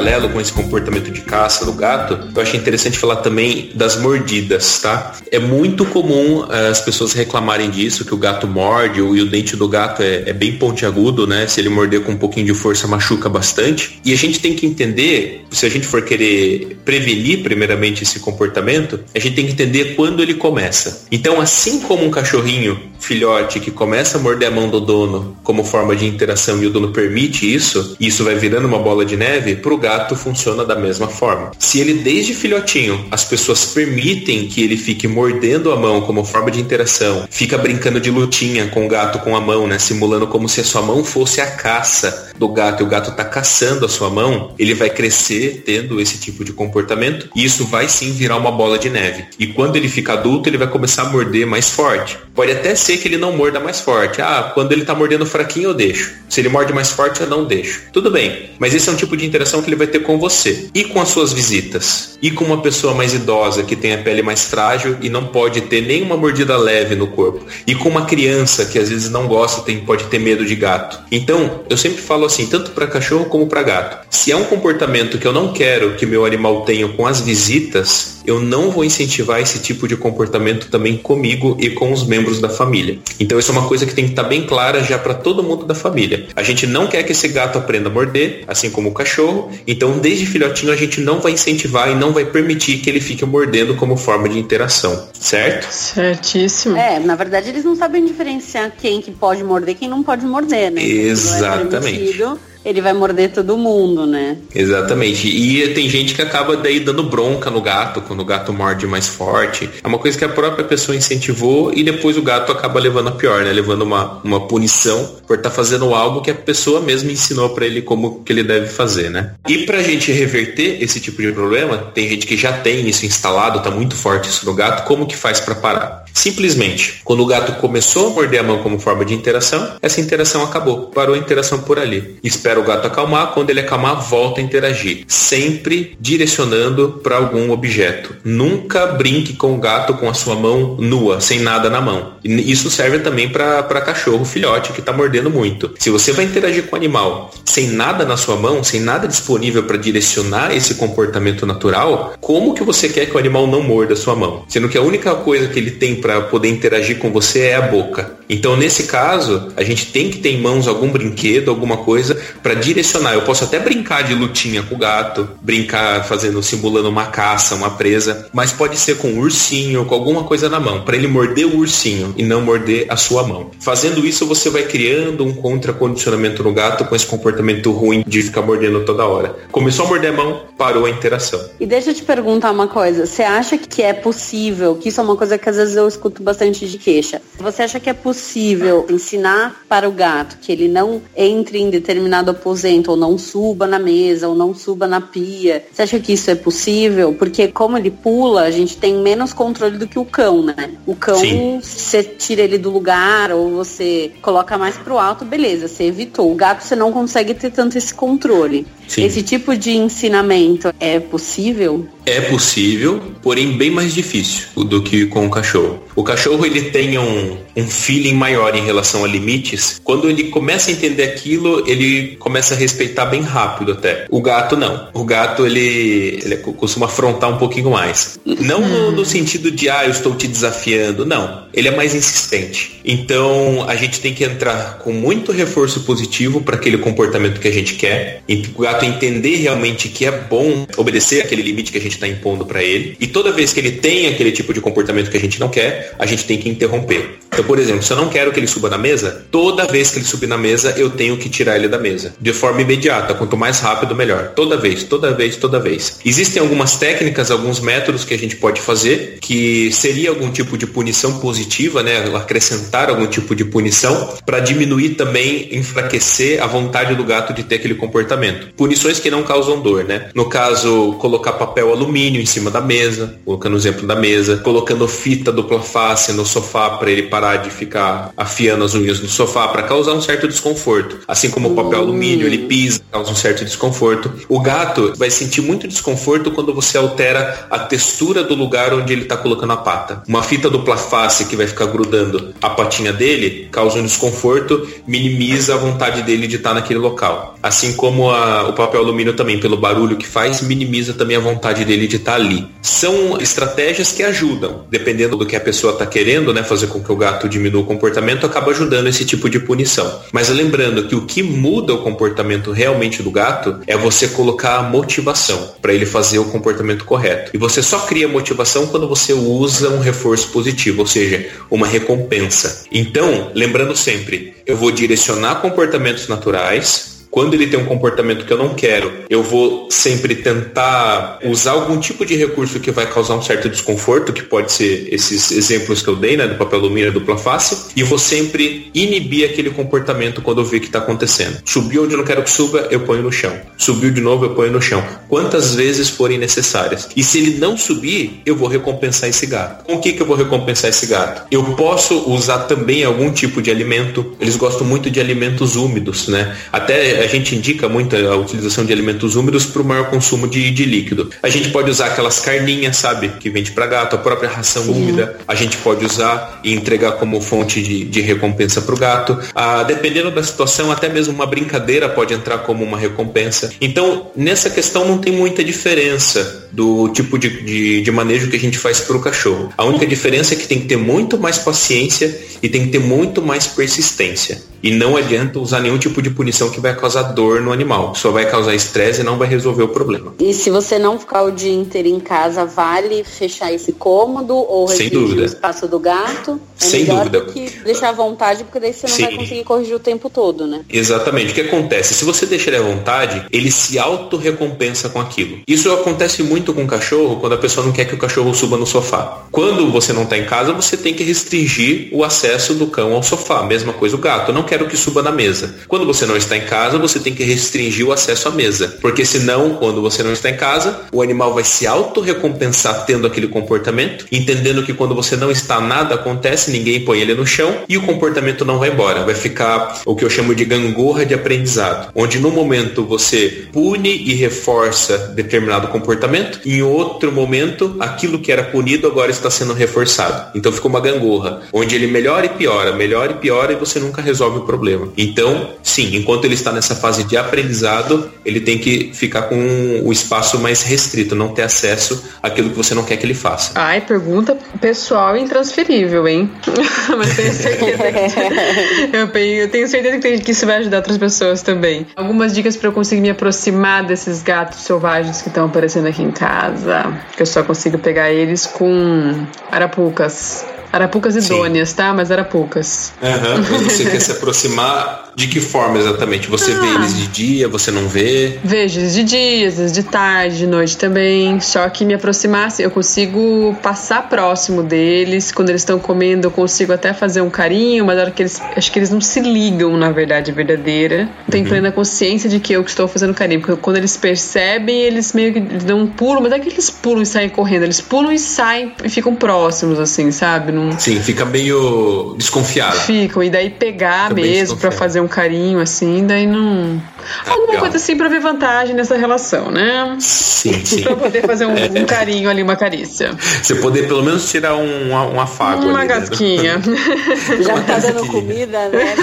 Paralelo 0.00 0.30
com 0.30 0.40
esse 0.40 0.52
comportamento 0.52 1.10
de 1.10 1.20
caça 1.20 1.64
do 1.66 1.72
gato, 1.74 2.18
eu 2.34 2.42
achei 2.42 2.58
interessante 2.58 2.98
falar 2.98 3.16
também 3.16 3.70
das 3.74 3.96
mordidas, 3.96 4.80
tá? 4.80 5.12
É 5.30 5.38
muito 5.38 5.84
comum 5.84 6.46
eh, 6.50 6.68
as 6.68 6.80
pessoas 6.80 7.12
reclamarem 7.12 7.68
disso, 7.68 8.04
que 8.04 8.14
o 8.14 8.16
gato 8.16 8.46
morde 8.46 8.98
e 8.98 9.02
o 9.02 9.26
dente 9.26 9.56
do 9.56 9.68
gato 9.68 10.02
é, 10.02 10.30
é 10.30 10.32
bem 10.32 10.52
pontiagudo, 10.52 11.26
né? 11.26 11.46
Se 11.46 11.60
ele 11.60 11.68
morder 11.68 12.00
com 12.00 12.12
um 12.12 12.16
pouquinho 12.16 12.46
de 12.46 12.54
força, 12.54 12.88
machuca 12.88 13.28
bastante. 13.28 14.00
E 14.02 14.12
a 14.12 14.16
gente 14.16 14.38
tem 14.38 14.54
que 14.54 14.64
entender, 14.64 15.44
se 15.50 15.66
a 15.66 15.68
gente 15.68 15.86
for 15.86 16.02
querer 16.02 16.78
prevenir 16.82 17.42
primeiramente 17.42 18.02
esse 18.02 18.18
comportamento, 18.20 19.00
a 19.14 19.18
gente 19.18 19.34
tem 19.34 19.46
que 19.46 19.52
entender 19.52 19.94
quando 19.96 20.22
ele 20.22 20.34
começa. 20.34 21.04
Então, 21.12 21.40
assim 21.40 21.80
como 21.80 22.06
um 22.06 22.10
cachorrinho 22.10 22.89
filhote 23.00 23.60
que 23.60 23.70
começa 23.70 24.18
a 24.18 24.20
morder 24.20 24.48
a 24.48 24.50
mão 24.50 24.68
do 24.68 24.80
dono 24.80 25.36
como 25.42 25.64
forma 25.64 25.96
de 25.96 26.06
interação 26.06 26.62
e 26.62 26.66
o 26.66 26.70
dono 26.70 26.92
permite 26.92 27.52
isso, 27.52 27.96
e 27.98 28.06
isso 28.06 28.24
vai 28.24 28.34
virando 28.34 28.68
uma 28.68 28.78
bola 28.78 29.04
de 29.04 29.16
neve, 29.16 29.56
para 29.56 29.74
o 29.74 29.78
gato 29.78 30.14
funciona 30.14 30.64
da 30.64 30.76
mesma 30.76 31.08
forma. 31.08 31.50
Se 31.58 31.80
ele 31.80 31.94
desde 31.94 32.34
filhotinho 32.34 33.06
as 33.10 33.24
pessoas 33.24 33.64
permitem 33.66 34.48
que 34.48 34.62
ele 34.62 34.76
fique 34.76 35.08
mordendo 35.08 35.72
a 35.72 35.76
mão 35.76 36.00
como 36.02 36.24
forma 36.24 36.50
de 36.50 36.60
interação, 36.60 37.26
fica 37.30 37.58
brincando 37.58 38.00
de 38.00 38.10
lutinha 38.10 38.68
com 38.68 38.86
o 38.86 38.88
gato 38.88 39.18
com 39.20 39.36
a 39.36 39.40
mão, 39.40 39.66
né, 39.66 39.78
simulando 39.78 40.26
como 40.26 40.48
se 40.48 40.60
a 40.60 40.64
sua 40.64 40.82
mão 40.82 41.04
fosse 41.04 41.40
a 41.40 41.46
caça 41.46 42.30
do 42.38 42.48
gato 42.48 42.82
e 42.82 42.86
o 42.86 42.88
gato 42.88 43.14
tá 43.14 43.24
caçando 43.24 43.84
a 43.84 43.88
sua 43.88 44.10
mão, 44.10 44.54
ele 44.58 44.74
vai 44.74 44.90
crescer 44.90 45.62
tendo 45.64 46.00
esse 46.00 46.18
tipo 46.18 46.44
de 46.44 46.52
comportamento 46.52 47.28
e 47.34 47.44
isso 47.44 47.64
vai 47.66 47.88
sim 47.88 48.12
virar 48.12 48.36
uma 48.36 48.50
bola 48.50 48.78
de 48.78 48.88
neve. 48.88 49.26
E 49.38 49.46
quando 49.48 49.76
ele 49.76 49.88
fica 49.88 50.14
adulto, 50.14 50.48
ele 50.48 50.58
vai 50.58 50.68
começar 50.68 51.02
a 51.02 51.10
morder 51.10 51.46
mais 51.46 51.70
forte. 51.70 52.18
Pode 52.34 52.52
até 52.52 52.74
ser 52.74 52.89
que 52.98 53.08
ele 53.08 53.16
não 53.16 53.36
morda 53.36 53.60
mais 53.60 53.80
forte. 53.80 54.20
Ah, 54.20 54.50
quando 54.54 54.72
ele 54.72 54.84
tá 54.84 54.94
mordendo 54.94 55.26
fraquinho 55.26 55.70
eu 55.70 55.74
deixo. 55.74 56.14
Se 56.28 56.40
ele 56.40 56.48
morde 56.48 56.72
mais 56.72 56.90
forte 56.90 57.20
eu 57.20 57.26
não 57.26 57.44
deixo. 57.44 57.82
Tudo 57.92 58.10
bem, 58.10 58.50
mas 58.58 58.74
esse 58.74 58.88
é 58.88 58.92
um 58.92 58.96
tipo 58.96 59.16
de 59.16 59.26
interação 59.26 59.62
que 59.62 59.68
ele 59.68 59.76
vai 59.76 59.86
ter 59.86 60.00
com 60.00 60.18
você 60.18 60.68
e 60.74 60.84
com 60.84 61.00
as 61.00 61.08
suas 61.08 61.32
visitas. 61.32 62.18
E 62.22 62.30
com 62.30 62.44
uma 62.44 62.60
pessoa 62.60 62.94
mais 62.94 63.14
idosa 63.14 63.62
que 63.62 63.74
tem 63.74 63.94
a 63.94 63.98
pele 63.98 64.22
mais 64.22 64.44
frágil 64.44 64.96
e 65.00 65.08
não 65.08 65.26
pode 65.26 65.62
ter 65.62 65.80
nenhuma 65.80 66.16
mordida 66.16 66.56
leve 66.56 66.94
no 66.94 67.08
corpo. 67.08 67.44
E 67.66 67.74
com 67.74 67.88
uma 67.88 68.04
criança 68.04 68.66
que 68.66 68.78
às 68.78 68.88
vezes 68.88 69.10
não 69.10 69.26
gosta, 69.26 69.62
tem, 69.62 69.80
pode 69.80 70.04
ter 70.04 70.18
medo 70.18 70.44
de 70.44 70.54
gato. 70.54 71.00
Então, 71.10 71.60
eu 71.68 71.76
sempre 71.76 72.00
falo 72.02 72.26
assim, 72.26 72.46
tanto 72.46 72.72
para 72.72 72.86
cachorro 72.86 73.24
como 73.26 73.46
para 73.46 73.62
gato. 73.62 74.06
Se 74.10 74.30
é 74.30 74.36
um 74.36 74.44
comportamento 74.44 75.18
que 75.18 75.26
eu 75.26 75.32
não 75.32 75.52
quero 75.52 75.94
que 75.94 76.06
meu 76.06 76.24
animal 76.24 76.62
tenha 76.64 76.88
com 76.88 77.06
as 77.06 77.20
visitas, 77.20 78.20
eu 78.26 78.40
não 78.40 78.70
vou 78.70 78.84
incentivar 78.84 79.40
esse 79.40 79.60
tipo 79.60 79.88
de 79.88 79.96
comportamento 79.96 80.68
também 80.68 80.96
comigo 80.96 81.56
e 81.58 81.70
com 81.70 81.92
os 81.92 82.06
membros 82.06 82.40
da 82.40 82.48
família. 82.48 82.79
Família. 82.80 82.98
Então 83.18 83.38
isso 83.38 83.50
é 83.50 83.54
uma 83.54 83.68
coisa 83.68 83.86
que 83.86 83.94
tem 83.94 84.04
que 84.04 84.12
estar 84.12 84.24
bem 84.24 84.46
clara 84.46 84.82
já 84.82 84.98
para 84.98 85.14
todo 85.14 85.42
mundo 85.42 85.64
da 85.64 85.74
família. 85.74 86.26
A 86.34 86.42
gente 86.42 86.66
não 86.66 86.86
quer 86.86 87.02
que 87.02 87.12
esse 87.12 87.28
gato 87.28 87.58
aprenda 87.58 87.88
a 87.88 87.92
morder, 87.92 88.44
assim 88.48 88.70
como 88.70 88.88
o 88.88 88.92
cachorro. 88.92 89.50
Então 89.66 89.98
desde 89.98 90.26
filhotinho 90.26 90.72
a 90.72 90.76
gente 90.76 91.00
não 91.00 91.20
vai 91.20 91.32
incentivar 91.32 91.90
e 91.90 91.94
não 91.94 92.12
vai 92.12 92.24
permitir 92.24 92.78
que 92.78 92.88
ele 92.88 93.00
fique 93.00 93.24
mordendo 93.24 93.74
como 93.76 93.96
forma 93.96 94.28
de 94.28 94.38
interação, 94.38 95.08
certo? 95.12 95.70
Certíssimo. 95.70 96.76
É, 96.76 96.98
na 96.98 97.14
verdade 97.14 97.50
eles 97.50 97.64
não 97.64 97.76
sabem 97.76 98.04
diferenciar 98.04 98.72
quem 98.76 99.00
que 99.00 99.10
pode 99.10 99.44
morder 99.44 99.74
e 99.74 99.78
quem 99.78 99.88
não 99.88 100.02
pode 100.02 100.24
morder, 100.24 100.70
né? 100.70 100.82
Exatamente 100.82 102.20
ele 102.64 102.80
vai 102.80 102.92
morder 102.92 103.32
todo 103.32 103.56
mundo, 103.56 104.06
né? 104.06 104.36
Exatamente. 104.54 105.28
E 105.28 105.68
tem 105.74 105.88
gente 105.88 106.14
que 106.14 106.22
acaba 106.22 106.56
daí 106.56 106.80
dando 106.80 107.02
bronca 107.02 107.50
no 107.50 107.60
gato, 107.60 108.00
quando 108.02 108.20
o 108.20 108.24
gato 108.24 108.52
morde 108.52 108.86
mais 108.86 109.06
forte. 109.06 109.68
É 109.82 109.86
uma 109.86 109.98
coisa 109.98 110.18
que 110.18 110.24
a 110.24 110.28
própria 110.28 110.64
pessoa 110.64 110.96
incentivou 110.96 111.72
e 111.74 111.82
depois 111.82 112.16
o 112.16 112.22
gato 112.22 112.52
acaba 112.52 112.78
levando 112.78 113.08
a 113.08 113.12
pior, 113.12 113.44
né? 113.44 113.52
Levando 113.52 113.82
uma, 113.82 114.20
uma 114.22 114.46
punição 114.46 115.16
por 115.26 115.36
estar 115.36 115.50
tá 115.50 115.54
fazendo 115.54 115.94
algo 115.94 116.20
que 116.20 116.30
a 116.30 116.34
pessoa 116.34 116.80
mesma 116.80 117.10
ensinou 117.10 117.50
para 117.50 117.66
ele 117.66 117.82
como 117.82 118.22
que 118.22 118.32
ele 118.32 118.42
deve 118.42 118.66
fazer, 118.66 119.10
né? 119.10 119.34
E 119.48 119.58
pra 119.58 119.82
gente 119.82 120.12
reverter 120.12 120.82
esse 120.82 121.00
tipo 121.00 121.22
de 121.22 121.32
problema, 121.32 121.78
tem 121.94 122.08
gente 122.08 122.26
que 122.26 122.36
já 122.36 122.52
tem 122.52 122.88
isso 122.88 123.06
instalado, 123.06 123.62
tá 123.62 123.70
muito 123.70 123.94
forte 123.94 124.28
isso 124.28 124.44
no 124.46 124.54
gato, 124.54 124.86
como 124.86 125.06
que 125.06 125.16
faz 125.16 125.40
para 125.40 125.54
parar? 125.54 125.99
Simplesmente, 126.12 127.00
quando 127.04 127.22
o 127.22 127.26
gato 127.26 127.52
começou 127.60 128.08
a 128.08 128.10
morder 128.10 128.40
a 128.40 128.42
mão 128.42 128.58
como 128.58 128.78
forma 128.78 129.04
de 129.04 129.14
interação, 129.14 129.76
essa 129.80 130.00
interação 130.00 130.42
acabou. 130.42 130.88
Parou 130.88 131.14
a 131.14 131.18
interação 131.18 131.60
por 131.60 131.78
ali. 131.78 132.16
Espera 132.22 132.60
o 132.60 132.64
gato 132.64 132.86
acalmar, 132.86 133.32
quando 133.32 133.50
ele 133.50 133.60
acalmar, 133.60 134.00
volta 134.00 134.40
a 134.40 134.44
interagir. 134.44 135.04
Sempre 135.08 135.96
direcionando 136.00 137.00
para 137.02 137.16
algum 137.16 137.50
objeto. 137.50 138.16
Nunca 138.24 138.86
brinque 138.86 139.34
com 139.34 139.54
o 139.54 139.58
gato 139.58 139.94
com 139.94 140.08
a 140.08 140.14
sua 140.14 140.34
mão 140.34 140.76
nua, 140.78 141.20
sem 141.20 141.40
nada 141.40 141.70
na 141.70 141.80
mão. 141.80 142.14
Isso 142.24 142.70
serve 142.70 142.98
também 143.00 143.28
para 143.28 143.80
cachorro 143.80 144.24
filhote 144.24 144.72
que 144.72 144.80
está 144.80 144.92
mordendo 144.92 145.30
muito. 145.30 145.74
Se 145.78 145.90
você 145.90 146.12
vai 146.12 146.24
interagir 146.24 146.66
com 146.66 146.76
o 146.76 146.78
animal 146.78 147.30
sem 147.44 147.68
nada 147.68 148.04
na 148.04 148.16
sua 148.16 148.36
mão, 148.36 148.62
sem 148.62 148.80
nada 148.80 149.08
disponível 149.08 149.62
para 149.64 149.76
direcionar 149.76 150.54
esse 150.54 150.74
comportamento 150.74 151.44
natural, 151.46 152.14
como 152.20 152.54
que 152.54 152.62
você 152.62 152.88
quer 152.88 153.06
que 153.06 153.14
o 153.14 153.18
animal 153.18 153.46
não 153.46 153.62
morda 153.62 153.94
a 153.94 153.96
sua 153.96 154.14
mão? 154.14 154.44
Sendo 154.48 154.68
que 154.68 154.78
a 154.78 154.82
única 154.82 155.14
coisa 155.16 155.48
que 155.48 155.58
ele 155.58 155.70
tem 155.72 155.99
para 156.00 156.20
poder 156.22 156.48
interagir 156.48 156.98
com 156.98 157.10
você 157.10 157.40
é 157.40 157.56
a 157.56 157.62
boca. 157.62 158.18
Então, 158.30 158.56
nesse 158.56 158.84
caso, 158.84 159.48
a 159.56 159.64
gente 159.64 159.86
tem 159.86 160.08
que 160.08 160.18
ter 160.18 160.30
em 160.30 160.40
mãos 160.40 160.68
algum 160.68 160.88
brinquedo, 160.88 161.50
alguma 161.50 161.78
coisa 161.78 162.16
para 162.40 162.54
direcionar. 162.54 163.14
Eu 163.14 163.22
posso 163.22 163.42
até 163.42 163.58
brincar 163.58 164.02
de 164.02 164.14
lutinha 164.14 164.62
com 164.62 164.76
o 164.76 164.78
gato, 164.78 165.28
brincar 165.42 166.04
fazendo 166.04 166.40
simulando 166.40 166.88
uma 166.88 167.06
caça, 167.06 167.56
uma 167.56 167.70
presa, 167.70 168.28
mas 168.32 168.52
pode 168.52 168.76
ser 168.76 168.98
com 168.98 169.08
um 169.08 169.18
ursinho, 169.18 169.84
com 169.84 169.94
alguma 169.96 170.22
coisa 170.22 170.48
na 170.48 170.60
mão, 170.60 170.82
para 170.82 170.96
ele 170.96 171.08
morder 171.08 171.44
o 171.44 171.58
ursinho 171.58 172.14
e 172.16 172.22
não 172.22 172.40
morder 172.40 172.86
a 172.88 172.96
sua 172.96 173.26
mão. 173.26 173.50
Fazendo 173.58 174.06
isso, 174.06 174.24
você 174.26 174.48
vai 174.48 174.62
criando 174.62 175.24
um 175.24 175.34
contracondicionamento 175.34 176.44
no 176.44 176.52
gato 176.52 176.84
com 176.84 176.94
esse 176.94 177.06
comportamento 177.06 177.72
ruim 177.72 178.04
de 178.06 178.22
ficar 178.22 178.42
mordendo 178.42 178.84
toda 178.84 179.04
hora. 179.04 179.34
Começou 179.50 179.86
a 179.86 179.88
morder 179.88 180.12
a 180.12 180.16
mão, 180.16 180.42
parou 180.56 180.86
a 180.86 180.90
interação. 180.90 181.40
E 181.58 181.66
deixa 181.66 181.90
eu 181.90 181.94
te 181.94 182.04
perguntar 182.04 182.52
uma 182.52 182.68
coisa, 182.68 183.06
você 183.06 183.24
acha 183.24 183.58
que 183.58 183.82
é 183.82 183.92
possível, 183.92 184.76
que 184.76 184.88
isso 184.88 185.00
é 185.00 185.04
uma 185.04 185.16
coisa 185.16 185.36
que 185.36 185.48
às 185.48 185.56
vezes 185.56 185.74
eu 185.74 185.89
escuto 185.90 186.22
bastante 186.22 186.66
de 186.66 186.78
queixa. 186.78 187.20
Você 187.38 187.62
acha 187.62 187.78
que 187.78 187.90
é 187.90 187.92
possível 187.92 188.86
ensinar 188.88 189.62
para 189.68 189.88
o 189.88 189.92
gato 189.92 190.38
que 190.40 190.50
ele 190.50 190.68
não 190.68 191.02
entre 191.16 191.58
em 191.58 191.68
determinado 191.68 192.30
aposento, 192.30 192.90
ou 192.90 192.96
não 192.96 193.18
suba 193.18 193.66
na 193.66 193.78
mesa, 193.78 194.28
ou 194.28 194.34
não 194.34 194.54
suba 194.54 194.86
na 194.86 195.00
pia? 195.00 195.64
Você 195.70 195.82
acha 195.82 195.98
que 195.98 196.14
isso 196.14 196.30
é 196.30 196.34
possível? 196.34 197.14
Porque 197.14 197.48
como 197.48 197.76
ele 197.76 197.90
pula, 197.90 198.42
a 198.42 198.50
gente 198.50 198.76
tem 198.76 198.94
menos 198.94 199.32
controle 199.32 199.76
do 199.76 199.86
que 199.86 199.98
o 199.98 200.04
cão, 200.04 200.42
né? 200.42 200.70
O 200.86 200.94
cão, 200.94 201.18
Sim. 201.18 201.60
você 201.62 202.02
tira 202.02 202.42
ele 202.42 202.58
do 202.58 202.70
lugar, 202.70 203.32
ou 203.32 203.50
você 203.50 204.12
coloca 204.22 204.56
mais 204.56 204.76
pro 204.76 204.98
alto, 204.98 205.24
beleza, 205.24 205.68
você 205.68 205.84
evitou. 205.84 206.30
O 206.30 206.34
gato 206.34 206.62
você 206.62 206.76
não 206.76 206.92
consegue 206.92 207.34
ter 207.34 207.50
tanto 207.50 207.76
esse 207.76 207.92
controle. 207.92 208.66
Sim. 208.86 209.04
Esse 209.04 209.22
tipo 209.22 209.56
de 209.56 209.70
ensinamento 209.70 210.72
é 210.80 210.98
possível? 210.98 211.86
É 212.04 212.20
possível, 212.20 213.00
porém 213.22 213.56
bem 213.56 213.70
mais 213.70 213.94
difícil 213.94 214.48
do 214.64 214.82
que 214.82 215.06
com 215.06 215.26
o 215.26 215.30
cachorro. 215.30 215.79
O 215.94 216.04
cachorro 216.04 216.46
ele 216.46 216.70
tem 216.70 216.98
um, 216.98 217.36
um 217.56 217.68
feeling 217.68 218.14
maior 218.14 218.54
em 218.54 218.64
relação 218.64 219.04
a 219.04 219.08
limites. 219.08 219.80
Quando 219.82 220.08
ele 220.08 220.24
começa 220.24 220.70
a 220.70 220.72
entender 220.72 221.02
aquilo, 221.02 221.68
ele 221.68 222.16
começa 222.16 222.54
a 222.54 222.56
respeitar 222.56 223.06
bem 223.06 223.22
rápido 223.22 223.72
até. 223.72 224.06
O 224.10 224.20
gato 224.22 224.56
não. 224.56 224.88
O 224.94 225.04
gato 225.04 225.44
ele, 225.44 226.20
ele 226.22 226.36
costuma 226.36 226.86
afrontar 226.86 227.30
um 227.30 227.38
pouquinho 227.38 227.70
mais. 227.70 228.18
Não 228.24 228.60
no, 228.60 228.92
no 228.92 229.04
sentido 229.04 229.50
de 229.50 229.68
ah, 229.68 229.84
eu 229.84 229.90
estou 229.90 230.14
te 230.14 230.28
desafiando. 230.28 231.04
Não. 231.04 231.44
Ele 231.52 231.68
é 231.68 231.70
mais 231.70 231.94
insistente. 231.94 232.80
Então 232.84 233.64
a 233.68 233.74
gente 233.74 234.00
tem 234.00 234.14
que 234.14 234.24
entrar 234.24 234.78
com 234.78 234.92
muito 234.92 235.32
reforço 235.32 235.80
positivo 235.80 236.40
para 236.40 236.56
aquele 236.56 236.78
comportamento 236.78 237.40
que 237.40 237.48
a 237.48 237.52
gente 237.52 237.74
quer. 237.74 238.22
E 238.28 238.42
o 238.54 238.62
gato 238.62 238.84
entender 238.84 239.36
realmente 239.36 239.88
que 239.88 240.06
é 240.06 240.10
bom 240.10 240.66
obedecer 240.76 241.22
aquele 241.22 241.42
limite 241.42 241.72
que 241.72 241.78
a 241.78 241.80
gente 241.80 241.94
está 241.94 242.06
impondo 242.06 242.46
para 242.46 242.62
ele. 242.62 242.96
E 243.00 243.06
toda 243.06 243.32
vez 243.32 243.52
que 243.52 243.60
ele 243.60 243.72
tem 243.72 244.08
aquele 244.08 244.32
tipo 244.32 244.54
de 244.54 244.60
comportamento 244.60 245.10
que 245.10 245.16
a 245.16 245.20
gente 245.20 245.40
não 245.40 245.48
quer, 245.48 245.69
a 245.98 246.06
gente 246.06 246.24
tem 246.24 246.38
que 246.38 246.48
interromper. 246.48 247.20
Então, 247.32 247.44
por 247.44 247.58
exemplo, 247.58 247.82
se 247.82 247.92
eu 247.92 247.96
não 247.96 248.08
quero 248.08 248.32
que 248.32 248.40
ele 248.40 248.46
suba 248.46 248.68
na 248.68 248.76
mesa, 248.76 249.24
toda 249.30 249.66
vez 249.66 249.90
que 249.90 249.98
ele 249.98 250.04
subir 250.04 250.26
na 250.26 250.36
mesa, 250.36 250.74
eu 250.76 250.90
tenho 250.90 251.16
que 251.16 251.28
tirar 251.28 251.56
ele 251.56 251.68
da 251.68 251.78
mesa. 251.78 252.12
De 252.20 252.32
forma 252.32 252.60
imediata. 252.60 253.14
Quanto 253.14 253.36
mais 253.36 253.60
rápido, 253.60 253.94
melhor. 253.94 254.32
Toda 254.34 254.56
vez, 254.56 254.82
toda 254.82 255.14
vez, 255.14 255.36
toda 255.36 255.60
vez. 255.60 256.00
Existem 256.04 256.42
algumas 256.42 256.76
técnicas, 256.76 257.30
alguns 257.30 257.60
métodos 257.60 258.04
que 258.04 258.12
a 258.12 258.18
gente 258.18 258.36
pode 258.36 258.60
fazer, 258.60 259.18
que 259.20 259.70
seria 259.72 260.10
algum 260.10 260.30
tipo 260.30 260.58
de 260.58 260.66
punição 260.66 261.18
positiva, 261.20 261.82
né? 261.82 262.04
Acrescentar 262.16 262.90
algum 262.90 263.06
tipo 263.06 263.34
de 263.34 263.44
punição 263.44 264.14
para 264.26 264.40
diminuir 264.40 264.90
também, 264.90 265.48
enfraquecer 265.52 266.42
a 266.42 266.46
vontade 266.46 266.94
do 266.96 267.04
gato 267.04 267.32
de 267.32 267.44
ter 267.44 267.56
aquele 267.56 267.74
comportamento. 267.74 268.48
Punições 268.56 268.98
que 268.98 269.10
não 269.10 269.22
causam 269.22 269.60
dor, 269.60 269.84
né? 269.84 270.10
No 270.14 270.28
caso, 270.28 270.94
colocar 270.98 271.32
papel 271.34 271.72
alumínio 271.72 272.20
em 272.20 272.26
cima 272.26 272.50
da 272.50 272.60
mesa, 272.60 273.18
colocando 273.24 273.54
o 273.54 273.56
exemplo 273.56 273.86
da 273.86 273.94
mesa, 273.94 274.38
colocando 274.38 274.86
fita 274.88 275.30
dupla 275.30 275.59
face 275.62 276.12
no 276.12 276.24
sofá 276.24 276.70
para 276.70 276.90
ele 276.90 277.04
parar 277.04 277.36
de 277.36 277.50
ficar 277.50 278.12
afiando 278.16 278.64
as 278.64 278.74
unhas 278.74 279.00
no 279.00 279.08
sofá 279.08 279.48
para 279.48 279.62
causar 279.62 279.92
um 279.92 280.00
certo 280.00 280.28
desconforto. 280.28 281.00
Assim 281.06 281.30
como 281.30 281.50
o 281.50 281.54
papel 281.54 281.80
alumínio, 281.80 282.26
ele 282.26 282.38
pisa, 282.38 282.80
causa 282.90 283.10
um 283.10 283.14
certo 283.14 283.44
desconforto. 283.44 284.12
O 284.28 284.40
gato 284.40 284.92
vai 284.96 285.10
sentir 285.10 285.40
muito 285.40 285.68
desconforto 285.68 286.30
quando 286.30 286.54
você 286.54 286.78
altera 286.78 287.46
a 287.50 287.58
textura 287.58 288.22
do 288.22 288.34
lugar 288.34 288.72
onde 288.74 288.92
ele 288.92 289.02
está 289.02 289.16
colocando 289.16 289.52
a 289.52 289.56
pata. 289.56 290.02
Uma 290.06 290.22
fita 290.22 290.48
dupla 290.48 290.76
face 290.76 291.26
que 291.26 291.36
vai 291.36 291.46
ficar 291.46 291.66
grudando 291.66 292.34
a 292.40 292.50
patinha 292.50 292.92
dele 292.92 293.48
causa 293.50 293.78
um 293.78 293.84
desconforto, 293.84 294.66
minimiza 294.86 295.54
a 295.54 295.58
vontade 295.58 296.02
dele 296.02 296.26
de 296.26 296.36
estar 296.36 296.50
tá 296.50 296.54
naquele 296.56 296.78
local. 296.78 297.34
Assim 297.42 297.72
como 297.74 298.10
a, 298.10 298.48
o 298.48 298.52
papel 298.52 298.80
alumínio 298.80 299.14
também, 299.14 299.38
pelo 299.38 299.56
barulho 299.56 299.96
que 299.96 300.06
faz, 300.06 300.40
minimiza 300.40 300.94
também 300.94 301.16
a 301.16 301.20
vontade 301.20 301.64
dele 301.64 301.86
de 301.86 301.96
estar 301.96 302.12
tá 302.12 302.16
ali. 302.16 302.46
São 302.62 303.20
estratégias 303.20 303.92
que 303.92 304.02
ajudam, 304.02 304.64
dependendo 304.70 305.16
do 305.16 305.26
que 305.26 305.36
a 305.36 305.40
pessoa 305.40 305.49
está 305.50 305.86
querendo, 305.86 306.32
né, 306.32 306.42
fazer 306.42 306.68
com 306.68 306.82
que 306.82 306.92
o 306.92 306.96
gato 306.96 307.28
diminua 307.28 307.62
o 307.62 307.66
comportamento, 307.66 308.26
acaba 308.26 308.50
ajudando 308.50 308.88
esse 308.88 309.04
tipo 309.04 309.28
de 309.28 309.40
punição. 309.40 310.00
Mas 310.12 310.28
lembrando 310.28 310.86
que 310.86 310.94
o 310.94 311.06
que 311.06 311.22
muda 311.22 311.74
o 311.74 311.82
comportamento 311.82 312.52
realmente 312.52 313.02
do 313.02 313.10
gato 313.10 313.60
é 313.66 313.76
você 313.76 314.08
colocar 314.08 314.56
a 314.56 314.62
motivação 314.62 315.54
para 315.60 315.72
ele 315.72 315.86
fazer 315.86 316.18
o 316.18 316.26
comportamento 316.26 316.84
correto. 316.84 317.30
E 317.34 317.38
você 317.38 317.62
só 317.62 317.80
cria 317.80 318.08
motivação 318.08 318.66
quando 318.66 318.88
você 318.88 319.12
usa 319.12 319.70
um 319.70 319.80
reforço 319.80 320.28
positivo, 320.28 320.80
ou 320.80 320.86
seja, 320.86 321.28
uma 321.50 321.66
recompensa. 321.66 322.64
Então, 322.70 323.30
lembrando 323.34 323.76
sempre, 323.76 324.34
eu 324.46 324.56
vou 324.56 324.70
direcionar 324.70 325.36
comportamentos 325.36 326.08
naturais 326.08 326.99
quando 327.10 327.34
ele 327.34 327.46
tem 327.48 327.58
um 327.58 327.64
comportamento 327.64 328.24
que 328.24 328.32
eu 328.32 328.38
não 328.38 328.54
quero, 328.54 328.92
eu 329.10 329.22
vou 329.22 329.68
sempre 329.70 330.14
tentar 330.14 331.18
usar 331.24 331.52
algum 331.52 331.78
tipo 331.78 332.06
de 332.06 332.14
recurso 332.16 332.60
que 332.60 332.70
vai 332.70 332.86
causar 332.86 333.14
um 333.14 333.22
certo 333.22 333.48
desconforto, 333.48 334.12
que 334.12 334.22
pode 334.22 334.52
ser 334.52 334.88
esses 334.92 335.30
exemplos 335.32 335.82
que 335.82 335.88
eu 335.88 335.96
dei, 335.96 336.16
né, 336.16 336.26
do 336.26 336.36
papel 336.36 336.60
alumínio 336.60 336.92
dupla 336.92 337.18
face, 337.18 337.70
e 337.74 337.82
vou 337.82 337.98
sempre 337.98 338.70
inibir 338.74 339.28
aquele 339.28 339.50
comportamento 339.50 340.22
quando 340.22 340.40
eu 340.40 340.44
ver 340.44 340.60
que 340.60 340.66
está 340.66 340.78
acontecendo. 340.78 341.38
Subiu 341.44 341.84
onde 341.84 341.94
eu 341.94 341.98
não 341.98 342.04
quero 342.04 342.22
que 342.22 342.30
suba, 342.30 342.68
eu 342.70 342.80
ponho 342.80 343.02
no 343.02 343.12
chão. 343.12 343.36
Subiu 343.56 343.90
de 343.90 344.00
novo, 344.00 344.26
eu 344.26 344.34
ponho 344.34 344.52
no 344.52 344.62
chão. 344.62 344.82
Quantas 345.08 345.54
vezes 345.54 345.88
forem 345.88 346.18
necessárias. 346.18 346.88
E 346.94 347.02
se 347.02 347.18
ele 347.18 347.38
não 347.38 347.56
subir, 347.56 348.22
eu 348.24 348.36
vou 348.36 348.48
recompensar 348.48 349.08
esse 349.08 349.26
gato. 349.26 349.64
Com 349.64 349.74
o 349.74 349.80
que, 349.80 349.92
que 349.92 350.00
eu 350.00 350.06
vou 350.06 350.16
recompensar 350.16 350.70
esse 350.70 350.86
gato? 350.86 351.26
Eu 351.30 351.42
posso 351.54 352.10
usar 352.10 352.40
também 352.40 352.84
algum 352.84 353.10
tipo 353.12 353.42
de 353.42 353.50
alimento. 353.50 354.16
Eles 354.20 354.36
gostam 354.36 354.66
muito 354.66 354.90
de 354.90 355.00
alimentos 355.00 355.56
úmidos, 355.56 356.08
né? 356.08 356.36
Até 356.52 356.99
a 357.02 357.06
gente 357.06 357.34
indica 357.34 357.68
muito 357.68 357.96
a 357.96 358.16
utilização 358.16 358.64
de 358.64 358.72
alimentos 358.72 359.16
úmidos 359.16 359.46
para 359.46 359.62
o 359.62 359.64
maior 359.64 359.90
consumo 359.90 360.28
de, 360.28 360.50
de, 360.50 360.64
líquido. 360.64 361.10
A 361.22 361.28
gente 361.28 361.50
pode 361.50 361.70
usar 361.70 361.86
aquelas 361.86 362.20
carninhas, 362.20 362.76
sabe, 362.76 363.08
que 363.20 363.30
vende 363.30 363.52
para 363.52 363.66
gato, 363.66 363.96
a 363.96 363.98
própria 363.98 364.28
ração 364.28 364.64
Sim. 364.64 364.72
úmida, 364.72 365.18
a 365.26 365.34
gente 365.34 365.56
pode 365.58 365.84
usar 365.84 366.40
e 366.44 366.54
entregar 366.54 366.92
como 366.92 367.20
fonte 367.20 367.62
de, 367.62 367.84
de 367.84 368.00
recompensa 368.00 368.62
para 368.62 368.74
o 368.74 368.78
gato. 368.78 369.18
Ah, 369.34 369.62
dependendo 369.62 370.10
da 370.10 370.22
situação, 370.22 370.70
até 370.70 370.88
mesmo 370.88 371.12
uma 371.12 371.26
brincadeira 371.26 371.88
pode 371.88 372.14
entrar 372.14 372.38
como 372.38 372.64
uma 372.64 372.78
recompensa. 372.78 373.52
Então, 373.60 374.10
nessa 374.16 374.50
questão 374.50 374.86
não 374.86 374.98
tem 374.98 375.12
muita 375.12 375.42
diferença 375.42 376.39
do 376.52 376.88
tipo 376.90 377.18
de, 377.18 377.42
de, 377.42 377.82
de 377.82 377.90
manejo 377.90 378.30
que 378.30 378.36
a 378.36 378.40
gente 378.40 378.58
faz 378.58 378.80
para 378.80 378.96
o 378.96 379.00
cachorro. 379.00 379.52
A 379.56 379.64
única 379.64 379.86
diferença 379.86 380.34
é 380.34 380.36
que 380.36 380.46
tem 380.46 380.60
que 380.60 380.66
ter 380.66 380.76
muito 380.76 381.18
mais 381.18 381.38
paciência 381.38 382.18
e 382.42 382.48
tem 382.48 382.66
que 382.66 382.70
ter 382.70 382.80
muito 382.80 383.22
mais 383.22 383.46
persistência. 383.46 384.42
E 384.62 384.70
não 384.70 384.96
adianta 384.96 385.38
usar 385.38 385.60
nenhum 385.60 385.78
tipo 385.78 386.02
de 386.02 386.10
punição 386.10 386.50
que 386.50 386.60
vai 386.60 386.76
causar 386.76 387.02
dor 387.02 387.40
no 387.40 387.52
animal. 387.52 387.94
Só 387.94 388.10
vai 388.10 388.30
causar 388.30 388.54
estresse 388.54 389.00
e 389.00 389.04
não 389.04 389.16
vai 389.16 389.26
resolver 389.26 389.62
o 389.62 389.68
problema. 389.68 390.14
E 390.18 390.34
se 390.34 390.50
você 390.50 390.78
não 390.78 390.98
ficar 390.98 391.22
o 391.22 391.30
dia 391.30 391.52
inteiro 391.52 391.88
em 391.88 391.98
casa, 391.98 392.44
vale 392.44 393.02
fechar 393.02 393.52
esse 393.52 393.72
cômodo 393.72 394.34
ou 394.34 394.66
restringir 394.66 395.18
o 395.18 395.24
espaço 395.24 395.66
do 395.66 395.78
gato? 395.78 396.38
É 396.60 396.64
Sem 396.64 396.84
dúvida. 396.84 397.20
Do 397.20 397.32
que 397.32 397.48
deixar 397.64 397.88
à 397.88 397.92
vontade, 397.92 398.44
porque 398.44 398.60
daí 398.60 398.74
você 398.74 398.86
não 398.86 398.94
Sim. 398.94 399.02
vai 399.04 399.16
conseguir 399.16 399.44
corrigir 399.44 399.74
o 399.74 399.78
tempo 399.78 400.10
todo, 400.10 400.46
né? 400.46 400.60
Exatamente. 400.68 401.32
O 401.32 401.34
que 401.34 401.40
acontece? 401.40 401.94
Se 401.94 402.04
você 402.04 402.26
deixa 402.26 402.50
ele 402.50 402.56
à 402.56 402.62
vontade, 402.62 403.26
ele 403.32 403.50
se 403.50 403.78
auto-recompensa 403.78 404.90
com 404.90 405.00
aquilo. 405.00 405.38
Isso 405.48 405.72
acontece 405.72 406.22
muito 406.22 406.39
com 406.54 406.64
o 406.64 406.66
cachorro 406.66 407.16
quando 407.16 407.34
a 407.34 407.38
pessoa 407.38 407.64
não 407.64 407.72
quer 407.72 407.84
que 407.84 407.94
o 407.94 407.98
cachorro 407.98 408.34
suba 408.34 408.56
no 408.56 408.66
sofá. 408.66 409.24
Quando 409.30 409.70
você 409.70 409.92
não 409.92 410.04
está 410.04 410.16
em 410.16 410.24
casa, 410.24 410.52
você 410.52 410.76
tem 410.76 410.94
que 410.94 411.04
restringir 411.04 411.88
o 411.92 412.02
acesso 412.02 412.54
do 412.54 412.66
cão 412.66 412.92
ao 412.94 413.02
sofá. 413.02 413.42
Mesma 413.42 413.72
coisa 413.72 413.96
o 413.96 413.98
gato. 413.98 414.32
não 414.32 414.42
quero 414.42 414.66
que 414.66 414.76
suba 414.76 415.02
na 415.02 415.12
mesa. 415.12 415.56
Quando 415.68 415.86
você 415.86 416.06
não 416.06 416.16
está 416.16 416.36
em 416.36 416.42
casa, 416.42 416.78
você 416.78 416.98
tem 416.98 417.14
que 417.14 417.24
restringir 417.24 417.86
o 417.86 417.92
acesso 417.92 418.28
à 418.28 418.30
mesa. 418.30 418.78
Porque 418.80 419.04
senão, 419.04 419.54
quando 419.54 419.82
você 419.82 420.02
não 420.02 420.12
está 420.12 420.30
em 420.30 420.36
casa, 420.36 420.82
o 420.92 421.02
animal 421.02 421.34
vai 421.34 421.44
se 421.44 421.66
auto-recompensar 421.66 422.84
tendo 422.86 423.06
aquele 423.06 423.28
comportamento, 423.28 424.06
entendendo 424.10 424.62
que 424.62 424.74
quando 424.74 424.94
você 424.94 425.16
não 425.16 425.30
está, 425.30 425.60
nada 425.60 425.94
acontece, 425.94 426.50
ninguém 426.50 426.84
põe 426.84 427.00
ele 427.00 427.14
no 427.14 427.26
chão 427.26 427.54
e 427.68 427.76
o 427.76 427.82
comportamento 427.82 428.44
não 428.44 428.58
vai 428.58 428.70
embora. 428.70 429.04
Vai 429.04 429.14
ficar 429.14 429.80
o 429.84 429.94
que 429.94 430.04
eu 430.04 430.10
chamo 430.10 430.34
de 430.34 430.44
gangorra 430.44 431.04
de 431.04 431.14
aprendizado. 431.14 431.90
Onde 431.94 432.18
no 432.18 432.30
momento 432.30 432.84
você 432.84 433.46
pune 433.52 433.90
e 433.90 434.14
reforça 434.14 434.98
determinado 435.14 435.68
comportamento, 435.68 436.29
em 436.44 436.62
outro 436.62 437.12
momento, 437.12 437.76
aquilo 437.80 438.18
que 438.18 438.32
era 438.32 438.42
punido 438.42 438.86
agora 438.86 439.10
está 439.10 439.30
sendo 439.30 439.52
reforçado. 439.52 440.30
Então 440.34 440.52
ficou 440.52 440.70
uma 440.70 440.80
gangorra, 440.80 441.42
onde 441.52 441.74
ele 441.74 441.86
melhora 441.86 442.26
e 442.26 442.30
piora, 442.30 442.72
melhora 442.72 443.12
e 443.12 443.14
piora 443.16 443.52
e 443.52 443.56
você 443.56 443.78
nunca 443.78 444.02
resolve 444.02 444.38
o 444.38 444.42
problema. 444.42 444.88
Então, 444.96 445.54
sim, 445.62 445.96
enquanto 445.96 446.24
ele 446.24 446.34
está 446.34 446.52
nessa 446.52 446.74
fase 446.74 447.04
de 447.04 447.16
aprendizado, 447.16 448.10
ele 448.24 448.40
tem 448.40 448.58
que 448.58 448.90
ficar 448.92 449.22
com 449.22 449.82
o 449.84 449.92
espaço 449.92 450.38
mais 450.38 450.62
restrito, 450.62 451.14
não 451.14 451.28
ter 451.28 451.42
acesso 451.42 452.02
àquilo 452.22 452.50
que 452.50 452.56
você 452.56 452.74
não 452.74 452.84
quer 452.84 452.96
que 452.96 453.06
ele 453.06 453.14
faça. 453.14 453.52
Ai, 453.54 453.80
pergunta 453.80 454.36
pessoal 454.60 455.16
intransferível, 455.16 456.06
hein? 456.06 456.30
Mas 456.96 457.16
tenho 457.16 457.32
certeza 457.32 457.82
que, 457.92 458.96
eu, 459.40 459.48
tenho 459.48 459.68
certeza 459.68 459.98
que 459.98 460.30
isso 460.30 460.46
vai 460.46 460.58
ajudar 460.58 460.78
outras 460.78 460.98
pessoas 460.98 461.42
também. 461.42 461.86
Algumas 461.96 462.34
dicas 462.34 462.56
para 462.56 462.68
eu 462.68 462.72
conseguir 462.72 463.00
me 463.00 463.10
aproximar 463.10 463.84
desses 463.84 464.22
gatos 464.22 464.60
selvagens 464.60 465.22
que 465.22 465.28
estão 465.28 465.46
aparecendo 465.46 465.86
aqui 465.86 466.02
em 466.02 466.10
casa, 466.20 467.00
que 467.16 467.22
eu 467.22 467.26
só 467.26 467.42
consigo 467.42 467.78
pegar 467.78 468.12
eles 468.12 468.46
com 468.46 469.26
arapucas. 469.50 470.44
Arapucas 470.72 471.16
idôneas, 471.16 471.70
Sim. 471.70 471.76
tá? 471.76 471.94
Mas 471.94 472.10
arapucas. 472.10 472.92
Uhum. 473.02 473.64
Você 473.64 473.84
quer 473.84 474.00
se 474.00 474.12
aproximar 474.12 475.10
de 475.14 475.26
que 475.26 475.40
forma 475.40 475.78
exatamente? 475.78 476.28
Você 476.28 476.52
ah. 476.52 476.60
vê 476.60 476.66
eles 476.68 476.96
de 476.96 477.06
dia, 477.08 477.48
você 477.48 477.70
não 477.70 477.88
vê? 477.88 478.38
Vejo 478.42 478.80
eles 478.80 478.94
de 478.94 479.04
dia, 479.04 479.48
às 479.48 479.58
vezes 479.58 479.72
de 479.72 479.82
tarde, 479.82 480.38
de 480.38 480.46
noite 480.46 480.76
também. 480.76 481.40
Só 481.40 481.68
que 481.68 481.84
me 481.84 481.94
aproximar, 481.94 482.46
assim, 482.46 482.62
eu 482.62 482.70
consigo 482.70 483.56
passar 483.62 484.08
próximo 484.08 484.62
deles. 484.62 485.32
Quando 485.32 485.50
eles 485.50 485.62
estão 485.62 485.78
comendo, 485.78 486.28
eu 486.28 486.30
consigo 486.30 486.72
até 486.72 486.92
fazer 486.92 487.20
um 487.20 487.30
carinho, 487.30 487.84
mas 487.84 487.98
hora 487.98 488.10
que 488.10 488.22
eles. 488.22 488.40
Acho 488.56 488.70
que 488.70 488.78
eles 488.78 488.90
não 488.90 489.00
se 489.00 489.20
ligam, 489.20 489.76
na 489.76 489.90
verdade, 489.90 490.32
verdadeira. 490.32 491.08
Tenho 491.30 491.44
uhum. 491.44 491.50
plena 491.50 491.72
consciência 491.72 492.28
de 492.28 492.38
que 492.38 492.52
eu 492.52 492.62
que 492.62 492.70
estou 492.70 492.86
fazendo 492.86 493.12
carinho. 493.12 493.40
Porque 493.40 493.60
quando 493.60 493.76
eles 493.76 493.96
percebem, 493.96 494.80
eles 494.80 495.12
meio 495.12 495.32
que 495.32 495.40
dão 495.40 495.80
um 495.80 495.86
pulo, 495.86 496.20
mas 496.20 496.30
não 496.30 496.36
é 496.36 496.40
que 496.40 496.48
eles 496.48 496.70
pulam 496.70 497.02
e 497.02 497.06
saem 497.06 497.28
correndo. 497.28 497.64
Eles 497.64 497.80
pulam 497.80 498.12
e 498.12 498.18
saem 498.18 498.72
e 498.84 498.88
ficam 498.88 499.14
próximos, 499.14 499.78
assim, 499.78 500.10
sabe? 500.10 500.52
Não... 500.60 500.78
Sim, 500.78 501.00
fica 501.00 501.24
meio 501.24 502.14
desconfiado. 502.16 502.78
Ficam, 502.80 503.22
e 503.22 503.30
daí 503.30 503.50
pegar 503.50 504.08
fica 504.08 504.20
mesmo 504.20 504.56
para 504.56 504.70
fazer 504.70 505.00
um 505.00 505.08
carinho 505.08 505.60
assim, 505.60 506.06
daí 506.06 506.26
não. 506.26 506.80
Ah, 507.26 507.30
Alguma 507.30 507.46
legal. 507.46 507.60
coisa 507.60 507.76
assim 507.76 507.96
para 507.96 508.08
ver 508.08 508.20
vantagem 508.20 508.74
nessa 508.74 508.96
relação, 508.96 509.50
né? 509.50 509.96
Sim, 509.98 510.52
sim. 510.64 510.82
pra 510.82 510.96
poder 510.96 511.26
fazer 511.26 511.46
um, 511.46 511.54
um, 511.54 511.84
carinho 511.84 512.28
ali, 512.30 512.42
uma 512.42 512.56
carícia. 512.56 513.12
Você 513.42 513.54
poder 513.56 513.86
pelo 513.86 514.02
menos 514.02 514.30
tirar 514.30 514.56
um, 514.56 514.90
um 514.90 515.20
afago. 515.20 515.66
Uma 515.66 515.80
ali, 515.80 515.88
gasquinha. 515.88 516.58
Né? 516.58 516.76
Já 517.42 517.54
uma 517.54 517.62
tá 517.62 517.78
dando 517.78 518.06
comida, 518.06 518.68
né? 518.68 518.94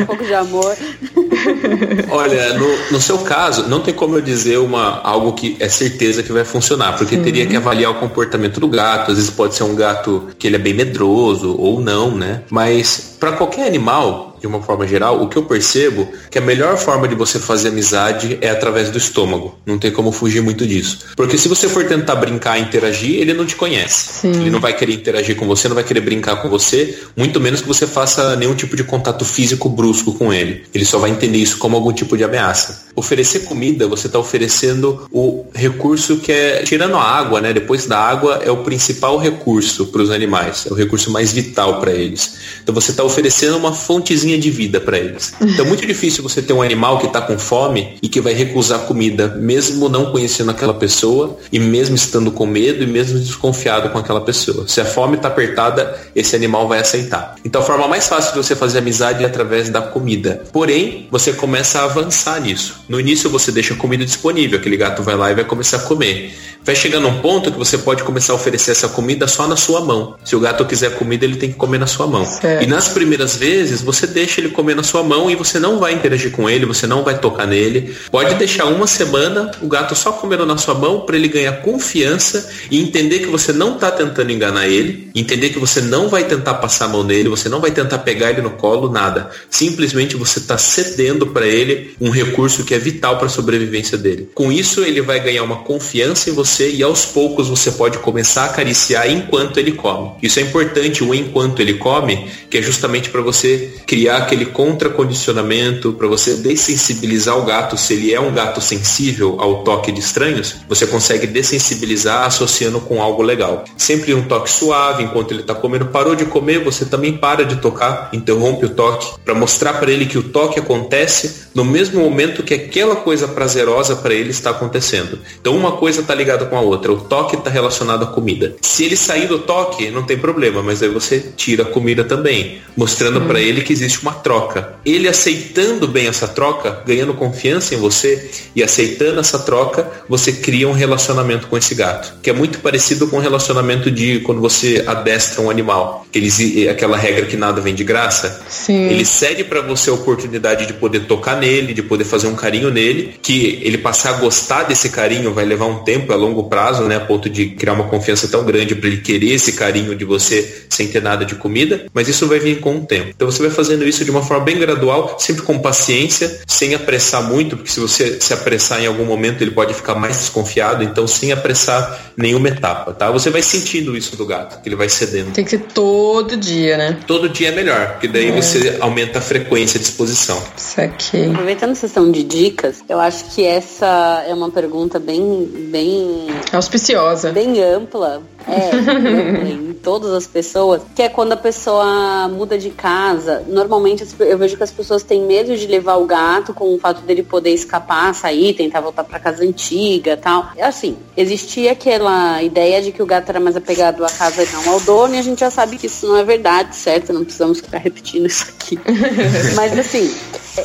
um 0.00 0.06
pouco 0.06 0.24
de 0.24 0.34
amor. 0.34 0.74
Olha, 2.10 2.54
no, 2.54 2.92
no, 2.92 3.00
seu 3.00 3.18
caso, 3.18 3.68
não 3.68 3.80
tem 3.80 3.92
como 3.92 4.16
eu 4.16 4.20
dizer 4.20 4.58
uma, 4.58 5.00
algo 5.02 5.32
que 5.32 5.56
é 5.60 5.68
certeza 5.68 6.22
que 6.22 6.32
vai 6.32 6.44
funcionar, 6.44 6.96
porque 6.96 7.16
teria 7.16 7.46
que 7.46 7.56
avaliar 7.56 7.90
o 7.90 7.94
comportamento 7.94 8.60
do 8.60 8.68
gato. 8.68 9.10
Às 9.10 9.18
vezes 9.18 9.30
pode 9.30 9.54
ser 9.54 9.64
um 9.64 9.74
gato 9.74 10.28
que 10.38 10.46
ele 10.46 10.56
é 10.56 10.58
bem 10.58 10.74
medroso 10.74 11.56
ou 11.58 11.80
não, 11.80 12.10
né? 12.10 12.42
Mas 12.50 13.16
para 13.18 13.32
qualquer 13.32 13.66
animal, 13.66 14.33
de 14.44 14.46
uma 14.46 14.60
forma 14.60 14.86
geral, 14.86 15.22
o 15.22 15.28
que 15.30 15.38
eu 15.38 15.44
percebo 15.44 16.06
que 16.30 16.36
a 16.36 16.40
melhor 16.42 16.76
forma 16.76 17.08
de 17.08 17.14
você 17.14 17.38
fazer 17.38 17.68
amizade 17.68 18.36
é 18.42 18.50
através 18.50 18.90
do 18.90 18.98
estômago. 18.98 19.58
Não 19.64 19.78
tem 19.78 19.90
como 19.90 20.12
fugir 20.12 20.42
muito 20.42 20.66
disso. 20.66 20.98
Porque 21.16 21.38
se 21.38 21.48
você 21.48 21.66
for 21.66 21.86
tentar 21.86 22.14
brincar 22.16 22.58
e 22.58 22.60
interagir, 22.60 23.18
ele 23.18 23.32
não 23.32 23.46
te 23.46 23.56
conhece. 23.56 24.20
Sim. 24.20 24.32
Ele 24.32 24.50
não 24.50 24.60
vai 24.60 24.76
querer 24.76 24.92
interagir 24.92 25.34
com 25.34 25.46
você, 25.46 25.66
não 25.66 25.74
vai 25.74 25.82
querer 25.82 26.02
brincar 26.02 26.42
com 26.42 26.50
você, 26.50 26.94
muito 27.16 27.40
menos 27.40 27.62
que 27.62 27.66
você 27.66 27.86
faça 27.86 28.36
nenhum 28.36 28.54
tipo 28.54 28.76
de 28.76 28.84
contato 28.84 29.24
físico 29.24 29.66
brusco 29.66 30.12
com 30.12 30.30
ele. 30.30 30.66
Ele 30.74 30.84
só 30.84 30.98
vai 30.98 31.08
entender 31.08 31.38
isso 31.38 31.56
como 31.56 31.76
algum 31.76 31.94
tipo 31.94 32.14
de 32.14 32.22
ameaça. 32.22 32.84
Oferecer 32.94 33.44
comida, 33.44 33.88
você 33.88 34.08
está 34.08 34.18
oferecendo 34.18 35.08
o 35.10 35.46
recurso 35.54 36.18
que 36.18 36.30
é, 36.30 36.62
tirando 36.64 36.96
a 36.96 37.02
água, 37.02 37.40
né? 37.40 37.54
Depois 37.54 37.86
da 37.86 37.98
água 37.98 38.42
é 38.44 38.50
o 38.50 38.58
principal 38.58 39.16
recurso 39.16 39.86
para 39.86 40.02
os 40.02 40.10
animais, 40.10 40.66
é 40.68 40.70
o 40.70 40.76
recurso 40.76 41.10
mais 41.10 41.32
vital 41.32 41.80
para 41.80 41.92
eles. 41.92 42.34
Então 42.62 42.74
você 42.74 42.90
está 42.90 43.02
oferecendo 43.02 43.56
uma 43.56 43.72
fontezinha 43.72 44.33
linha 44.34 44.38
de 44.38 44.50
vida 44.50 44.80
para 44.80 44.98
eles. 44.98 45.32
Então 45.40 45.64
é 45.64 45.68
muito 45.68 45.86
difícil 45.86 46.22
você 46.22 46.42
ter 46.42 46.52
um 46.52 46.62
animal 46.62 46.98
que 46.98 47.06
está 47.06 47.20
com 47.20 47.38
fome 47.38 47.96
e 48.02 48.08
que 48.08 48.20
vai 48.20 48.32
recusar 48.32 48.80
comida, 48.80 49.28
mesmo 49.28 49.88
não 49.88 50.10
conhecendo 50.10 50.50
aquela 50.50 50.74
pessoa 50.74 51.38
e 51.52 51.58
mesmo 51.58 51.94
estando 51.94 52.30
com 52.30 52.46
medo 52.46 52.82
e 52.82 52.86
mesmo 52.86 53.18
desconfiado 53.18 53.88
com 53.90 53.98
aquela 53.98 54.20
pessoa. 54.20 54.66
Se 54.68 54.80
a 54.80 54.84
fome 54.84 55.16
está 55.16 55.28
apertada, 55.28 55.98
esse 56.14 56.34
animal 56.34 56.68
vai 56.68 56.80
aceitar. 56.80 57.36
Então 57.44 57.62
a 57.62 57.64
forma 57.64 57.88
mais 57.88 58.08
fácil 58.08 58.32
de 58.32 58.38
você 58.38 58.56
fazer 58.56 58.78
amizade 58.78 59.22
é 59.22 59.26
através 59.26 59.68
da 59.70 59.80
comida. 59.80 60.42
Porém, 60.52 61.08
você 61.10 61.32
começa 61.32 61.80
a 61.80 61.84
avançar 61.84 62.40
nisso. 62.40 62.84
No 62.88 62.98
início 62.98 63.30
você 63.30 63.52
deixa 63.52 63.74
a 63.74 63.76
comida 63.76 64.04
disponível, 64.04 64.58
aquele 64.58 64.76
gato 64.76 65.02
vai 65.02 65.16
lá 65.16 65.30
e 65.30 65.34
vai 65.34 65.44
começar 65.44 65.78
a 65.78 65.80
comer. 65.80 66.34
Vai 66.64 66.74
chegar 66.74 66.98
num 66.98 67.20
ponto 67.20 67.52
que 67.52 67.58
você 67.58 67.76
pode 67.76 68.02
começar 68.02 68.32
a 68.32 68.36
oferecer 68.36 68.70
essa 68.70 68.88
comida 68.88 69.28
só 69.28 69.46
na 69.46 69.54
sua 69.56 69.84
mão. 69.84 70.16
Se 70.24 70.34
o 70.34 70.40
gato 70.40 70.64
quiser 70.64 70.96
comida, 70.96 71.24
ele 71.24 71.36
tem 71.36 71.50
que 71.50 71.56
comer 71.56 71.78
na 71.78 71.86
sua 71.86 72.06
mão. 72.06 72.26
E 72.62 72.66
nas 72.66 72.88
primeiras 72.88 73.36
vezes, 73.36 73.82
você 73.82 74.06
deixa 74.06 74.23
deixa 74.24 74.40
ele 74.40 74.48
comer 74.48 74.74
na 74.74 74.82
sua 74.82 75.02
mão 75.02 75.30
e 75.30 75.36
você 75.36 75.58
não 75.60 75.78
vai 75.78 75.92
interagir 75.92 76.30
com 76.30 76.48
ele, 76.48 76.64
você 76.64 76.86
não 76.86 77.04
vai 77.04 77.18
tocar 77.18 77.46
nele. 77.46 77.94
Pode 78.10 78.34
deixar 78.36 78.64
uma 78.64 78.86
semana 78.86 79.50
o 79.60 79.68
gato 79.68 79.94
só 79.94 80.12
comendo 80.12 80.46
na 80.46 80.56
sua 80.56 80.74
mão 80.74 81.00
para 81.00 81.16
ele 81.16 81.28
ganhar 81.28 81.52
confiança 81.60 82.50
e 82.70 82.80
entender 82.80 83.20
que 83.20 83.26
você 83.26 83.52
não 83.52 83.74
está 83.74 83.90
tentando 83.90 84.32
enganar 84.32 84.66
ele, 84.66 85.10
entender 85.14 85.50
que 85.50 85.58
você 85.58 85.82
não 85.82 86.08
vai 86.08 86.24
tentar 86.24 86.54
passar 86.54 86.86
a 86.86 86.88
mão 86.88 87.04
nele, 87.04 87.28
você 87.28 87.48
não 87.48 87.60
vai 87.60 87.70
tentar 87.70 87.98
pegar 87.98 88.30
ele 88.30 88.40
no 88.40 88.50
colo, 88.50 88.90
nada. 88.90 89.30
Simplesmente 89.50 90.16
você 90.16 90.38
está 90.38 90.56
cedendo 90.56 91.26
para 91.26 91.46
ele 91.46 91.94
um 92.00 92.08
recurso 92.08 92.64
que 92.64 92.74
é 92.74 92.78
vital 92.78 93.18
para 93.18 93.26
a 93.26 93.30
sobrevivência 93.30 93.98
dele. 93.98 94.30
Com 94.34 94.50
isso, 94.50 94.82
ele 94.82 95.02
vai 95.02 95.20
ganhar 95.20 95.42
uma 95.42 95.56
confiança 95.56 96.30
em 96.30 96.32
você 96.32 96.70
e 96.70 96.82
aos 96.82 97.04
poucos 97.04 97.48
você 97.48 97.72
pode 97.72 97.98
começar 97.98 98.42
a 98.42 98.46
acariciar 98.46 99.10
enquanto 99.10 99.58
ele 99.58 99.72
come. 99.72 100.12
Isso 100.22 100.38
é 100.38 100.42
importante, 100.42 101.04
o 101.04 101.14
enquanto 101.14 101.60
ele 101.60 101.74
come, 101.74 102.28
que 102.48 102.58
é 102.58 102.62
justamente 102.62 103.10
para 103.10 103.20
você 103.20 103.74
criar 103.86 104.13
criar 104.14 104.18
aquele 104.18 104.46
contracondicionamento 104.46 105.92
para 105.92 106.06
você 106.06 106.34
dessensibilizar 106.34 107.36
o 107.38 107.44
gato. 107.44 107.76
Se 107.76 107.94
ele 107.94 108.14
é 108.14 108.20
um 108.20 108.32
gato 108.32 108.60
sensível 108.60 109.36
ao 109.40 109.64
toque 109.64 109.90
de 109.90 110.00
estranhos, 110.00 110.56
você 110.68 110.86
consegue 110.86 111.26
dessensibilizar 111.26 112.24
associando 112.24 112.80
com 112.80 113.02
algo 113.02 113.22
legal. 113.22 113.64
Sempre 113.76 114.14
um 114.14 114.22
toque 114.22 114.50
suave 114.50 115.02
enquanto 115.02 115.32
ele 115.32 115.40
está 115.40 115.54
comendo. 115.54 115.86
Parou 115.86 116.14
de 116.14 116.24
comer, 116.26 116.62
você 116.62 116.84
também 116.84 117.16
para 117.16 117.44
de 117.44 117.56
tocar, 117.56 118.10
interrompe 118.12 118.66
o 118.66 118.70
toque 118.70 119.18
para 119.24 119.34
mostrar 119.34 119.74
para 119.74 119.90
ele 119.90 120.06
que 120.06 120.18
o 120.18 120.22
toque 120.22 120.58
acontece 120.58 121.44
no 121.54 121.64
mesmo 121.64 122.00
momento 122.00 122.42
que 122.42 122.54
aquela 122.54 122.96
coisa 122.96 123.28
prazerosa 123.28 123.96
para 123.96 124.14
ele 124.14 124.30
está 124.30 124.50
acontecendo. 124.50 125.18
Então 125.40 125.56
uma 125.56 125.72
coisa 125.72 126.00
está 126.00 126.14
ligada 126.14 126.46
com 126.46 126.56
a 126.56 126.60
outra. 126.60 126.92
O 126.92 127.00
toque 127.00 127.36
está 127.36 127.50
relacionado 127.50 128.04
à 128.04 128.06
comida. 128.06 128.56
Se 128.60 128.84
ele 128.84 128.96
sair 128.96 129.26
do 129.28 129.38
toque, 129.38 129.90
não 129.90 130.02
tem 130.02 130.18
problema, 130.18 130.62
mas 130.62 130.82
aí 130.82 130.88
você 130.88 131.32
tira 131.36 131.62
a 131.62 131.66
comida 131.66 132.04
também, 132.04 132.60
mostrando 132.76 133.20
hum. 133.20 133.26
para 133.26 133.40
ele 133.40 133.62
que 133.62 133.72
existe 133.72 133.93
existe 133.94 134.02
uma 134.02 134.12
troca. 134.12 134.74
Ele 134.84 135.08
aceitando 135.08 135.86
bem 135.86 136.08
essa 136.08 136.26
troca, 136.26 136.82
ganhando 136.86 137.14
confiança 137.14 137.74
em 137.74 137.78
você 137.78 138.30
e 138.54 138.62
aceitando 138.62 139.20
essa 139.20 139.38
troca, 139.38 139.88
você 140.08 140.32
cria 140.32 140.68
um 140.68 140.72
relacionamento 140.72 141.46
com 141.46 141.56
esse 141.56 141.74
gato, 141.74 142.14
que 142.22 142.28
é 142.28 142.32
muito 142.32 142.58
parecido 142.58 143.06
com 143.06 143.16
o 143.16 143.20
relacionamento 143.20 143.90
de 143.90 144.20
quando 144.20 144.40
você 144.40 144.84
adestra 144.86 145.42
um 145.42 145.50
animal. 145.50 146.06
Eles, 146.12 146.68
aquela 146.68 146.96
regra 146.96 147.26
que 147.26 147.36
nada 147.36 147.60
vem 147.60 147.74
de 147.74 147.84
graça. 147.84 148.42
Sim. 148.48 148.88
Ele 148.88 149.04
cede 149.04 149.44
para 149.44 149.60
você 149.60 149.90
a 149.90 149.94
oportunidade 149.94 150.66
de 150.66 150.72
poder 150.74 151.00
tocar 151.00 151.36
nele, 151.36 151.72
de 151.72 151.82
poder 151.82 152.04
fazer 152.04 152.26
um 152.26 152.34
carinho 152.34 152.70
nele, 152.70 153.14
que 153.22 153.60
ele 153.62 153.78
passar 153.78 154.10
a 154.10 154.18
gostar 154.18 154.64
desse 154.64 154.88
carinho 154.88 155.32
vai 155.32 155.44
levar 155.44 155.66
um 155.66 155.82
tempo, 155.84 156.12
a 156.12 156.16
longo 156.16 156.44
prazo, 156.44 156.84
né, 156.84 156.96
a 156.96 157.00
ponto 157.00 157.28
de 157.28 157.46
criar 157.50 157.74
uma 157.74 157.84
confiança 157.84 158.28
tão 158.28 158.44
grande 158.44 158.74
para 158.74 158.88
ele 158.88 158.98
querer 158.98 159.32
esse 159.32 159.52
carinho 159.52 159.94
de 159.94 160.04
você 160.04 160.64
sem 160.68 160.88
ter 160.88 161.02
nada 161.02 161.24
de 161.24 161.34
comida, 161.34 161.86
mas 161.92 162.08
isso 162.08 162.26
vai 162.26 162.38
vir 162.38 162.60
com 162.60 162.76
o 162.76 162.86
tempo. 162.86 163.12
Então 163.14 163.30
você 163.30 163.42
vai 163.42 163.50
fazendo 163.50 163.83
isso 163.88 164.04
de 164.04 164.10
uma 164.10 164.22
forma 164.22 164.44
bem 164.44 164.58
gradual, 164.58 165.16
sempre 165.18 165.42
com 165.42 165.58
paciência, 165.58 166.40
sem 166.46 166.74
apressar 166.74 167.22
muito, 167.22 167.56
porque 167.56 167.70
se 167.70 167.80
você 167.80 168.20
se 168.20 168.32
apressar 168.32 168.82
em 168.82 168.86
algum 168.86 169.04
momento 169.04 169.42
ele 169.42 169.50
pode 169.50 169.74
ficar 169.74 169.94
mais 169.94 170.18
desconfiado, 170.18 170.82
então 170.82 171.06
sem 171.06 171.32
apressar 171.32 172.12
nenhuma 172.16 172.48
etapa, 172.48 172.92
tá? 172.92 173.10
Você 173.10 173.30
vai 173.30 173.42
sentindo 173.42 173.96
isso 173.96 174.16
do 174.16 174.26
gato, 174.26 174.60
que 174.62 174.68
ele 174.68 174.76
vai 174.76 174.88
cedendo. 174.88 175.32
Tem 175.32 175.44
que 175.44 175.50
ser 175.50 175.60
todo 175.72 176.36
dia, 176.36 176.76
né? 176.76 176.98
Todo 177.06 177.28
dia 177.28 177.48
é 177.48 177.52
melhor, 177.52 177.92
porque 177.92 178.08
daí 178.08 178.28
é. 178.28 178.32
você 178.32 178.76
aumenta 178.80 179.18
a 179.18 179.22
frequência 179.22 179.78
de 179.78 179.84
exposição. 179.84 180.42
Isso 180.56 180.80
aqui. 180.80 181.26
Aproveitando 181.26 181.70
a 181.70 181.74
sessão 181.74 182.10
de 182.10 182.22
dicas, 182.22 182.82
eu 182.88 183.00
acho 183.00 183.24
que 183.34 183.44
essa 183.44 184.24
é 184.26 184.32
uma 184.34 184.50
pergunta 184.50 184.98
bem, 184.98 185.48
bem 185.70 186.28
auspiciosa, 186.52 187.32
bem 187.32 187.62
ampla, 187.62 188.22
é, 188.48 189.50
em 189.52 189.72
todas 189.74 190.12
as 190.12 190.26
pessoas, 190.26 190.82
que 190.94 191.02
é 191.02 191.08
quando 191.08 191.32
a 191.32 191.36
pessoa 191.36 192.28
muda 192.28 192.58
de 192.58 192.70
casa. 192.70 193.44
Normalmente 193.48 194.06
eu 194.20 194.38
vejo 194.38 194.56
que 194.56 194.62
as 194.62 194.70
pessoas 194.70 195.02
têm 195.02 195.22
medo 195.22 195.56
de 195.56 195.66
levar 195.66 195.96
o 195.96 196.04
gato 196.04 196.52
com 196.54 196.74
o 196.74 196.78
fato 196.78 197.02
dele 197.02 197.22
poder 197.22 197.50
escapar, 197.50 198.14
sair, 198.14 198.54
tentar 198.54 198.80
voltar 198.80 199.04
para 199.04 199.18
casa 199.18 199.44
antiga 199.44 200.16
tal. 200.16 200.48
Assim, 200.60 200.96
existia 201.16 201.72
aquela 201.72 202.42
ideia 202.42 202.80
de 202.82 202.92
que 202.92 203.02
o 203.02 203.06
gato 203.06 203.28
era 203.28 203.40
mais 203.40 203.56
apegado 203.56 204.04
à 204.04 204.08
casa 204.08 204.42
e 204.42 204.48
não 204.52 204.72
ao 204.72 204.80
dono, 204.80 205.14
e 205.14 205.18
a 205.18 205.22
gente 205.22 205.40
já 205.40 205.50
sabe 205.50 205.76
que 205.76 205.86
isso 205.86 206.06
não 206.06 206.16
é 206.16 206.24
verdade, 206.24 206.74
certo? 206.76 207.12
Não 207.12 207.24
precisamos 207.24 207.60
ficar 207.60 207.78
repetindo 207.78 208.26
isso 208.26 208.46
aqui. 208.48 208.78
Mas 209.54 209.78
assim, 209.78 210.14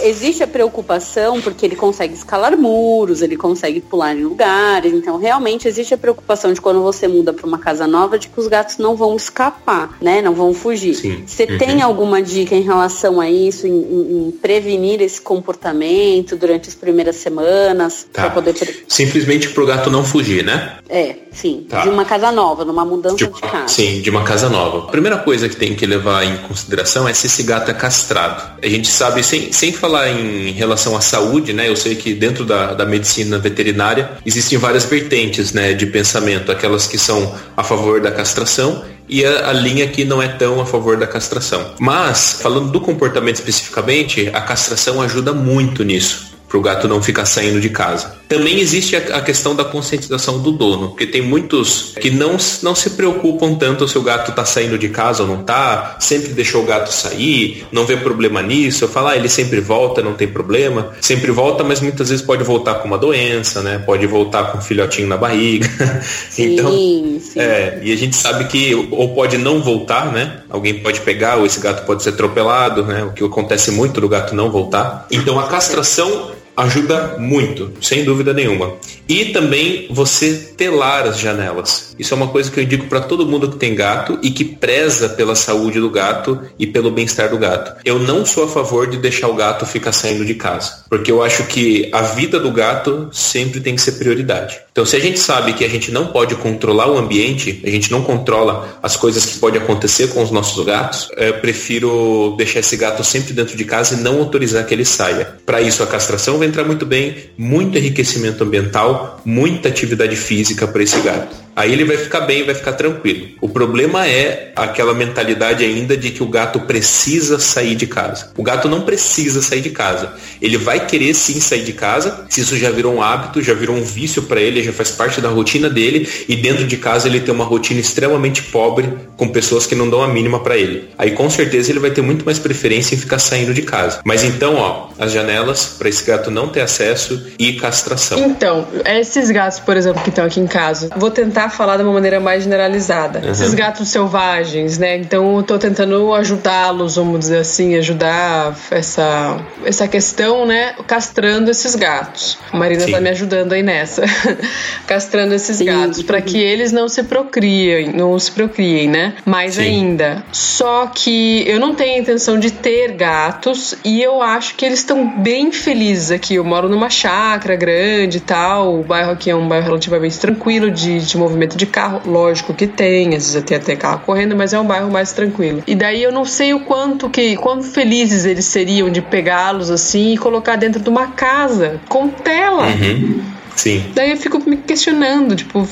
existe 0.04 0.44
a 0.44 0.48
preocupação 0.48 1.42
porque 1.42 1.66
ele 1.66 1.76
consegue 1.76 2.14
escalar 2.14 2.58
muros, 2.58 3.22
ele 3.22 3.38
consegue 3.38 3.82
pular 3.82 4.16
em 4.16 4.24
lugares, 4.24 4.94
então 4.94 5.18
realmente 5.18 5.68
existe 5.68 5.94
a 5.94 5.98
preocupação 5.98 6.54
de 6.54 6.62
quando 6.62 6.82
você 6.82 7.08
muda 7.08 7.34
para 7.34 7.48
uma 7.48 7.58
casa 7.58 7.69
nova 7.88 8.18
de 8.18 8.28
que 8.28 8.40
os 8.40 8.48
gatos 8.48 8.78
não 8.78 8.96
vão 8.96 9.16
escapar, 9.16 9.98
né? 10.02 10.22
Não 10.22 10.34
vão 10.34 10.54
fugir. 10.54 10.96
Você 11.26 11.44
uhum. 11.44 11.58
tem 11.58 11.82
alguma 11.82 12.22
dica 12.22 12.56
em 12.56 12.62
relação 12.62 13.20
a 13.20 13.30
isso, 13.30 13.68
em, 13.68 13.72
em, 13.72 14.28
em 14.28 14.32
prevenir 14.32 15.02
esse 15.02 15.22
comportamento 15.22 16.36
durante 16.36 16.70
as 16.70 16.76
primeiras 16.76 17.18
semanas 17.18 18.08
tá. 18.12 18.24
para 18.24 18.32
poder 18.32 18.84
simplesmente 18.88 19.50
para 19.50 19.64
o 19.64 19.66
gato 19.66 19.90
não 19.90 20.04
fugir, 20.04 20.44
né? 20.44 20.78
É, 20.90 21.16
sim. 21.32 21.66
Tá. 21.70 21.82
De 21.84 21.90
uma 21.90 22.06
casa 22.06 22.32
nova, 22.32 22.66
numa 22.66 22.84
mudança 22.84 23.16
de, 23.16 23.28
de 23.28 23.42
casa. 23.42 23.68
Sim, 23.68 24.02
de 24.02 24.10
uma 24.10 24.24
casa 24.24 24.50
nova. 24.50 24.88
A 24.88 24.92
primeira 24.92 25.18
coisa 25.18 25.48
que 25.48 25.56
tem 25.56 25.76
que 25.76 25.86
levar 25.86 26.24
em 26.24 26.38
consideração 26.38 27.08
é 27.08 27.14
se 27.14 27.28
esse 27.28 27.44
gato 27.44 27.70
é 27.70 27.74
castrado. 27.74 28.60
A 28.62 28.68
gente 28.68 28.88
sabe 28.88 29.24
sem, 29.24 29.52
sem 29.52 29.72
falar 29.72 30.10
em 30.10 30.52
relação 30.52 30.96
à 30.96 31.02
saúde, 31.02 31.54
né? 31.54 31.70
Eu 31.70 31.76
sei 31.76 31.96
que 31.96 32.14
dentro 32.14 32.44
da, 32.44 32.74
da 32.74 32.86
medicina 32.86 33.38
veterinária 33.38 34.12
existem 34.26 34.58
várias 34.58 34.86
vertentes, 34.86 35.54
né, 35.54 35.74
de 35.74 35.86
pensamento, 35.86 36.52
aquelas 36.52 36.88
que 36.88 36.98
são 36.98 37.36
a 37.60 37.64
favor 37.64 38.00
da 38.00 38.10
castração 38.10 38.86
e 39.10 39.26
a, 39.26 39.50
a, 39.50 39.54
linha 39.54 39.86
que 39.86 40.06
não 40.06 40.22
é 40.22 40.30
tão 40.30 40.62
a 40.62 40.66
favor 40.66 40.96
da 40.96 41.06
castração. 41.06 41.74
Mas, 41.78 42.40
falando 42.42 42.72
do 42.72 42.80
comportamento 42.80 43.36
especificamente, 43.36 44.30
a 44.34 44.40
castração 44.40 45.02
ajuda 45.02 45.34
muito 45.34 45.84
nisso 45.84 46.29
para 46.50 46.58
o 46.58 46.62
gato 46.62 46.88
não 46.88 47.02
ficar 47.02 47.26
saindo 47.26 47.62
de 47.62 47.70
casa. 47.70 48.18
Também 48.28 48.60
existe 48.60 48.96
a, 48.96 49.22
questão 49.22 49.56
da 49.56 49.64
conscientização 49.64 50.40
do 50.40 50.52
dono, 50.52 50.90
porque 50.90 51.06
tem 51.06 51.22
muitos 51.22 51.94
que 52.00 52.10
não, 52.10 52.38
não 52.64 52.76
se 52.76 52.92
preocupam 52.92 53.54
tanto 53.56 53.88
se 53.88 53.98
o 53.98 54.02
gato 54.02 54.32
está 54.32 54.44
saindo 54.44 54.78
de 54.78 54.90
casa 54.90 55.22
ou 55.24 55.30
não 55.30 55.42
está, 55.42 55.98
sempre 56.00 56.30
deixou 56.30 56.64
o 56.64 56.66
gato 56.66 56.92
sair, 56.92 57.66
não 57.72 57.86
vê 57.86 57.96
problema 57.98 58.42
nisso. 58.42 58.84
Eu 58.84 58.90
falo, 58.90 59.10
ah, 59.10 59.16
ele 59.16 59.30
sempre 59.30 59.60
volta, 59.60 60.02
não 60.02 60.14
tem 60.14 60.28
problema. 60.28 60.92
Sempre 61.02 61.32
volta, 61.32 61.64
mas 61.64 61.82
muitas 61.82 62.10
vezes 62.10 62.26
pode 62.26 62.44
voltar 62.44 62.76
com 62.76 62.88
uma 62.88 62.98
doença, 62.98 63.62
né? 63.62 63.82
Pode 63.86 64.06
voltar 64.08 64.52
com 64.52 64.58
um 64.58 64.62
filhotinho 64.62 65.08
na 65.08 65.18
barriga. 65.18 65.70
Sim, 66.30 66.54
então, 66.54 66.72
sim. 66.72 67.22
É, 67.36 67.80
e 67.84 67.92
a 67.92 67.96
gente 67.96 68.16
sabe 68.16 68.46
que 68.46 68.74
ou 68.92 69.14
pode 69.14 69.38
não 69.38 69.62
voltar, 69.62 70.12
né? 70.12 70.42
Alguém 70.50 70.80
pode 70.80 71.02
pegar, 71.02 71.38
ou 71.38 71.46
esse 71.46 71.60
gato 71.60 71.86
pode 71.86 72.02
ser 72.02 72.10
atropelado, 72.10 72.84
né? 72.84 73.04
O 73.04 73.12
que 73.12 73.24
acontece 73.24 73.72
muito 73.72 74.00
do 74.00 74.08
gato 74.08 74.34
não 74.34 74.50
voltar. 74.50 75.06
Então 75.12 75.40
a 75.40 75.48
castração 75.48 76.32
ajuda 76.62 77.16
muito, 77.18 77.72
sem 77.82 78.04
dúvida 78.04 78.34
nenhuma. 78.34 78.76
E 79.08 79.26
também 79.26 79.88
você 79.90 80.54
telar 80.56 81.08
as 81.08 81.20
janelas. 81.20 81.96
Isso 81.98 82.14
é 82.14 82.18
uma 82.18 82.28
coisa 82.28 82.52
que 82.52 82.60
eu 82.60 82.64
indico 82.64 82.88
para 82.88 83.02
todo 83.02 83.26
mundo 83.26 83.50
que 83.50 83.58
tem 83.58 83.76
gato 83.76 84.20
e 84.22 84.32
que 84.32 84.46
preza 84.46 85.10
pela 85.10 85.36
saúde 85.36 85.80
do 85.80 85.90
gato 85.90 86.40
e 86.58 86.68
pelo 86.68 86.92
bem-estar 86.92 87.30
do 87.30 87.38
gato. 87.38 87.80
Eu 87.84 88.00
não 88.00 88.26
sou 88.26 88.46
a 88.46 88.48
favor 88.48 88.88
de 88.90 88.98
deixar 88.98 89.28
o 89.28 89.34
gato 89.34 89.66
ficar 89.66 89.92
saindo 89.92 90.26
de 90.26 90.36
casa, 90.36 90.84
porque 90.90 91.12
eu 91.12 91.24
acho 91.24 91.44
que 91.46 91.90
a 91.92 92.02
vida 92.02 92.40
do 92.40 92.52
gato 92.52 93.10
sempre 93.12 93.60
tem 93.60 93.76
que 93.76 93.82
ser 93.82 93.94
prioridade. 93.94 94.60
Então, 94.80 94.88
se 94.88 94.96
a 94.96 95.00
gente 95.02 95.20
sabe 95.20 95.52
que 95.52 95.66
a 95.66 95.68
gente 95.68 95.92
não 95.92 96.08
pode 96.08 96.36
controlar 96.36 96.90
o 96.90 96.98
ambiente, 96.98 97.62
a 97.66 97.70
gente 97.70 97.92
não 97.92 98.02
controla 98.02 98.80
as 98.82 98.96
coisas 98.96 99.26
que 99.26 99.38
podem 99.38 99.62
acontecer 99.62 100.08
com 100.14 100.24
os 100.24 100.32
nossos 100.32 100.66
gatos, 100.66 101.10
eu 101.18 101.34
prefiro 101.34 102.34
deixar 102.38 102.62
esse 102.62 102.78
gato 102.78 103.04
sempre 103.04 103.34
dentro 103.34 103.58
de 103.58 103.66
casa 103.66 103.96
e 103.96 103.98
não 103.98 104.20
autorizar 104.20 104.66
que 104.66 104.74
ele 104.74 104.86
saia. 104.86 105.36
Para 105.46 105.60
isso, 105.60 105.84
a 105.84 105.86
castração 105.86 106.38
vai 106.38 106.48
entrar 106.48 106.64
muito 106.64 106.86
bem, 106.86 107.14
muito 107.38 107.78
enriquecimento 107.78 108.42
ambiental, 108.42 109.20
muita 109.26 109.68
atividade 109.68 110.16
física 110.16 110.66
para 110.66 110.82
esse 110.82 111.02
gato. 111.02 111.36
Aí 111.60 111.74
ele 111.74 111.84
vai 111.84 111.98
ficar 111.98 112.22
bem, 112.22 112.46
vai 112.46 112.56
ficar 112.56 112.72
tranquilo. 112.72 113.28
O 113.42 113.50
problema 113.50 114.08
é 114.08 114.54
aquela 114.56 114.94
mentalidade 114.94 115.62
ainda 115.62 115.98
de 115.98 116.10
que 116.10 116.24
o 116.24 116.28
gato 116.28 116.62
precisa 116.62 117.38
sair 117.38 117.76
de 117.76 117.86
casa. 117.86 118.32
O 118.38 118.44
gato 118.44 118.70
não 118.70 118.84
precisa 118.84 119.42
sair 119.42 119.60
de 119.60 119.70
casa. 119.70 120.14
Ele 120.42 120.56
vai 120.56 120.88
querer 120.88 121.14
sim 121.14 121.38
sair 121.42 121.66
de 121.66 121.74
casa, 121.74 122.26
se 122.30 122.40
isso 122.40 122.56
já 122.56 122.72
virou 122.72 122.96
um 122.96 123.02
hábito, 123.02 123.42
já 123.42 123.54
virou 123.54 123.76
um 123.76 123.84
vício 123.84 124.22
para 124.24 124.40
ele, 124.40 124.62
já 124.70 124.74
faz 124.74 124.92
parte 124.92 125.20
da 125.22 125.30
rotina 125.30 125.70
dele 125.70 126.08
e 126.28 126.36
dentro 126.36 126.66
de 126.66 126.78
casa 126.78 127.08
ele 127.08 127.20
tem 127.20 127.34
uma 127.34 127.46
rotina 127.46 127.80
extremamente 127.80 128.44
pobre 128.44 128.94
com 129.18 129.28
pessoas 129.28 129.66
que 129.66 129.76
não 129.76 129.90
dão 129.90 130.02
a 130.02 130.08
mínima 130.08 130.40
para 130.40 130.58
ele. 130.58 130.90
Aí 130.98 131.12
com 131.12 131.30
certeza 131.30 131.72
ele 131.72 131.80
vai 131.80 131.92
ter 131.92 132.02
muito 132.02 132.26
mais 132.26 132.40
preferência 132.40 132.96
em 132.96 132.98
ficar 132.98 133.20
saindo 133.20 133.54
de 133.54 133.62
casa. 133.62 134.00
Mas 134.06 134.24
então, 134.24 134.56
ó, 134.56 134.90
as 134.98 135.12
janelas 135.12 135.76
para 135.78 135.90
esse 135.90 136.06
gato 136.06 136.32
não 136.32 136.48
ter 136.48 136.62
acesso 136.62 137.28
e 137.38 137.54
castração. 137.54 138.20
Então, 138.20 138.68
esses 138.86 139.30
gatos, 139.32 139.60
por 139.60 139.76
exemplo, 139.76 140.02
que 140.02 140.10
estão 140.10 140.26
aqui 140.26 140.40
em 140.40 140.48
casa, 140.48 140.90
vou 140.96 141.12
tentar 141.12 141.50
falar 141.50 141.78
de 141.78 141.84
uma 141.84 141.94
maneira 141.94 142.20
mais 142.20 142.44
generalizada. 142.44 143.20
Uhum. 143.20 143.32
Esses 143.32 143.54
gatos 143.54 143.90
selvagens, 143.90 144.78
né? 144.78 144.98
Então 144.98 145.38
eu 145.38 145.44
tô 145.44 145.58
tentando 145.58 146.14
ajudá-los, 146.14 146.96
vamos 146.96 147.20
dizer 147.20 147.40
assim, 147.40 147.76
ajudar 147.76 148.56
essa, 148.72 149.38
essa 149.66 149.88
questão, 149.88 150.46
né? 150.46 150.76
Castrando 150.88 151.50
esses 151.52 151.76
gatos. 151.76 152.38
A 152.52 152.58
Marina 152.58 152.86
Sim. 152.86 152.92
tá 152.92 153.02
me 153.02 153.10
ajudando 153.10 153.54
aí 153.54 153.64
nessa. 153.64 154.04
Castrando 154.86 155.34
esses 155.34 155.58
Sim. 155.58 155.66
gatos 155.66 156.04
para 156.04 156.22
que 156.22 156.38
eles 156.38 156.72
não 156.72 156.88
se 156.88 157.04
procriem, 157.04 157.92
não 157.94 158.18
se 158.20 158.32
procriem, 158.32 158.88
né? 158.88 159.16
Mais 159.26 159.56
Sim. 159.56 159.62
ainda. 159.62 160.24
Só 160.32 160.88
que 160.88 161.44
eu 161.48 161.60
não 161.60 161.74
tenho 161.74 161.96
a 161.96 162.00
intenção 162.00 162.40
de 162.40 162.52
ter 162.52 162.92
gatos 162.92 163.76
e 163.84 164.02
eu 164.02 164.22
acho 164.22 164.56
que 164.56 164.66
eles 164.66 164.80
estão 164.80 165.20
bem 165.22 165.52
felizes 165.52 166.12
aqui. 166.12 166.36
Eu 166.36 166.44
moro 166.44 166.70
numa 166.70 166.90
chácara 166.90 167.56
grande 167.56 168.18
e 168.18 168.22
tal. 168.22 168.80
O 168.80 168.84
bairro 168.84 169.12
aqui 169.12 169.30
é 169.30 169.36
um 169.36 169.48
bairro 169.48 169.66
relativamente 169.66 170.20
tranquilo 170.20 170.70
de, 170.72 171.00
de 171.00 171.18
movimento 171.18 171.40
movimento 171.40 171.58
de 171.58 171.66
carro, 171.66 172.02
lógico 172.06 172.54
que 172.54 172.68
tem, 172.68 173.16
às 173.16 173.32
vezes 173.32 173.44
tem 173.44 173.56
até 173.56 173.76
carro 173.76 174.02
correndo, 174.06 174.36
mas 174.36 174.54
é 174.54 174.60
um 174.60 174.66
bairro 174.66 174.92
mais 174.92 175.14
tranquilo. 175.14 175.64
E 175.66 175.76
daí 175.76 176.04
eu 176.04 176.12
não 176.12 176.26
sei 176.26 176.54
o 176.54 176.62
quanto 176.62 177.10
que, 177.10 177.38
quão 177.38 177.64
felizes 177.64 178.26
eles 178.26 178.46
seriam 178.46 178.90
de 178.90 179.02
pegá-los 179.02 179.70
assim 179.70 180.14
e 180.14 180.18
colocar 180.18 180.56
dentro 180.56 180.82
de 180.82 180.90
uma 180.90 181.08
casa 181.08 181.80
com 181.88 182.10
tela. 182.10 182.68
Uhum. 182.68 183.22
Sim. 183.60 183.84
Daí 183.94 184.12
eu 184.12 184.18
fico 184.18 184.42
me 184.50 184.56
questionando, 184.56 185.36
tipo, 185.36 185.68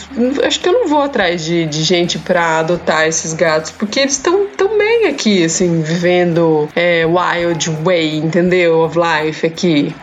acho 0.46 0.60
que 0.60 0.68
eu 0.68 0.74
não 0.74 0.88
vou 0.90 1.02
atrás 1.02 1.46
de, 1.46 1.66
de 1.66 1.84
gente 1.84 2.20
pra 2.20 2.60
adotar 2.60 3.08
esses 3.08 3.32
gatos, 3.32 3.72
porque 3.72 4.02
eles 4.02 4.12
estão 4.12 4.46
tão 4.58 4.78
bem 4.78 5.08
aqui, 5.08 5.42
assim, 5.46 5.82
vivendo 5.82 6.68
é, 6.76 7.06
wild 7.06 7.70
way, 7.86 8.18
entendeu? 8.18 8.82
Of 8.82 8.98
life 9.00 9.46
aqui. 9.46 9.96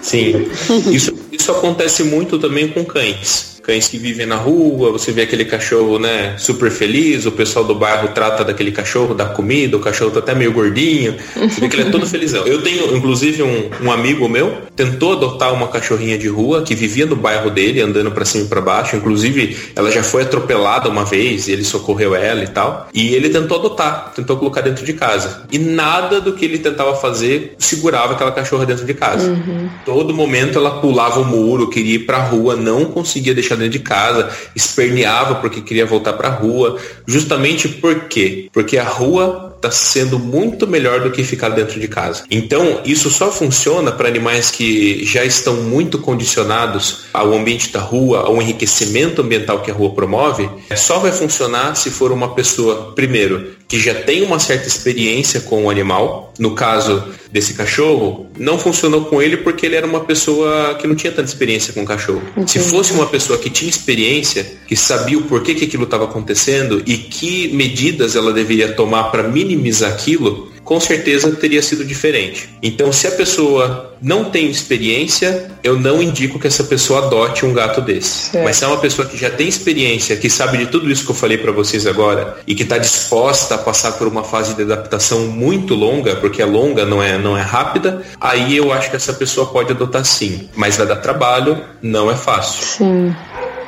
Sim. 0.00 0.48
Isso, 0.90 1.14
isso 1.30 1.50
acontece 1.50 2.04
muito 2.04 2.38
também 2.38 2.68
com 2.68 2.82
cães. 2.86 3.53
Cães 3.64 3.88
que 3.88 3.96
vivem 3.96 4.26
na 4.26 4.36
rua, 4.36 4.92
você 4.92 5.10
vê 5.10 5.22
aquele 5.22 5.44
cachorro, 5.44 5.98
né, 5.98 6.36
super 6.38 6.70
feliz, 6.70 7.24
o 7.24 7.32
pessoal 7.32 7.64
do 7.64 7.74
bairro 7.74 8.08
trata 8.08 8.44
daquele 8.44 8.70
cachorro, 8.70 9.14
dá 9.14 9.24
comida, 9.24 9.76
o 9.76 9.80
cachorro 9.80 10.10
tá 10.10 10.18
até 10.18 10.34
meio 10.34 10.52
gordinho, 10.52 11.16
você 11.34 11.62
vê 11.62 11.68
que 11.68 11.76
ele 11.76 11.88
é 11.88 11.90
todo 11.90 12.06
felizão. 12.06 12.46
Eu 12.46 12.62
tenho, 12.62 12.94
inclusive, 12.94 13.42
um, 13.42 13.70
um 13.82 13.90
amigo 13.90 14.28
meu, 14.28 14.58
tentou 14.76 15.14
adotar 15.14 15.52
uma 15.54 15.68
cachorrinha 15.68 16.18
de 16.18 16.28
rua 16.28 16.62
que 16.62 16.74
vivia 16.74 17.06
no 17.06 17.16
bairro 17.16 17.50
dele, 17.50 17.80
andando 17.80 18.10
para 18.10 18.24
cima 18.26 18.44
e 18.44 18.48
pra 18.48 18.60
baixo, 18.60 18.96
inclusive 18.96 19.56
ela 19.74 19.90
já 19.90 20.02
foi 20.02 20.22
atropelada 20.22 20.90
uma 20.90 21.04
vez, 21.04 21.48
e 21.48 21.52
ele 21.52 21.64
socorreu 21.64 22.14
ela 22.14 22.44
e 22.44 22.48
tal, 22.48 22.88
e 22.92 23.14
ele 23.14 23.30
tentou 23.30 23.58
adotar, 23.58 24.12
tentou 24.14 24.36
colocar 24.36 24.60
dentro 24.60 24.84
de 24.84 24.92
casa. 24.92 25.44
E 25.50 25.58
nada 25.58 26.20
do 26.20 26.34
que 26.34 26.44
ele 26.44 26.58
tentava 26.58 26.94
fazer 26.96 27.54
segurava 27.58 28.12
aquela 28.12 28.32
cachorra 28.32 28.66
dentro 28.66 28.84
de 28.84 28.92
casa. 28.92 29.30
Uhum. 29.30 29.70
Todo 29.86 30.12
momento 30.12 30.58
ela 30.58 30.80
pulava 30.82 31.20
o 31.20 31.24
muro, 31.24 31.70
queria 31.70 31.94
ir 31.94 32.00
pra 32.00 32.18
rua, 32.18 32.54
não 32.56 32.84
conseguia 32.84 33.32
deixar 33.32 33.53
dentro 33.56 33.72
de 33.72 33.78
casa, 33.80 34.30
esperneava 34.54 35.36
porque 35.36 35.60
queria 35.60 35.86
voltar 35.86 36.14
pra 36.14 36.28
rua. 36.28 36.78
Justamente 37.06 37.68
por 37.68 38.04
quê? 38.08 38.48
Porque 38.52 38.78
a 38.78 38.84
rua 38.84 39.53
está 39.64 39.70
sendo 39.70 40.18
muito 40.18 40.66
melhor 40.66 41.00
do 41.00 41.10
que 41.10 41.24
ficar 41.24 41.50
dentro 41.50 41.80
de 41.80 41.88
casa. 41.88 42.24
Então, 42.30 42.80
isso 42.84 43.10
só 43.10 43.30
funciona 43.32 43.90
para 43.90 44.08
animais 44.08 44.50
que 44.50 45.04
já 45.04 45.24
estão 45.24 45.54
muito 45.56 45.98
condicionados 45.98 47.04
ao 47.12 47.32
ambiente 47.32 47.72
da 47.72 47.80
rua, 47.80 48.20
ao 48.20 48.40
enriquecimento 48.40 49.22
ambiental 49.22 49.62
que 49.62 49.70
a 49.70 49.74
rua 49.74 49.90
promove. 49.90 50.48
Só 50.76 50.98
vai 50.98 51.12
funcionar 51.12 51.74
se 51.74 51.90
for 51.90 52.12
uma 52.12 52.34
pessoa, 52.34 52.92
primeiro, 52.94 53.54
que 53.66 53.78
já 53.80 53.94
tem 53.94 54.22
uma 54.22 54.38
certa 54.38 54.68
experiência 54.68 55.40
com 55.40 55.64
o 55.64 55.70
animal. 55.70 56.32
No 56.38 56.54
caso 56.54 57.04
desse 57.30 57.54
cachorro, 57.54 58.26
não 58.38 58.58
funcionou 58.58 59.06
com 59.06 59.22
ele 59.22 59.38
porque 59.38 59.66
ele 59.66 59.76
era 59.76 59.86
uma 59.86 60.00
pessoa 60.00 60.74
que 60.74 60.86
não 60.86 60.94
tinha 60.94 61.12
tanta 61.12 61.28
experiência 61.28 61.72
com 61.72 61.82
o 61.82 61.84
cachorro. 61.84 62.22
Entendi. 62.36 62.50
Se 62.52 62.58
fosse 62.60 62.92
uma 62.92 63.06
pessoa 63.06 63.38
que 63.38 63.50
tinha 63.50 63.68
experiência, 63.68 64.46
que 64.66 64.76
sabia 64.76 65.18
o 65.18 65.22
porquê 65.22 65.54
que 65.54 65.64
aquilo 65.64 65.84
estava 65.84 66.04
acontecendo 66.04 66.82
e 66.86 66.96
que 66.96 67.48
medidas 67.48 68.14
ela 68.14 68.32
deveria 68.32 68.72
tomar 68.72 69.04
para 69.04 69.22
minimizar 69.24 69.53
aquilo, 69.86 70.52
com 70.64 70.80
certeza 70.80 71.30
teria 71.32 71.62
sido 71.62 71.84
diferente. 71.84 72.48
Então, 72.62 72.90
se 72.92 73.06
a 73.06 73.10
pessoa 73.10 73.94
não 74.00 74.24
tem 74.24 74.50
experiência, 74.50 75.50
eu 75.62 75.78
não 75.78 76.02
indico 76.02 76.38
que 76.38 76.46
essa 76.46 76.64
pessoa 76.64 77.06
adote 77.06 77.44
um 77.44 77.52
gato 77.52 77.80
desse. 77.80 78.30
Certo. 78.30 78.44
Mas 78.44 78.56
se 78.56 78.64
é 78.64 78.66
uma 78.66 78.78
pessoa 78.78 79.06
que 79.06 79.16
já 79.16 79.30
tem 79.30 79.46
experiência, 79.46 80.16
que 80.16 80.30
sabe 80.30 80.58
de 80.58 80.66
tudo 80.66 80.90
isso 80.90 81.04
que 81.04 81.10
eu 81.10 81.14
falei 81.14 81.36
para 81.36 81.52
vocês 81.52 81.86
agora 81.86 82.38
e 82.46 82.54
que 82.54 82.62
está 82.62 82.78
disposta 82.78 83.56
a 83.56 83.58
passar 83.58 83.92
por 83.92 84.08
uma 84.08 84.24
fase 84.24 84.54
de 84.54 84.62
adaptação 84.62 85.26
muito 85.26 85.74
longa, 85.74 86.16
porque 86.16 86.40
é 86.40 86.46
longa, 86.46 86.84
não 86.84 87.02
é, 87.02 87.18
não 87.18 87.36
é 87.36 87.42
rápida, 87.42 88.02
aí 88.20 88.56
eu 88.56 88.72
acho 88.72 88.90
que 88.90 88.96
essa 88.96 89.12
pessoa 89.12 89.46
pode 89.46 89.70
adotar 89.72 90.04
sim. 90.04 90.48
Mas 90.56 90.76
vai 90.76 90.86
dar 90.86 90.96
trabalho, 90.96 91.62
não 91.82 92.10
é 92.10 92.16
fácil. 92.16 92.64
Sim. 92.64 93.14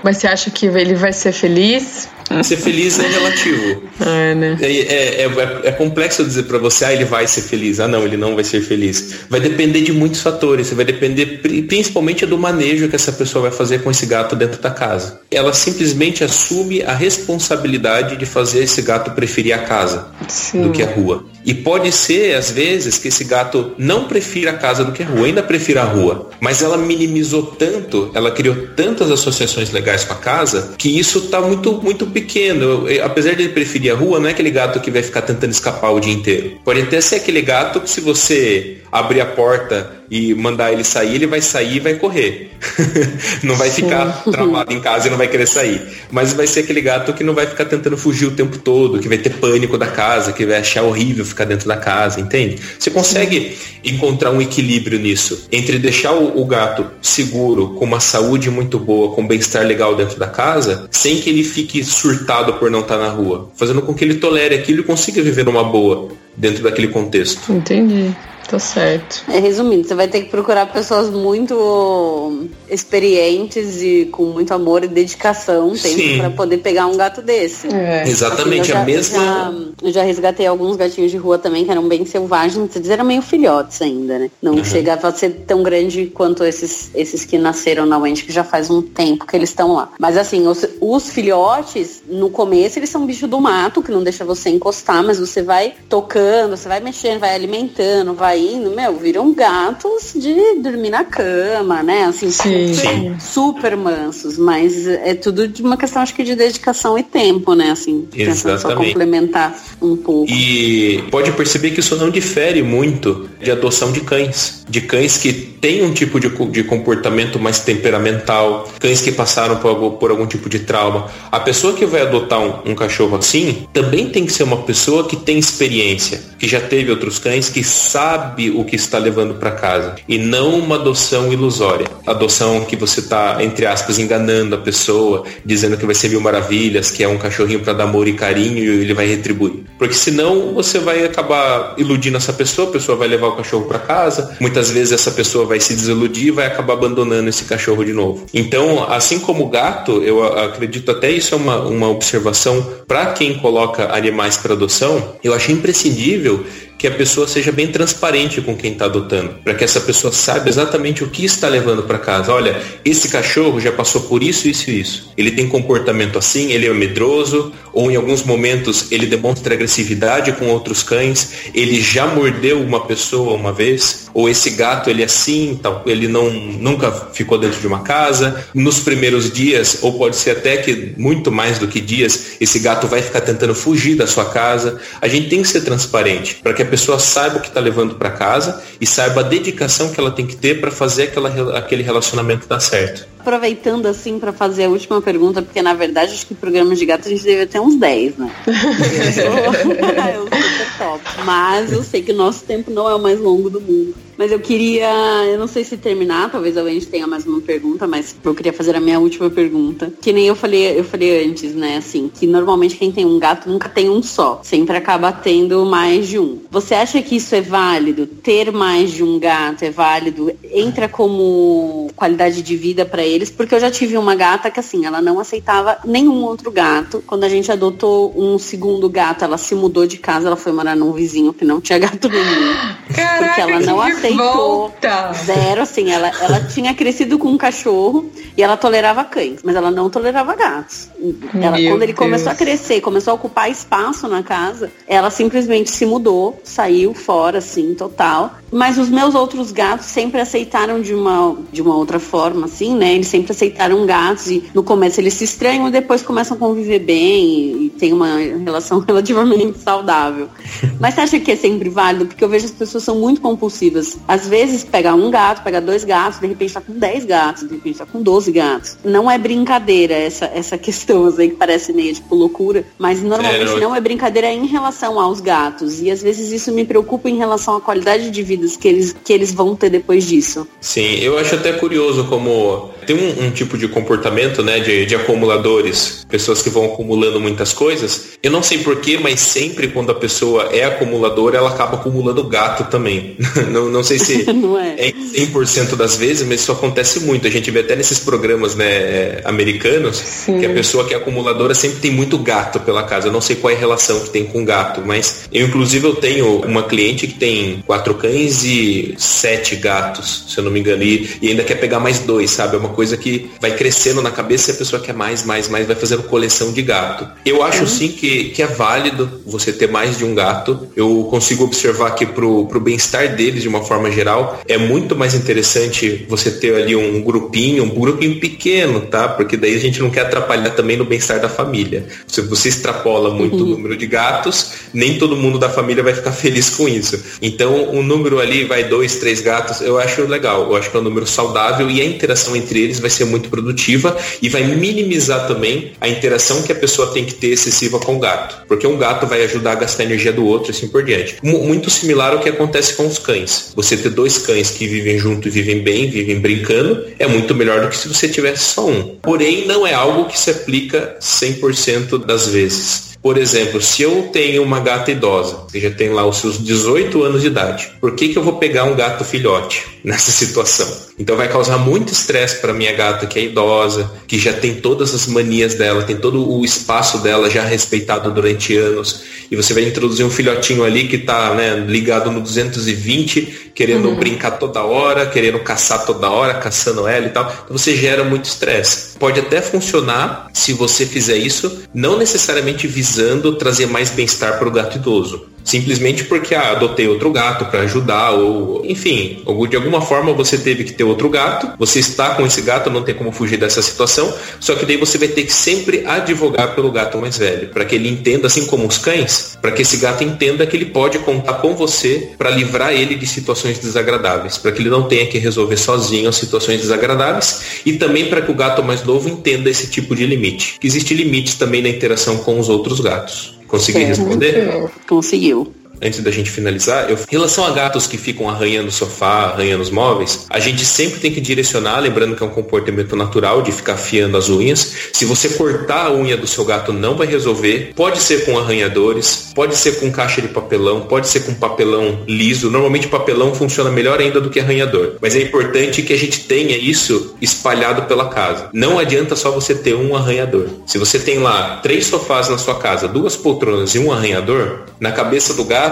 Mas 0.02 0.18
você 0.18 0.26
acha 0.26 0.50
que 0.50 0.66
ele 0.66 0.94
vai 0.94 1.12
ser 1.12 1.32
feliz? 1.32 2.08
Ser 2.42 2.56
feliz 2.56 2.98
é 2.98 3.08
relativo. 3.08 3.82
É, 4.00 4.34
né? 4.34 4.58
É, 4.60 4.66
é, 4.66 5.22
é, 5.22 5.60
é 5.64 5.72
complexo 5.72 6.24
dizer 6.24 6.44
para 6.44 6.58
você, 6.58 6.84
ah, 6.84 6.92
ele 6.92 7.04
vai 7.04 7.26
ser 7.26 7.42
feliz. 7.42 7.80
Ah, 7.80 7.88
não, 7.88 8.02
ele 8.04 8.16
não 8.16 8.34
vai 8.34 8.44
ser 8.44 8.60
feliz. 8.60 9.14
Vai 9.30 9.40
depender 9.40 9.82
de 9.82 9.92
muitos 9.92 10.20
fatores. 10.20 10.72
Vai 10.72 10.84
depender 10.84 11.40
principalmente 11.66 12.26
do 12.26 12.36
manejo 12.36 12.88
que 12.88 12.96
essa 12.96 13.12
pessoa 13.12 13.42
vai 13.42 13.52
fazer 13.52 13.82
com 13.82 13.90
esse 13.90 14.06
gato 14.06 14.34
dentro 14.34 14.60
da 14.60 14.70
casa. 14.70 15.20
Ela 15.30 15.52
simplesmente 15.52 16.24
assume 16.24 16.82
a 16.82 16.94
responsabilidade 16.94 18.16
de 18.16 18.26
fazer 18.26 18.64
esse 18.64 18.82
gato 18.82 19.12
preferir 19.12 19.54
a 19.54 19.58
casa 19.58 20.08
Sim. 20.28 20.62
do 20.62 20.72
que 20.72 20.82
a 20.82 20.86
rua. 20.86 21.24
E 21.44 21.54
pode 21.54 21.92
ser, 21.92 22.34
às 22.34 22.50
vezes, 22.50 22.98
que 22.98 23.06
esse 23.06 23.22
gato 23.22 23.72
não 23.78 24.08
prefira 24.08 24.50
a 24.50 24.54
casa 24.54 24.84
do 24.84 24.90
que 24.90 25.02
a 25.04 25.06
rua, 25.06 25.26
ainda 25.26 25.42
prefira 25.44 25.82
a 25.82 25.84
rua. 25.84 26.30
Mas 26.40 26.60
ela 26.60 26.76
minimizou 26.76 27.42
tanto, 27.42 28.10
ela 28.14 28.32
criou 28.32 28.66
tantas 28.74 29.12
associações 29.12 29.70
legais 29.70 30.02
com 30.02 30.12
a 30.12 30.16
casa, 30.16 30.74
que 30.76 30.98
isso 30.98 31.18
está 31.18 31.40
muito, 31.40 31.80
muito 31.80 32.06
pequeno. 32.16 32.86
Apesar 33.04 33.34
de 33.34 33.42
ele 33.42 33.52
preferir 33.52 33.92
a 33.92 33.94
rua, 33.94 34.18
não 34.18 34.26
é 34.26 34.30
aquele 34.30 34.50
gato 34.50 34.80
que 34.80 34.90
vai 34.90 35.02
ficar 35.02 35.20
tentando 35.20 35.50
escapar 35.50 35.90
o 35.90 36.00
dia 36.00 36.14
inteiro. 36.14 36.58
Pode 36.64 36.80
até 36.80 36.98
ser 36.98 37.16
aquele 37.16 37.42
gato 37.42 37.78
que 37.78 37.90
se 37.90 38.00
você 38.00 38.78
abrir 38.90 39.20
a 39.20 39.26
porta 39.26 39.96
e 40.10 40.34
mandar 40.34 40.72
ele 40.72 40.84
sair, 40.84 41.16
ele 41.16 41.26
vai 41.26 41.40
sair 41.40 41.76
e 41.76 41.80
vai 41.80 41.94
correr. 41.94 42.50
não 43.42 43.54
vai 43.56 43.70
ficar 43.70 44.22
travado 44.30 44.72
em 44.72 44.80
casa 44.80 45.08
e 45.08 45.10
não 45.10 45.18
vai 45.18 45.28
querer 45.28 45.46
sair. 45.46 45.82
Mas 46.10 46.32
vai 46.32 46.46
ser 46.46 46.60
aquele 46.60 46.80
gato 46.80 47.12
que 47.12 47.24
não 47.24 47.34
vai 47.34 47.46
ficar 47.46 47.64
tentando 47.64 47.96
fugir 47.96 48.26
o 48.26 48.30
tempo 48.30 48.58
todo, 48.58 48.98
que 48.98 49.08
vai 49.08 49.18
ter 49.18 49.30
pânico 49.30 49.76
da 49.76 49.88
casa, 49.88 50.32
que 50.32 50.46
vai 50.46 50.58
achar 50.58 50.82
horrível 50.82 51.24
ficar 51.24 51.44
dentro 51.44 51.68
da 51.68 51.76
casa, 51.76 52.20
entende? 52.20 52.58
Você 52.78 52.90
consegue 52.90 53.56
encontrar 53.84 54.30
um 54.30 54.40
equilíbrio 54.40 54.98
nisso, 54.98 55.46
entre 55.50 55.78
deixar 55.78 56.12
o, 56.12 56.40
o 56.40 56.44
gato 56.44 56.86
seguro, 57.02 57.74
com 57.74 57.84
uma 57.84 58.00
saúde 58.00 58.50
muito 58.50 58.78
boa, 58.78 59.12
com 59.14 59.22
um 59.22 59.26
bem-estar 59.26 59.66
legal 59.66 59.94
dentro 59.96 60.18
da 60.18 60.28
casa, 60.28 60.88
sem 60.90 61.20
que 61.20 61.30
ele 61.30 61.44
fique 61.44 61.84
surtado 62.06 62.54
por 62.54 62.70
não 62.70 62.80
estar 62.80 62.98
na 62.98 63.08
rua, 63.08 63.50
fazendo 63.56 63.82
com 63.82 63.92
que 63.92 64.04
ele 64.04 64.14
tolere 64.14 64.54
aquilo 64.54 64.80
e 64.80 64.84
consiga 64.84 65.20
viver 65.22 65.44
numa 65.44 65.64
boa 65.64 66.08
dentro 66.36 66.62
daquele 66.62 66.88
contexto. 66.88 67.52
Entendi. 67.52 68.14
Tá 68.48 68.58
certo. 68.58 69.24
É, 69.28 69.38
resumindo, 69.38 69.86
você 69.86 69.94
vai 69.94 70.08
ter 70.08 70.22
que 70.22 70.30
procurar 70.30 70.66
pessoas 70.66 71.10
muito 71.10 72.48
experientes 72.68 73.82
e 73.82 74.08
com 74.12 74.24
muito 74.26 74.54
amor 74.54 74.84
e 74.84 74.88
dedicação 74.88 75.72
para 76.18 76.30
poder 76.30 76.58
pegar 76.58 76.86
um 76.86 76.96
gato 76.96 77.20
desse. 77.22 77.68
É. 77.74 78.04
Exatamente, 78.06 78.72
assim, 78.72 78.80
a 78.80 78.84
mesma. 78.84 79.18
Já, 79.18 79.54
eu 79.82 79.92
já 79.92 80.02
resgatei 80.02 80.46
alguns 80.46 80.76
gatinhos 80.76 81.10
de 81.10 81.16
rua 81.16 81.38
também 81.38 81.64
que 81.64 81.70
eram 81.70 81.88
bem 81.88 82.04
selvagens, 82.06 82.74
eles 82.76 82.88
eram 82.88 83.04
meio 83.04 83.22
filhotes 83.22 83.82
ainda, 83.82 84.18
né? 84.18 84.30
Não 84.40 84.54
uhum. 84.54 84.64
chegava 84.64 85.08
a 85.08 85.12
ser 85.12 85.44
tão 85.46 85.62
grande 85.62 86.06
quanto 86.06 86.44
esses, 86.44 86.90
esses 86.94 87.24
que 87.24 87.38
nasceram 87.38 87.84
na 87.84 87.98
Wendy, 87.98 88.24
que 88.24 88.32
já 88.32 88.44
faz 88.44 88.70
um 88.70 88.80
tempo 88.80 89.26
que 89.26 89.36
eles 89.36 89.50
estão 89.50 89.74
lá. 89.74 89.90
Mas 89.98 90.16
assim, 90.16 90.46
os, 90.46 90.66
os 90.80 91.10
filhotes, 91.10 92.02
no 92.08 92.30
começo, 92.30 92.78
eles 92.78 92.90
são 92.90 93.06
bicho 93.06 93.26
do 93.26 93.40
mato, 93.40 93.82
que 93.82 93.90
não 93.90 94.02
deixa 94.02 94.24
você 94.24 94.50
encostar, 94.50 95.02
mas 95.02 95.18
você 95.18 95.42
vai 95.42 95.74
tocando, 95.88 96.56
você 96.56 96.68
vai 96.68 96.80
mexendo, 96.80 97.20
vai 97.20 97.34
alimentando, 97.34 98.14
vai 98.14 98.35
indo, 98.36 98.70
meu, 98.70 98.96
viram 98.96 99.32
gatos 99.32 100.12
de 100.14 100.34
dormir 100.60 100.90
na 100.90 101.04
cama, 101.04 101.82
né? 101.82 102.04
Assim, 102.04 102.30
Sim. 102.30 102.74
Super, 102.74 103.20
super, 103.20 103.76
mansos, 103.76 104.38
mas 104.38 104.86
é 104.86 105.14
tudo 105.14 105.48
de 105.48 105.62
uma 105.62 105.76
questão, 105.76 106.02
acho 106.02 106.14
que, 106.14 106.22
de 106.22 106.34
dedicação 106.34 106.98
e 106.98 107.02
tempo, 107.02 107.54
né? 107.54 107.70
Assim, 107.70 108.06
pensando 108.10 108.60
só 108.60 108.74
complementar 108.74 109.56
um 109.80 109.96
pouco. 109.96 110.30
E 110.30 111.04
pode 111.10 111.32
perceber 111.32 111.70
que 111.70 111.80
isso 111.80 111.96
não 111.96 112.10
difere 112.10 112.62
muito 112.62 113.28
de 113.40 113.50
adoção 113.50 113.92
de 113.92 114.00
cães. 114.00 114.64
De 114.68 114.80
cães 114.80 115.16
que 115.16 115.32
têm 115.32 115.84
um 115.84 115.92
tipo 115.92 116.18
de, 116.18 116.28
de 116.28 116.64
comportamento 116.64 117.38
mais 117.38 117.60
temperamental, 117.60 118.68
cães 118.78 119.00
que 119.00 119.12
passaram 119.12 119.56
por 119.56 119.68
algum, 119.68 119.90
por 119.90 120.10
algum 120.10 120.26
tipo 120.26 120.48
de 120.48 120.60
trauma. 120.60 121.08
A 121.30 121.40
pessoa 121.40 121.74
que 121.74 121.86
vai 121.86 122.02
adotar 122.02 122.40
um, 122.40 122.72
um 122.72 122.74
cachorro 122.74 123.16
assim 123.16 123.66
também 123.72 124.08
tem 124.08 124.26
que 124.26 124.32
ser 124.32 124.42
uma 124.42 124.58
pessoa 124.58 125.06
que 125.06 125.16
tem 125.16 125.38
experiência, 125.38 126.20
que 126.38 126.46
já 126.46 126.60
teve 126.60 126.90
outros 126.90 127.18
cães, 127.18 127.48
que 127.48 127.62
sabe 127.62 128.25
sabe 128.26 128.50
o 128.50 128.64
que 128.64 128.76
está 128.76 128.98
levando 128.98 129.34
para 129.34 129.52
casa 129.52 129.94
e 130.08 130.18
não 130.18 130.58
uma 130.58 130.74
adoção 130.74 131.32
ilusória. 131.32 131.86
Adoção 132.06 132.64
que 132.64 132.76
você 132.76 133.00
está, 133.00 133.42
entre 133.42 133.66
aspas, 133.66 133.98
enganando 133.98 134.54
a 134.54 134.58
pessoa, 134.58 135.24
dizendo 135.44 135.76
que 135.76 135.86
vai 135.86 135.94
ser 135.94 136.08
mil 136.08 136.20
maravilhas, 136.20 136.90
que 136.90 137.04
é 137.04 137.08
um 137.08 137.18
cachorrinho 137.18 137.60
para 137.60 137.72
dar 137.72 137.84
amor 137.84 138.08
e 138.08 138.12
carinho 138.12 138.58
e 138.58 138.82
ele 138.82 138.94
vai 138.94 139.06
retribuir. 139.06 139.64
Porque 139.78 139.94
senão 139.94 140.54
você 140.54 140.78
vai 140.78 141.04
acabar 141.04 141.74
iludindo 141.78 142.16
essa 142.16 142.32
pessoa, 142.32 142.68
a 142.68 142.72
pessoa 142.72 142.98
vai 142.98 143.08
levar 143.08 143.28
o 143.28 143.36
cachorro 143.36 143.66
para 143.66 143.78
casa, 143.78 144.36
muitas 144.40 144.70
vezes 144.70 144.92
essa 144.92 145.10
pessoa 145.10 145.44
vai 145.44 145.60
se 145.60 145.74
desiludir 145.74 146.28
e 146.28 146.30
vai 146.30 146.46
acabar 146.46 146.74
abandonando 146.74 147.28
esse 147.28 147.44
cachorro 147.44 147.84
de 147.84 147.92
novo. 147.92 148.26
Então, 148.34 148.90
assim 148.90 149.20
como 149.20 149.44
o 149.44 149.48
gato, 149.48 150.02
eu 150.02 150.24
acredito 150.24 150.90
até 150.90 151.10
isso 151.10 151.34
é 151.34 151.36
uma, 151.36 151.60
uma 151.60 151.88
observação 151.88 152.64
para 152.86 153.06
quem 153.12 153.38
coloca 153.38 153.94
animais 153.94 154.36
para 154.36 154.54
adoção, 154.54 155.16
eu 155.22 155.34
acho 155.34 155.52
imprescindível 155.52 156.44
que 156.78 156.86
a 156.86 156.90
pessoa 156.90 157.26
seja 157.26 157.50
bem 157.50 157.68
transparente 157.68 158.40
com 158.40 158.56
quem 158.56 158.72
está 158.72 158.84
adotando, 158.84 159.36
para 159.42 159.54
que 159.54 159.64
essa 159.64 159.80
pessoa 159.80 160.12
saiba 160.12 160.48
exatamente 160.48 161.02
o 161.02 161.08
que 161.08 161.24
está 161.24 161.48
levando 161.48 161.82
para 161.84 161.98
casa. 161.98 162.32
Olha, 162.32 162.60
esse 162.84 163.08
cachorro 163.08 163.60
já 163.60 163.72
passou 163.72 164.02
por 164.02 164.22
isso, 164.22 164.48
isso 164.48 164.70
e 164.70 164.80
isso. 164.80 165.12
Ele 165.16 165.30
tem 165.30 165.48
comportamento 165.48 166.18
assim, 166.18 166.52
ele 166.52 166.66
é 166.66 166.72
medroso, 166.72 167.52
ou 167.72 167.90
em 167.90 167.96
alguns 167.96 168.22
momentos 168.22 168.90
ele 168.90 169.06
demonstra 169.06 169.54
agressividade 169.54 170.32
com 170.32 170.46
outros 170.46 170.82
cães, 170.82 171.50
ele 171.54 171.80
já 171.80 172.06
mordeu 172.06 172.60
uma 172.60 172.86
pessoa 172.86 173.34
uma 173.34 173.52
vez, 173.52 174.06
ou 174.12 174.28
esse 174.28 174.50
gato 174.50 174.88
ele 174.88 175.02
é 175.02 175.04
assim, 175.04 175.58
tal, 175.62 175.82
ele 175.86 176.08
não 176.08 176.30
nunca 176.30 176.90
ficou 177.12 177.38
dentro 177.38 177.60
de 177.60 177.66
uma 177.66 177.80
casa. 177.80 178.46
Nos 178.54 178.80
primeiros 178.80 179.30
dias, 179.30 179.78
ou 179.82 179.98
pode 179.98 180.16
ser 180.16 180.30
até 180.30 180.56
que 180.56 180.94
muito 180.96 181.30
mais 181.30 181.58
do 181.58 181.68
que 181.68 181.80
dias, 181.80 182.36
esse 182.40 182.58
gato 182.58 182.86
vai 182.86 183.02
ficar 183.02 183.20
tentando 183.20 183.54
fugir 183.54 183.94
da 183.94 184.06
sua 184.06 184.26
casa. 184.26 184.80
A 185.00 185.08
gente 185.08 185.28
tem 185.28 185.42
que 185.42 185.48
ser 185.48 185.60
transparente 185.62 186.36
para 186.42 186.54
que 186.54 186.62
a 186.62 186.65
pessoa 186.66 186.98
saiba 186.98 187.38
o 187.38 187.40
que 187.40 187.48
está 187.48 187.60
levando 187.60 187.94
para 187.94 188.10
casa 188.10 188.62
e 188.80 188.86
saiba 188.86 189.20
a 189.20 189.24
dedicação 189.24 189.92
que 189.92 190.00
ela 190.00 190.10
tem 190.10 190.26
que 190.26 190.36
ter 190.36 190.60
para 190.60 190.70
fazer 190.70 191.04
aquela, 191.04 191.58
aquele 191.58 191.82
relacionamento 191.82 192.46
dar 192.46 192.60
certo. 192.60 193.06
Aproveitando 193.26 193.86
assim 193.86 194.20
para 194.20 194.32
fazer 194.32 194.66
a 194.66 194.68
última 194.68 195.02
pergunta, 195.02 195.42
porque 195.42 195.60
na 195.60 195.74
verdade 195.74 196.12
acho 196.12 196.28
que 196.28 196.32
programas 196.32 196.78
de 196.78 196.86
gato 196.86 197.08
a 197.08 197.10
gente 197.10 197.24
deve 197.24 197.44
ter 197.46 197.58
uns 197.58 197.74
10, 197.74 198.18
né? 198.18 198.30
Eu 198.46 199.12
sou, 199.12 199.38
eu 199.38 199.52
super 199.52 200.56
top. 200.78 201.00
Mas 201.24 201.72
eu 201.72 201.82
sei 201.82 202.02
que 202.02 202.12
o 202.12 202.16
nosso 202.16 202.44
tempo 202.44 202.70
não 202.70 202.88
é 202.88 202.94
o 202.94 203.02
mais 203.02 203.18
longo 203.18 203.50
do 203.50 203.60
mundo. 203.60 203.94
Mas 204.16 204.32
eu 204.32 204.40
queria, 204.40 204.88
eu 205.26 205.38
não 205.38 205.46
sei 205.46 205.62
se 205.62 205.76
terminar, 205.76 206.30
talvez 206.30 206.56
a 206.56 206.64
gente 206.70 206.86
tenha 206.86 207.06
mais 207.06 207.26
uma 207.26 207.40
pergunta, 207.40 207.86
mas 207.86 208.16
eu 208.24 208.34
queria 208.34 208.52
fazer 208.52 208.74
a 208.74 208.80
minha 208.80 208.98
última 208.98 209.28
pergunta. 209.28 209.92
Que 210.00 210.12
nem 210.12 210.26
eu 210.26 210.34
falei, 210.34 210.78
eu 210.78 210.84
falei 210.84 211.26
antes, 211.26 211.54
né, 211.54 211.76
assim, 211.76 212.10
que 212.12 212.26
normalmente 212.26 212.76
quem 212.76 212.90
tem 212.90 213.04
um 213.04 213.18
gato 213.18 213.48
nunca 213.48 213.68
tem 213.68 213.90
um 213.90 214.02
só, 214.02 214.40
sempre 214.42 214.76
acaba 214.76 215.12
tendo 215.12 215.66
mais 215.66 216.08
de 216.08 216.18
um. 216.18 216.40
Você 216.50 216.74
acha 216.74 217.02
que 217.02 217.16
isso 217.16 217.34
é 217.34 217.42
válido? 217.42 218.06
Ter 218.06 218.50
mais 218.50 218.90
de 218.90 219.04
um 219.04 219.18
gato 219.18 219.64
é 219.64 219.70
válido? 219.70 220.32
Entra 220.50 220.88
como 220.88 221.90
qualidade 221.94 222.40
de 222.40 222.56
vida 222.56 222.86
para 222.86 223.04
eles? 223.16 223.30
Porque 223.30 223.54
eu 223.54 223.60
já 223.60 223.70
tive 223.70 223.96
uma 223.98 224.14
gata 224.14 224.50
que 224.50 224.60
assim, 224.60 224.86
ela 224.86 225.00
não 225.00 225.18
aceitava 225.18 225.78
nenhum 225.84 226.22
outro 226.24 226.50
gato. 226.50 227.02
Quando 227.06 227.24
a 227.24 227.28
gente 227.28 227.50
adotou 227.50 228.14
um 228.16 228.38
segundo 228.38 228.88
gato, 228.88 229.24
ela 229.24 229.38
se 229.38 229.54
mudou 229.54 229.86
de 229.86 229.98
casa, 229.98 230.28
ela 230.28 230.36
foi 230.36 230.52
morar 230.52 230.76
num 230.76 230.92
vizinho 230.92 231.32
que 231.32 231.44
não 231.44 231.60
tinha 231.60 231.78
gato 231.78 232.08
nenhum. 232.08 232.54
Caraca, 232.94 233.24
porque 233.24 233.40
ela 233.40 233.60
não 233.60 233.80
aceitou 233.80 234.56
volta. 234.58 235.12
zero, 235.12 235.62
assim, 235.62 235.90
ela, 235.90 236.08
ela 236.20 236.40
tinha 236.40 236.74
crescido 236.74 237.18
com 237.18 237.28
um 237.28 237.38
cachorro 237.38 238.10
e 238.36 238.42
ela 238.42 238.56
tolerava 238.56 239.04
cães, 239.04 239.40
mas 239.42 239.56
ela 239.56 239.70
não 239.70 239.90
tolerava 239.90 240.34
gatos. 240.34 240.88
Ela, 241.34 241.58
Meu 241.58 241.72
quando 241.72 241.82
ele 241.82 241.92
Deus. 241.92 241.98
começou 241.98 242.32
a 242.32 242.34
crescer, 242.34 242.80
começou 242.80 243.12
a 243.12 243.14
ocupar 243.14 243.50
espaço 243.50 244.06
na 244.08 244.22
casa, 244.22 244.70
ela 244.86 245.10
simplesmente 245.10 245.70
se 245.70 245.86
mudou, 245.86 246.40
saiu 246.44 246.94
fora, 246.94 247.38
assim, 247.38 247.74
total. 247.74 248.36
Mas 248.52 248.78
os 248.78 248.88
meus 248.88 249.14
outros 249.14 249.50
gatos 249.50 249.86
sempre 249.86 250.20
aceitaram 250.20 250.80
de 250.80 250.94
uma, 250.94 251.36
de 251.52 251.62
uma 251.62 251.74
outra 251.76 251.98
forma, 251.98 252.46
assim, 252.46 252.76
né? 252.76 252.95
Eles 252.96 253.08
sempre 253.08 253.32
aceitaram 253.32 253.84
gatos 253.86 254.30
e 254.30 254.42
no 254.54 254.62
começo 254.62 255.00
eles 255.00 255.14
se 255.14 255.24
estranham 255.24 255.68
e 255.68 255.70
depois 255.70 256.02
começam 256.02 256.36
a 256.36 256.40
conviver 256.40 256.80
bem 256.80 257.64
e, 257.64 257.72
tem 257.78 257.92
uma 257.92 258.16
relação 258.16 258.78
relativamente 258.86 259.58
saudável. 259.58 260.28
Mas 260.80 260.94
você 260.94 261.00
acha 261.02 261.20
que 261.20 261.30
é 261.30 261.36
sempre 261.36 261.68
válido? 261.68 262.06
Porque 262.06 262.24
eu 262.24 262.28
vejo 262.28 262.46
as 262.46 262.50
pessoas 262.50 262.82
são 262.84 262.96
muito 262.96 263.20
compulsivas. 263.20 263.98
Às 264.08 264.26
vezes 264.28 264.64
pega 264.64 264.94
um 264.94 265.10
gato, 265.10 265.42
pega 265.42 265.60
dois 265.60 265.84
gatos, 265.84 266.18
de 266.20 266.26
repente 266.26 266.52
tá 266.54 266.60
com 266.60 266.72
10 266.72 267.04
gatos, 267.04 267.42
de 267.48 267.54
repente 267.54 267.78
tá 267.78 267.86
com 267.86 268.02
12 268.02 268.32
gatos. 268.32 268.76
Não 268.84 269.10
é 269.10 269.18
brincadeira 269.18 269.94
essa, 269.94 270.26
essa 270.34 270.56
questão, 270.58 271.10
sei 271.12 271.30
que 271.30 271.36
parece 271.36 271.72
meio 271.72 271.94
tipo 271.94 272.14
loucura, 272.14 272.64
mas 272.78 273.02
normalmente 273.02 273.50
É, 273.50 273.54
eu- 273.54 273.60
não 273.60 273.74
é 273.74 273.80
brincadeira 273.80 274.30
em 274.32 274.46
relação 274.46 274.98
aos 274.98 275.20
gatos. 275.20 275.80
E 275.80 275.90
às 275.90 276.02
vezes 276.02 276.32
isso 276.32 276.52
me 276.52 276.64
preocupa 276.64 277.08
em 277.10 277.16
relação 277.16 277.56
à 277.56 277.60
qualidade 277.60 278.10
de 278.10 278.22
vidas 278.22 278.56
que 278.56 278.66
eles, 278.68 278.96
que 279.04 279.12
eles 279.12 279.32
vão 279.32 279.54
ter 279.54 279.70
depois 279.70 280.04
disso. 280.06 280.46
Sim, 280.60 280.94
eu 281.00 281.18
acho 281.18 281.34
até 281.34 281.52
curioso 281.52 282.04
como 282.04 282.70
tem 282.86 282.96
um, 282.96 283.26
um 283.26 283.30
tipo 283.30 283.58
de 283.58 283.68
comportamento, 283.68 284.42
né, 284.42 284.60
de, 284.60 284.86
de 284.86 284.94
acumuladores, 284.94 286.06
pessoas 286.08 286.42
que 286.42 286.50
vão 286.50 286.66
acumulando 286.66 287.20
muitas 287.20 287.52
coisas. 287.52 288.16
Eu 288.22 288.30
não 288.30 288.42
sei 288.42 288.58
porquê, 288.58 288.98
mas 288.98 289.20
sempre 289.20 289.68
quando 289.68 289.90
a 289.90 289.94
pessoa 289.94 290.44
é 290.52 290.64
acumuladora, 290.64 291.36
ela 291.38 291.50
acaba 291.50 291.76
acumulando 291.76 292.24
gato 292.24 292.70
também. 292.70 293.16
não, 293.50 293.68
não 293.68 293.82
sei 293.82 293.98
se 293.98 294.24
Não 294.32 294.58
é? 294.58 294.74
é 294.78 294.88
em 294.88 295.26
100% 295.26 295.76
das 295.76 295.96
vezes, 295.96 296.26
mas 296.26 296.40
isso 296.40 296.52
acontece 296.52 297.00
muito. 297.00 297.26
A 297.26 297.30
gente 297.30 297.50
vê 297.50 297.60
até 297.60 297.74
nesses 297.76 297.98
programas 297.98 298.54
né, 298.54 299.20
americanos 299.24 300.24
que 300.26 300.46
a 300.46 300.50
pessoa 300.50 300.84
que 300.84 300.94
é 300.94 300.96
acumuladora 300.96 301.54
sempre 301.54 301.78
tem 301.78 301.90
muito 301.90 302.18
gato 302.18 302.60
pela 302.60 302.82
casa. 302.82 303.08
Eu 303.08 303.12
não 303.12 303.20
sei 303.20 303.36
qual 303.36 303.52
é 303.52 303.56
a 303.56 303.58
relação 303.58 304.00
que 304.00 304.10
tem 304.10 304.24
com 304.24 304.44
gato, 304.44 304.82
mas 304.84 305.28
eu 305.32 305.46
inclusive 305.46 305.86
eu 305.86 305.94
tenho 305.96 306.40
uma 306.42 306.62
cliente 306.62 307.06
que 307.06 307.14
tem 307.14 307.62
quatro 307.66 307.94
cães 307.94 308.44
e 308.44 308.94
sete 308.98 309.56
gatos, 309.56 310.26
se 310.28 310.38
eu 310.38 310.44
não 310.44 310.50
me 310.50 310.60
engano, 310.60 310.82
e, 310.82 311.18
e 311.20 311.28
ainda 311.28 311.44
quer 311.44 311.56
pegar 311.56 311.80
mais 311.80 312.00
dois, 312.00 312.30
sabe? 312.30 312.56
É 312.56 312.58
uma 312.58 312.70
coisa 312.76 312.96
que 312.96 313.30
vai 313.40 313.56
crescendo 313.56 314.02
na 314.02 314.10
cabeça 314.10 314.50
e 314.50 314.54
a 314.54 314.56
pessoa 314.56 314.80
quer 314.80 314.92
mais, 314.92 315.24
mais, 315.24 315.48
mais, 315.48 315.66
vai 315.66 315.74
fazendo 315.74 316.02
coleção 316.02 316.52
de 316.52 316.62
gato. 316.62 317.08
Eu 317.24 317.42
acho 317.42 317.66
sim 317.66 317.88
que, 317.88 318.26
que 318.26 318.42
é 318.42 318.46
válido 318.46 319.22
você 319.26 319.52
ter 319.52 319.68
mais 319.68 319.96
de 319.96 320.04
um 320.04 320.14
gato. 320.14 320.68
Eu 320.76 321.04
consigo 321.10 321.44
observar 321.44 321.92
que 321.94 322.04
pro, 322.04 322.46
pro 322.46 322.60
bem-estar 322.60 323.16
deles, 323.16 323.42
de 323.42 323.48
uma 323.48 323.64
forma 323.64 323.90
geral, 323.90 324.40
é 324.46 324.58
muito 324.58 324.94
mais 324.94 325.14
interessante 325.14 326.06
você 326.08 326.30
ter 326.30 326.54
ali 326.54 326.76
um 326.76 327.02
grupinho, 327.02 327.64
um 327.64 327.70
grupinho 327.70 328.20
pequeno, 328.20 328.82
tá? 328.82 329.08
Porque 329.08 329.36
daí 329.36 329.54
a 329.54 329.58
gente 329.58 329.80
não 329.80 329.90
quer 329.90 330.02
atrapalhar 330.02 330.50
também 330.50 330.76
no 330.76 330.84
bem-estar 330.84 331.18
da 331.20 331.28
família. 331.28 331.86
Se 332.06 332.20
você 332.20 332.48
extrapola 332.48 333.10
muito 333.10 333.36
o 333.36 333.46
número 333.46 333.76
de 333.76 333.86
gatos, 333.86 334.52
nem 334.74 334.98
todo 334.98 335.16
mundo 335.16 335.38
da 335.38 335.48
família 335.48 335.82
vai 335.82 335.94
ficar 335.94 336.12
feliz 336.26 336.50
com 336.50 336.68
isso. 336.68 337.02
Então, 337.22 337.70
um 337.70 337.82
número 337.82 338.20
ali 338.20 338.44
vai 338.44 338.64
dois, 338.64 338.96
três 338.96 339.20
gatos, 339.20 339.60
eu 339.60 339.78
acho 339.78 340.02
legal. 340.02 340.42
Eu 340.42 340.56
acho 340.56 340.70
que 340.70 340.76
é 340.76 340.80
um 340.80 340.82
número 340.82 341.06
saudável 341.06 341.70
e 341.70 341.80
a 341.80 341.84
interação 341.84 342.36
entre 342.36 342.65
eles 342.66 342.78
vai 342.80 342.90
ser 342.90 343.04
muito 343.06 343.28
produtiva 343.30 343.96
e 344.20 344.28
vai 344.28 344.44
minimizar 344.44 345.26
também 345.26 345.72
a 345.80 345.88
interação 345.88 346.42
que 346.42 346.52
a 346.52 346.54
pessoa 346.54 346.92
tem 346.92 347.04
que 347.04 347.14
ter 347.14 347.28
excessiva 347.28 347.78
com 347.78 347.96
o 347.96 347.98
gato. 347.98 348.44
Porque 348.46 348.66
um 348.66 348.76
gato 348.76 349.06
vai 349.06 349.22
ajudar 349.24 349.52
a 349.52 349.54
gastar 349.56 349.82
a 349.82 349.86
energia 349.86 350.12
do 350.12 350.24
outro 350.26 350.50
assim 350.50 350.68
por 350.68 350.82
diante. 350.84 351.16
Mu- 351.22 351.44
Muito 351.46 351.70
similar 351.70 352.12
ao 352.12 352.20
que 352.20 352.28
acontece 352.28 352.74
com 352.74 352.86
os 352.86 352.98
cães. 352.98 353.52
Você 353.56 353.76
ter 353.76 353.90
dois 353.90 354.18
cães 354.18 354.50
que 354.50 354.66
vivem 354.66 354.98
junto 354.98 355.28
e 355.28 355.30
vivem 355.30 355.62
bem, 355.62 355.88
vivem 355.90 356.18
brincando, 356.20 356.84
é 356.98 357.06
muito 357.06 357.34
melhor 357.34 357.60
do 357.62 357.68
que 357.68 357.76
se 357.76 357.88
você 357.88 358.08
tivesse 358.08 358.52
só 358.54 358.66
um. 358.68 358.96
Porém, 359.02 359.46
não 359.46 359.66
é 359.66 359.72
algo 359.74 360.06
que 360.06 360.18
se 360.18 360.30
aplica 360.30 360.96
100% 361.00 362.04
das 362.04 362.28
vezes. 362.28 362.85
Por 363.06 363.18
exemplo, 363.18 363.62
se 363.62 363.82
eu 363.82 364.08
tenho 364.12 364.42
uma 364.42 364.58
gata 364.58 364.90
idosa, 364.90 365.46
que 365.52 365.60
já 365.60 365.70
tem 365.70 365.90
lá 365.90 366.04
os 366.04 366.16
seus 366.16 366.44
18 366.44 367.04
anos 367.04 367.20
de 367.20 367.28
idade, 367.28 367.70
por 367.80 367.94
que, 367.94 368.08
que 368.08 368.18
eu 368.18 368.22
vou 368.24 368.32
pegar 368.32 368.64
um 368.64 368.74
gato 368.74 369.04
filhote 369.04 369.64
nessa 369.84 370.10
situação? 370.10 370.66
Então 370.98 371.16
vai 371.16 371.28
causar 371.28 371.56
muito 371.56 371.92
estresse 371.92 372.40
para 372.40 372.52
minha 372.52 372.72
gata 372.72 373.06
que 373.06 373.16
é 373.16 373.22
idosa, 373.22 373.88
que 374.08 374.18
já 374.18 374.32
tem 374.32 374.56
todas 374.56 374.92
as 374.92 375.06
manias 375.06 375.54
dela, 375.54 375.84
tem 375.84 375.94
todo 375.94 376.28
o 376.28 376.44
espaço 376.44 376.98
dela 376.98 377.30
já 377.30 377.44
respeitado 377.44 378.10
durante 378.10 378.56
anos, 378.56 379.04
e 379.30 379.36
você 379.36 379.54
vai 379.54 379.62
introduzir 379.62 380.04
um 380.04 380.10
filhotinho 380.10 380.64
ali 380.64 380.88
que 380.88 380.96
está 380.96 381.32
né, 381.34 381.64
ligado 381.68 382.10
no 382.10 382.20
220, 382.20 383.50
querendo 383.54 383.94
brincar 383.94 384.32
toda 384.32 384.62
hora, 384.64 385.06
querendo 385.06 385.38
caçar 385.40 385.84
toda 385.84 386.10
hora, 386.10 386.34
caçando 386.34 386.86
ela 386.86 387.06
e 387.06 387.10
tal. 387.10 387.24
Então 387.24 387.56
você 387.56 387.74
gera 387.74 388.04
muito 388.04 388.26
estresse. 388.26 388.96
Pode 388.98 389.18
até 389.18 389.40
funcionar 389.40 390.28
se 390.32 390.52
você 390.52 390.84
fizer 390.84 391.16
isso, 391.16 391.62
não 391.74 391.98
necessariamente 391.98 392.66
visando 392.66 392.95
trazer 393.36 393.66
mais 393.66 393.90
bem-estar 393.90 394.38
para 394.38 394.48
o 394.48 394.50
gato 394.50 394.76
idoso. 394.76 395.35
Simplesmente 395.46 396.02
porque 396.04 396.34
ah, 396.34 396.50
adotei 396.50 396.88
outro 396.88 397.12
gato 397.12 397.44
para 397.44 397.60
ajudar, 397.60 398.10
ou 398.10 398.66
enfim, 398.66 399.22
de 399.48 399.56
alguma 399.56 399.80
forma 399.80 400.12
você 400.12 400.36
teve 400.36 400.64
que 400.64 400.72
ter 400.72 400.82
outro 400.82 401.08
gato, 401.08 401.52
você 401.56 401.78
está 401.78 402.16
com 402.16 402.26
esse 402.26 402.42
gato, 402.42 402.68
não 402.68 402.82
tem 402.82 402.96
como 402.96 403.12
fugir 403.12 403.38
dessa 403.38 403.62
situação, 403.62 404.12
só 404.40 404.56
que 404.56 404.66
daí 404.66 404.76
você 404.76 404.98
vai 404.98 405.06
ter 405.06 405.22
que 405.22 405.32
sempre 405.32 405.86
advogar 405.86 406.52
pelo 406.56 406.72
gato 406.72 406.98
mais 406.98 407.16
velho, 407.16 407.48
para 407.48 407.64
que 407.64 407.76
ele 407.76 407.88
entenda, 407.88 408.26
assim 408.26 408.44
como 408.46 408.66
os 408.66 408.76
cães, 408.76 409.38
para 409.40 409.52
que 409.52 409.62
esse 409.62 409.76
gato 409.76 410.02
entenda 410.02 410.44
que 410.44 410.56
ele 410.56 410.66
pode 410.66 410.98
contar 410.98 411.34
com 411.34 411.54
você 411.54 412.10
para 412.18 412.30
livrar 412.30 412.72
ele 412.72 412.96
de 412.96 413.06
situações 413.06 413.60
desagradáveis, 413.60 414.36
para 414.36 414.50
que 414.50 414.60
ele 414.60 414.70
não 414.70 414.88
tenha 414.88 415.06
que 415.06 415.16
resolver 415.16 415.56
sozinho 415.56 416.08
as 416.08 416.16
situações 416.16 416.60
desagradáveis 416.60 417.62
e 417.64 417.74
também 417.74 418.06
para 418.06 418.20
que 418.20 418.32
o 418.32 418.34
gato 418.34 418.64
mais 418.64 418.82
novo 418.82 419.08
entenda 419.08 419.48
esse 419.48 419.68
tipo 419.68 419.94
de 419.94 420.06
limite. 420.06 420.56
Que 420.58 420.66
existe 420.66 420.92
limites 420.92 421.36
também 421.36 421.62
na 421.62 421.68
interação 421.68 422.16
com 422.18 422.40
os 422.40 422.48
outros 422.48 422.80
gatos. 422.80 423.35
Consegui 423.46 423.80
Certo. 423.84 424.00
responder? 424.00 424.70
Conseguiu. 424.86 425.52
Antes 425.80 426.00
da 426.00 426.10
gente 426.10 426.30
finalizar, 426.30 426.90
eu, 426.90 426.96
em 426.96 427.10
relação 427.10 427.46
a 427.46 427.50
gatos 427.50 427.86
que 427.86 427.96
ficam 427.96 428.28
arranhando 428.28 428.68
o 428.68 428.72
sofá, 428.72 429.26
arranhando 429.26 429.62
os 429.62 429.70
móveis, 429.70 430.26
a 430.30 430.38
gente 430.38 430.64
sempre 430.64 431.00
tem 431.00 431.12
que 431.12 431.20
direcionar, 431.20 431.80
lembrando 431.80 432.16
que 432.16 432.22
é 432.22 432.26
um 432.26 432.30
comportamento 432.30 432.96
natural 432.96 433.42
de 433.42 433.52
ficar 433.52 433.74
afiando 433.74 434.16
as 434.16 434.28
unhas. 434.28 434.90
Se 434.92 435.04
você 435.04 435.30
cortar 435.30 435.86
a 435.86 435.92
unha 435.92 436.16
do 436.16 436.26
seu 436.26 436.44
gato, 436.44 436.72
não 436.72 436.96
vai 436.96 437.06
resolver. 437.06 437.72
Pode 437.74 437.98
ser 438.00 438.24
com 438.24 438.38
arranhadores, 438.38 439.32
pode 439.34 439.56
ser 439.56 439.80
com 439.80 439.90
caixa 439.90 440.22
de 440.22 440.28
papelão, 440.28 440.82
pode 440.82 441.08
ser 441.08 441.20
com 441.20 441.34
papelão 441.34 442.04
liso. 442.06 442.50
Normalmente 442.50 442.88
papelão 442.88 443.34
funciona 443.34 443.70
melhor 443.70 444.00
ainda 444.00 444.20
do 444.20 444.30
que 444.30 444.40
arranhador. 444.40 444.96
Mas 445.00 445.14
é 445.14 445.22
importante 445.22 445.82
que 445.82 445.92
a 445.92 445.98
gente 445.98 446.20
tenha 446.20 446.56
isso 446.56 447.14
espalhado 447.20 447.82
pela 447.82 448.08
casa. 448.08 448.50
Não 448.52 448.78
adianta 448.78 449.16
só 449.16 449.30
você 449.30 449.54
ter 449.54 449.74
um 449.74 449.94
arranhador. 449.94 450.48
Se 450.66 450.78
você 450.78 450.98
tem 450.98 451.18
lá 451.18 451.60
três 451.62 451.86
sofás 451.86 452.28
na 452.28 452.38
sua 452.38 452.56
casa, 452.56 452.88
duas 452.88 453.16
poltronas 453.16 453.74
e 453.74 453.78
um 453.78 453.92
arranhador, 453.92 454.60
na 454.80 454.92
cabeça 454.92 455.34
do 455.34 455.44
gato 455.44 455.65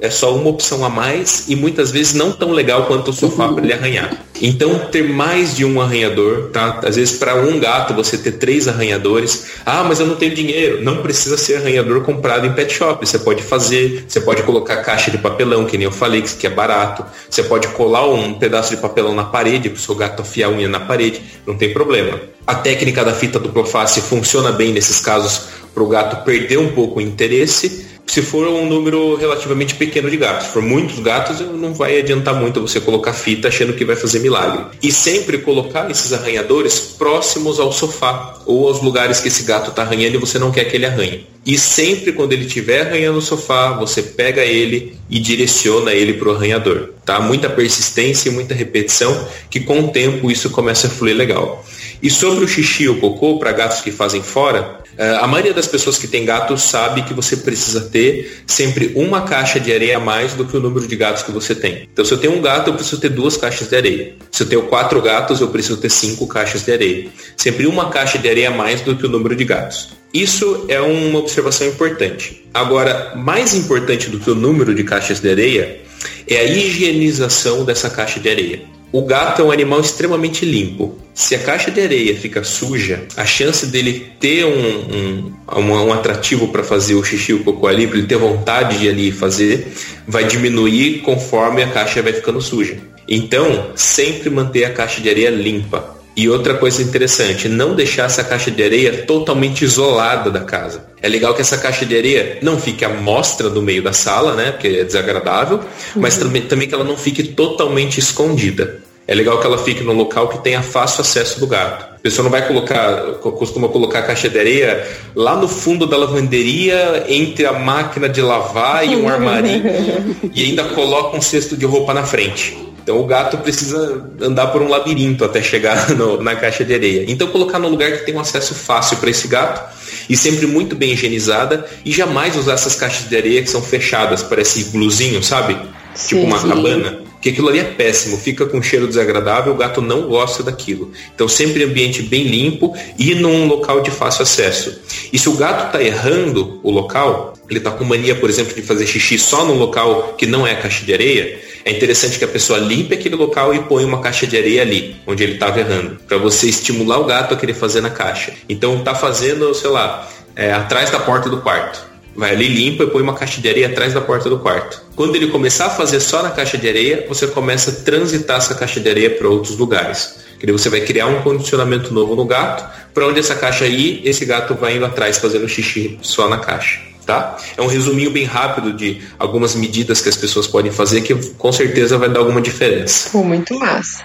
é 0.00 0.10
só 0.10 0.34
uma 0.34 0.50
opção 0.50 0.84
a 0.84 0.88
mais 0.88 1.48
e 1.48 1.56
muitas 1.56 1.90
vezes 1.90 2.14
não 2.14 2.32
tão 2.32 2.52
legal 2.52 2.86
quanto 2.86 3.10
o 3.10 3.12
sofá 3.12 3.48
para 3.48 3.62
ele 3.64 3.72
arranhar. 3.72 4.28
Então 4.40 4.78
ter 4.90 5.02
mais 5.02 5.56
de 5.56 5.64
um 5.64 5.80
arranhador, 5.80 6.50
tá? 6.52 6.80
Às 6.84 6.96
vezes 6.96 7.18
para 7.18 7.34
um 7.34 7.58
gato 7.58 7.94
você 7.94 8.16
ter 8.16 8.32
três 8.32 8.68
arranhadores. 8.68 9.46
Ah, 9.66 9.82
mas 9.82 9.98
eu 9.98 10.06
não 10.06 10.16
tenho 10.16 10.34
dinheiro. 10.34 10.82
Não 10.82 11.02
precisa 11.02 11.36
ser 11.36 11.56
arranhador 11.56 12.02
comprado 12.02 12.46
em 12.46 12.52
pet 12.52 12.72
shop. 12.72 13.04
Você 13.04 13.18
pode 13.18 13.42
fazer, 13.42 14.04
você 14.06 14.20
pode 14.20 14.42
colocar 14.44 14.76
caixa 14.76 15.10
de 15.10 15.18
papelão, 15.18 15.64
que 15.64 15.76
nem 15.76 15.86
eu 15.86 15.92
falei, 15.92 16.22
que 16.22 16.46
é 16.46 16.50
barato. 16.50 17.04
Você 17.28 17.42
pode 17.42 17.68
colar 17.68 18.08
um 18.08 18.34
pedaço 18.34 18.74
de 18.74 18.80
papelão 18.80 19.14
na 19.14 19.24
parede 19.24 19.68
para 19.68 19.78
o 19.78 19.80
seu 19.80 19.94
gato 19.94 20.22
afiar 20.22 20.50
a 20.50 20.54
unha 20.54 20.68
na 20.68 20.80
parede. 20.80 21.20
Não 21.46 21.56
tem 21.56 21.72
problema. 21.72 22.20
A 22.46 22.54
técnica 22.54 23.04
da 23.04 23.12
fita 23.12 23.38
dupla 23.38 23.66
face 23.66 24.00
funciona 24.00 24.52
bem 24.52 24.72
nesses 24.72 25.00
casos 25.00 25.48
para 25.74 25.82
o 25.82 25.88
gato 25.88 26.24
perder 26.24 26.58
um 26.58 26.72
pouco 26.72 26.98
o 26.98 27.02
interesse 27.02 27.87
se 28.08 28.22
for 28.22 28.48
um 28.48 28.66
número 28.66 29.14
relativamente 29.16 29.74
pequeno 29.74 30.10
de 30.10 30.16
gatos. 30.16 30.46
Se 30.46 30.52
for 30.52 30.62
muitos 30.62 30.98
gatos, 30.98 31.40
não 31.40 31.74
vai 31.74 32.00
adiantar 32.00 32.34
muito 32.34 32.60
você 32.60 32.80
colocar 32.80 33.12
fita 33.12 33.48
achando 33.48 33.74
que 33.74 33.84
vai 33.84 33.94
fazer 33.94 34.20
milagre. 34.20 34.64
E 34.82 34.90
sempre 34.90 35.38
colocar 35.38 35.90
esses 35.90 36.12
arranhadores 36.12 36.80
próximos 36.80 37.60
ao 37.60 37.70
sofá 37.70 38.40
ou 38.46 38.66
aos 38.66 38.82
lugares 38.82 39.20
que 39.20 39.28
esse 39.28 39.42
gato 39.42 39.70
está 39.70 39.82
arranhando 39.82 40.16
e 40.16 40.18
você 40.18 40.38
não 40.38 40.50
quer 40.50 40.64
que 40.64 40.76
ele 40.76 40.86
arranhe. 40.86 41.26
E 41.44 41.58
sempre 41.58 42.12
quando 42.12 42.32
ele 42.32 42.46
estiver 42.46 42.86
arranhando 42.86 43.18
o 43.18 43.22
sofá, 43.22 43.72
você 43.72 44.02
pega 44.02 44.42
ele 44.42 44.96
e 45.08 45.20
direciona 45.20 45.92
ele 45.92 46.14
para 46.14 46.28
o 46.28 46.34
arranhador. 46.34 46.90
tá? 47.04 47.20
Muita 47.20 47.48
persistência 47.48 48.28
e 48.28 48.32
muita 48.32 48.54
repetição, 48.54 49.26
que 49.50 49.60
com 49.60 49.80
o 49.80 49.88
tempo 49.88 50.30
isso 50.30 50.50
começa 50.50 50.86
a 50.86 50.90
fluir 50.90 51.16
legal. 51.16 51.64
E 52.02 52.10
sobre 52.10 52.44
o 52.44 52.48
xixi 52.48 52.84
e 52.84 52.88
o 52.88 53.00
cocô, 53.00 53.38
para 53.38 53.52
gatos 53.52 53.80
que 53.80 53.90
fazem 53.90 54.22
fora, 54.22 54.80
eh, 54.96 55.18
a 55.20 55.26
maioria 55.26 55.52
das 55.52 55.66
pessoas 55.66 55.98
que 55.98 56.06
tem 56.06 56.24
gatos 56.24 56.62
sabe 56.62 57.02
que 57.02 57.14
você 57.14 57.36
precisa 57.36 57.82
ter 57.82 58.42
sempre 58.46 58.92
uma 58.94 59.22
caixa 59.22 59.58
de 59.58 59.72
areia 59.72 59.96
a 59.96 60.00
mais 60.00 60.34
do 60.34 60.44
que 60.44 60.56
o 60.56 60.60
número 60.60 60.86
de 60.86 60.96
gatos 60.96 61.22
que 61.22 61.32
você 61.32 61.54
tem. 61.54 61.88
Então, 61.92 62.04
se 62.04 62.12
eu 62.12 62.18
tenho 62.18 62.36
um 62.36 62.40
gato, 62.40 62.70
eu 62.70 62.74
preciso 62.74 63.00
ter 63.00 63.08
duas 63.08 63.36
caixas 63.36 63.68
de 63.68 63.76
areia. 63.76 64.14
Se 64.30 64.42
eu 64.42 64.48
tenho 64.48 64.62
quatro 64.62 65.00
gatos, 65.00 65.40
eu 65.40 65.48
preciso 65.48 65.76
ter 65.76 65.90
cinco 65.90 66.26
caixas 66.26 66.64
de 66.64 66.72
areia. 66.72 67.08
Sempre 67.36 67.66
uma 67.66 67.90
caixa 67.90 68.18
de 68.18 68.28
areia 68.28 68.48
a 68.48 68.52
mais 68.52 68.80
do 68.80 68.96
que 68.96 69.06
o 69.06 69.08
número 69.08 69.34
de 69.34 69.44
gatos. 69.44 69.90
Isso 70.12 70.64
é 70.68 70.80
uma 70.80 71.18
observação 71.18 71.66
importante. 71.66 72.44
Agora, 72.54 73.12
mais 73.14 73.54
importante 73.54 74.08
do 74.08 74.18
que 74.18 74.30
o 74.30 74.34
número 74.34 74.74
de 74.74 74.82
caixas 74.82 75.20
de 75.20 75.30
areia 75.30 75.80
é 76.26 76.38
a 76.38 76.44
higienização 76.44 77.64
dessa 77.64 77.90
caixa 77.90 78.18
de 78.18 78.28
areia. 78.28 78.77
O 78.90 79.02
gato 79.02 79.42
é 79.42 79.44
um 79.44 79.50
animal 79.50 79.80
extremamente 79.80 80.46
limpo. 80.46 80.96
Se 81.12 81.34
a 81.34 81.38
caixa 81.38 81.70
de 81.70 81.78
areia 81.78 82.16
fica 82.16 82.42
suja, 82.42 83.04
a 83.16 83.26
chance 83.26 83.66
dele 83.66 84.12
ter 84.18 84.46
um, 84.46 85.34
um, 85.58 85.72
um, 85.72 85.92
atrativo 85.92 86.48
para 86.48 86.64
fazer 86.64 86.94
o 86.94 87.04
xixi 87.04 87.34
o 87.34 87.44
cocô 87.44 87.66
ali, 87.66 87.86
para 87.86 87.98
ele 87.98 88.06
ter 88.06 88.16
vontade 88.16 88.78
de 88.78 88.88
ali 88.88 89.12
fazer, 89.12 89.70
vai 90.06 90.24
diminuir 90.24 91.00
conforme 91.00 91.62
a 91.62 91.68
caixa 91.68 92.00
vai 92.00 92.14
ficando 92.14 92.40
suja. 92.40 92.78
Então, 93.06 93.72
sempre 93.74 94.30
manter 94.30 94.64
a 94.64 94.70
caixa 94.70 95.02
de 95.02 95.10
areia 95.10 95.30
limpa. 95.30 95.97
E 96.18 96.28
outra 96.28 96.54
coisa 96.54 96.82
interessante, 96.82 97.48
não 97.48 97.76
deixar 97.76 98.06
essa 98.06 98.24
caixa 98.24 98.50
de 98.50 98.60
areia 98.60 99.04
totalmente 99.06 99.64
isolada 99.64 100.32
da 100.32 100.40
casa. 100.40 100.84
É 101.00 101.08
legal 101.08 101.32
que 101.32 101.42
essa 101.42 101.56
caixa 101.56 101.86
de 101.86 101.96
areia 101.96 102.38
não 102.42 102.58
fique 102.58 102.84
à 102.84 102.88
mostra 102.88 103.48
do 103.48 103.62
meio 103.62 103.84
da 103.84 103.92
sala, 103.92 104.34
né? 104.34 104.50
Porque 104.50 104.66
é 104.66 104.82
desagradável, 104.82 105.60
mas 105.94 106.16
uhum. 106.16 106.24
também, 106.24 106.42
também 106.42 106.66
que 106.66 106.74
ela 106.74 106.82
não 106.82 106.96
fique 106.96 107.22
totalmente 107.22 108.00
escondida. 108.00 108.80
É 109.06 109.14
legal 109.14 109.38
que 109.38 109.46
ela 109.46 109.58
fique 109.58 109.84
num 109.84 109.92
local 109.92 110.26
que 110.28 110.42
tenha 110.42 110.60
fácil 110.60 111.02
acesso 111.02 111.38
do 111.38 111.46
gato. 111.46 111.86
A 111.94 112.00
pessoa 112.00 112.24
não 112.24 112.32
vai 112.32 112.48
colocar, 112.48 113.00
costuma 113.20 113.68
colocar 113.68 114.00
a 114.00 114.02
caixa 114.02 114.28
de 114.28 114.40
areia 114.40 114.88
lá 115.14 115.36
no 115.36 115.46
fundo 115.46 115.86
da 115.86 115.96
lavanderia, 115.96 117.04
entre 117.08 117.46
a 117.46 117.52
máquina 117.52 118.08
de 118.08 118.20
lavar 118.20 118.84
e 118.84 118.96
um 118.96 119.06
armarinho, 119.08 119.62
e 120.34 120.46
ainda 120.46 120.64
coloca 120.64 121.16
um 121.16 121.22
cesto 121.22 121.56
de 121.56 121.64
roupa 121.64 121.94
na 121.94 122.02
frente. 122.02 122.67
Então 122.88 122.98
o 122.98 123.04
gato 123.04 123.36
precisa 123.36 124.02
andar 124.18 124.46
por 124.46 124.62
um 124.62 124.68
labirinto 124.68 125.22
até 125.22 125.42
chegar 125.42 125.90
no, 125.94 126.22
na 126.22 126.34
caixa 126.34 126.64
de 126.64 126.72
areia. 126.72 127.04
Então 127.06 127.28
colocar 127.28 127.58
num 127.58 127.68
lugar 127.68 127.92
que 127.92 128.06
tem 128.06 128.14
um 128.14 128.20
acesso 128.20 128.54
fácil 128.54 128.96
para 128.96 129.10
esse 129.10 129.28
gato 129.28 129.76
e 130.08 130.16
sempre 130.16 130.46
muito 130.46 130.74
bem 130.74 130.92
higienizada 130.92 131.68
e 131.84 131.92
jamais 131.92 132.34
usar 132.34 132.54
essas 132.54 132.74
caixas 132.74 133.06
de 133.06 133.14
areia 133.14 133.42
que 133.42 133.50
são 133.50 133.60
fechadas, 133.60 134.22
parece 134.22 134.64
blusinho, 134.70 135.22
sabe? 135.22 135.54
Sim, 135.94 136.16
tipo 136.16 136.22
uma 136.22 136.38
sim. 136.38 136.48
cabana. 136.48 137.02
Que 137.20 137.28
aquilo 137.28 137.48
ali 137.48 137.58
é 137.58 137.64
péssimo, 137.64 138.16
fica 138.16 138.46
com 138.46 138.56
um 138.56 138.62
cheiro 138.62 138.86
desagradável, 138.86 139.52
o 139.52 139.56
gato 139.56 139.82
não 139.82 140.08
gosta 140.08 140.42
daquilo. 140.42 140.90
Então 141.14 141.28
sempre 141.28 141.64
ambiente 141.64 142.00
bem 142.00 142.22
limpo 142.22 142.74
e 142.98 143.14
num 143.14 143.46
local 143.46 143.82
de 143.82 143.90
fácil 143.90 144.22
acesso. 144.22 144.80
E 145.12 145.18
se 145.18 145.28
o 145.28 145.34
gato 145.34 145.66
está 145.66 145.82
errando 145.82 146.58
o 146.62 146.70
local, 146.70 147.34
ele 147.50 147.58
está 147.58 147.70
com 147.70 147.84
mania, 147.84 148.14
por 148.14 148.30
exemplo, 148.30 148.54
de 148.54 148.62
fazer 148.62 148.86
xixi 148.86 149.18
só 149.18 149.44
num 149.44 149.58
local 149.58 150.14
que 150.16 150.24
não 150.24 150.46
é 150.46 150.54
caixa 150.54 150.86
de 150.86 150.92
areia, 150.94 151.47
é 151.64 151.70
interessante 151.70 152.18
que 152.18 152.24
a 152.24 152.28
pessoa 152.28 152.58
limpe 152.58 152.94
aquele 152.94 153.16
local 153.16 153.54
e 153.54 153.60
põe 153.60 153.84
uma 153.84 154.00
caixa 154.00 154.26
de 154.26 154.36
areia 154.36 154.62
ali, 154.62 154.96
onde 155.06 155.22
ele 155.22 155.34
estava 155.34 155.60
errando, 155.60 155.98
para 156.06 156.16
você 156.18 156.48
estimular 156.48 156.98
o 156.98 157.04
gato 157.04 157.34
a 157.34 157.36
querer 157.36 157.54
fazer 157.54 157.80
na 157.80 157.90
caixa. 157.90 158.32
Então 158.48 158.82
tá 158.82 158.94
fazendo, 158.94 159.52
sei 159.54 159.70
lá, 159.70 160.08
é, 160.34 160.52
atrás 160.52 160.90
da 160.90 161.00
porta 161.00 161.28
do 161.28 161.40
quarto. 161.40 161.86
Vai 162.16 162.32
ali, 162.32 162.48
limpa 162.48 162.82
e 162.82 162.86
põe 162.88 163.00
uma 163.00 163.14
caixa 163.14 163.40
de 163.40 163.48
areia 163.48 163.68
atrás 163.68 163.94
da 163.94 164.00
porta 164.00 164.28
do 164.28 164.38
quarto. 164.38 164.82
Quando 164.96 165.14
ele 165.14 165.28
começar 165.28 165.66
a 165.66 165.70
fazer 165.70 166.00
só 166.00 166.22
na 166.22 166.30
caixa 166.30 166.58
de 166.58 166.68
areia, 166.68 167.06
você 167.08 167.28
começa 167.28 167.70
a 167.70 167.74
transitar 167.74 168.38
essa 168.38 168.54
caixa 168.54 168.80
de 168.80 168.88
areia 168.88 169.10
para 169.10 169.28
outros 169.28 169.56
lugares. 169.56 170.16
Que 170.40 170.50
você 170.50 170.68
vai 170.68 170.80
criar 170.80 171.06
um 171.06 171.22
condicionamento 171.22 171.94
novo 171.94 172.16
no 172.16 172.24
gato, 172.24 172.64
para 172.92 173.06
onde 173.06 173.20
essa 173.20 173.34
caixa 173.34 173.66
ir, 173.66 174.00
esse 174.04 174.24
gato 174.24 174.54
vai 174.54 174.76
indo 174.76 174.84
atrás 174.84 175.18
fazendo 175.18 175.48
xixi 175.48 175.98
só 176.02 176.28
na 176.28 176.38
caixa 176.38 176.88
tá? 177.08 177.38
É 177.56 177.62
um 177.62 177.66
resuminho 177.66 178.10
bem 178.10 178.24
rápido 178.24 178.70
de 178.70 179.00
algumas 179.18 179.54
medidas 179.54 179.98
que 179.98 180.10
as 180.10 180.16
pessoas 180.16 180.46
podem 180.46 180.70
fazer 180.70 181.00
que 181.00 181.14
com 181.38 181.50
certeza 181.50 181.96
vai 181.96 182.10
dar 182.10 182.20
alguma 182.20 182.42
diferença. 182.42 183.08
Pô, 183.10 183.24
muito 183.24 183.58
massa. 183.58 184.04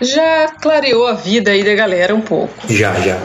Já 0.00 0.46
clareou 0.62 1.08
a 1.08 1.14
vida 1.14 1.50
aí 1.50 1.64
da 1.64 1.74
galera 1.74 2.14
um 2.14 2.20
pouco. 2.20 2.54
Já, 2.72 2.94
já. 3.00 3.18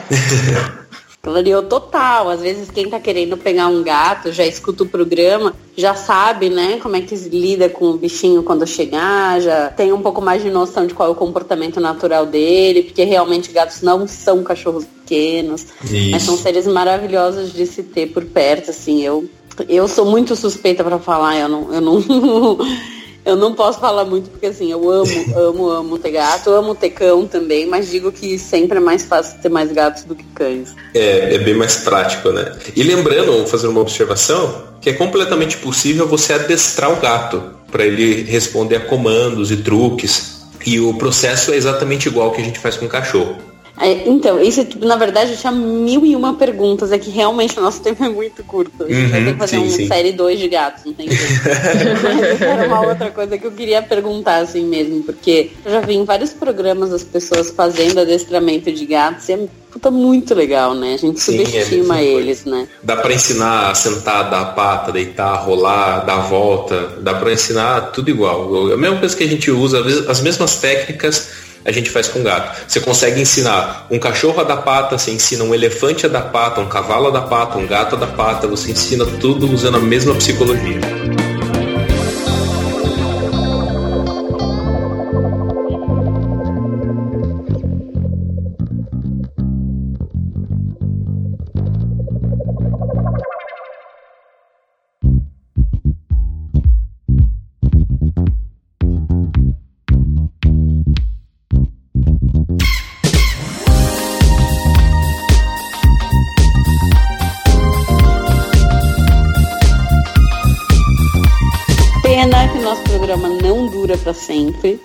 Clareou 1.25 1.63
total. 1.63 2.29
Às 2.29 2.41
vezes 2.41 2.69
quem 2.69 2.89
tá 2.89 2.99
querendo 2.99 3.37
pegar 3.37 3.67
um 3.67 3.81
gato, 3.81 4.33
já 4.33 4.45
escuta 4.45 4.83
o 4.83 4.89
programa, 4.89 5.55
já 5.73 5.95
sabe, 5.95 6.49
né, 6.49 6.79
como 6.83 6.97
é 6.97 7.01
que 7.01 7.15
se 7.15 7.29
lida 7.29 7.69
com 7.69 7.91
o 7.91 7.97
bichinho 7.97 8.43
quando 8.43 8.67
chegar, 8.67 9.39
já 9.39 9.69
tem 9.69 9.93
um 9.93 10.01
pouco 10.01 10.21
mais 10.21 10.43
de 10.43 10.49
noção 10.49 10.85
de 10.85 10.93
qual 10.93 11.07
é 11.07 11.11
o 11.13 11.15
comportamento 11.15 11.79
natural 11.79 12.25
dele, 12.25 12.83
porque 12.83 13.05
realmente 13.05 13.53
gatos 13.53 13.81
não 13.81 14.05
são 14.05 14.43
cachorros 14.43 14.83
pequenos, 14.83 15.65
Isso. 15.85 16.11
mas 16.11 16.23
são 16.23 16.35
seres 16.35 16.67
maravilhosos 16.67 17.53
de 17.53 17.65
se 17.67 17.83
ter 17.83 18.07
por 18.07 18.25
perto, 18.25 18.71
assim, 18.71 19.01
eu 19.01 19.23
eu 19.69 19.87
sou 19.87 20.05
muito 20.05 20.35
suspeita 20.35 20.83
para 20.83 20.99
falar, 20.99 21.37
eu 21.37 21.47
não, 21.47 21.73
eu 21.73 21.79
não 21.79 22.03
Eu 23.25 23.35
não 23.37 23.53
posso 23.53 23.79
falar 23.79 24.03
muito 24.03 24.29
porque 24.29 24.47
assim, 24.47 24.71
eu 24.71 24.89
amo, 24.89 25.37
amo, 25.37 25.69
amo 25.69 25.97
ter 25.97 26.11
gato, 26.11 26.49
amo 26.49 26.75
ter 26.75 26.89
cão 26.89 27.25
também, 27.25 27.65
mas 27.65 27.89
digo 27.89 28.11
que 28.11 28.37
sempre 28.37 28.77
é 28.77 28.81
mais 28.81 29.05
fácil 29.05 29.39
ter 29.39 29.49
mais 29.49 29.71
gatos 29.71 30.03
do 30.03 30.13
que 30.13 30.25
cães. 30.35 30.75
É, 30.93 31.35
é 31.35 31.37
bem 31.37 31.53
mais 31.53 31.77
prático, 31.77 32.31
né? 32.31 32.53
E 32.75 32.83
lembrando, 32.83 33.47
fazer 33.47 33.67
uma 33.67 33.79
observação, 33.79 34.63
que 34.81 34.89
é 34.89 34.93
completamente 34.93 35.57
possível 35.57 36.07
você 36.07 36.33
adestrar 36.33 36.91
o 36.91 36.99
gato 36.99 37.41
para 37.71 37.85
ele 37.85 38.23
responder 38.23 38.75
a 38.75 38.79
comandos 38.81 39.51
e 39.51 39.57
truques. 39.57 40.43
E 40.65 40.79
o 40.79 40.93
processo 40.93 41.51
é 41.51 41.55
exatamente 41.55 42.07
igual 42.07 42.31
que 42.31 42.41
a 42.41 42.43
gente 42.43 42.59
faz 42.59 42.77
com 42.77 42.85
o 42.85 42.89
cachorro. 42.89 43.52
É, 43.79 44.07
então, 44.07 44.39
isso, 44.39 44.65
na 44.81 44.95
verdade, 44.95 45.31
eu 45.31 45.37
tinha 45.37 45.51
mil 45.51 46.05
e 46.05 46.15
uma 46.15 46.35
perguntas. 46.35 46.91
É 46.91 46.97
que 46.97 47.09
realmente 47.09 47.57
o 47.57 47.61
nosso 47.61 47.81
tempo 47.81 48.03
é 48.03 48.09
muito 48.09 48.43
curto. 48.43 48.83
A 48.83 48.87
gente 48.87 49.05
uhum, 49.05 49.09
vai 49.09 49.23
ter 49.23 49.33
que 49.33 49.39
fazer 49.39 49.55
sim, 49.57 49.63
uma 49.63 49.71
sim. 49.71 49.87
série 49.87 50.11
2 50.11 50.39
de 50.39 50.47
gatos, 50.47 50.85
não 50.85 50.93
tem 50.93 51.09
jeito. 51.09 51.23
Mas 52.03 52.41
era 52.41 52.67
uma 52.67 52.81
outra 52.87 53.09
coisa 53.09 53.37
que 53.37 53.45
eu 53.45 53.51
queria 53.51 53.81
perguntar, 53.81 54.37
assim 54.37 54.65
mesmo, 54.65 55.03
porque 55.03 55.51
eu 55.65 55.71
já 55.71 55.81
vi 55.81 55.95
em 55.95 56.05
vários 56.05 56.31
programas 56.31 56.93
as 56.93 57.03
pessoas 57.03 57.49
fazendo 57.49 57.99
adestramento 57.99 58.71
de 58.71 58.85
gatos 58.85 59.27
e 59.29 59.33
é 59.33 59.47
puta 59.71 59.89
muito 59.89 60.35
legal, 60.35 60.75
né? 60.75 60.93
A 60.93 60.97
gente 60.97 61.19
sim, 61.19 61.41
é 61.41 61.45
subestima 61.45 61.99
é 61.99 62.05
eles, 62.05 62.45
né? 62.45 62.67
Dá 62.83 62.95
para 62.95 63.11
ensinar 63.11 63.71
a 63.71 63.75
sentar, 63.75 64.29
dar 64.29 64.41
a 64.41 64.45
pata, 64.45 64.91
deitar, 64.91 65.33
rolar, 65.43 66.05
dar 66.05 66.19
a 66.19 66.21
volta. 66.21 66.99
Dá 67.01 67.15
para 67.15 67.33
ensinar 67.33 67.91
tudo 67.91 68.11
igual. 68.11 68.71
A 68.71 68.77
mesma 68.77 68.99
coisa 68.99 69.17
que 69.17 69.23
a 69.23 69.27
gente 69.27 69.49
usa, 69.49 69.83
as 70.07 70.21
mesmas 70.21 70.57
técnicas 70.57 71.52
a 71.65 71.71
gente 71.71 71.89
faz 71.89 72.07
com 72.07 72.23
gato. 72.23 72.63
Você 72.67 72.79
consegue 72.79 73.21
ensinar 73.21 73.87
um 73.89 73.99
cachorro 73.99 74.41
a 74.41 74.43
dar 74.43 74.57
pata, 74.57 74.97
você 74.97 75.11
ensina 75.11 75.43
um 75.43 75.53
elefante 75.53 76.05
a 76.05 76.09
dar 76.09 76.23
pata, 76.23 76.61
um 76.61 76.67
cavalo 76.67 77.07
a 77.07 77.11
dar 77.11 77.21
pata, 77.21 77.57
um 77.57 77.67
gato 77.67 77.95
a 77.95 77.99
dar 77.99 78.07
pata, 78.07 78.47
você 78.47 78.71
ensina 78.71 79.05
tudo 79.05 79.51
usando 79.51 79.77
a 79.77 79.81
mesma 79.81 80.13
psicologia. 80.15 81.12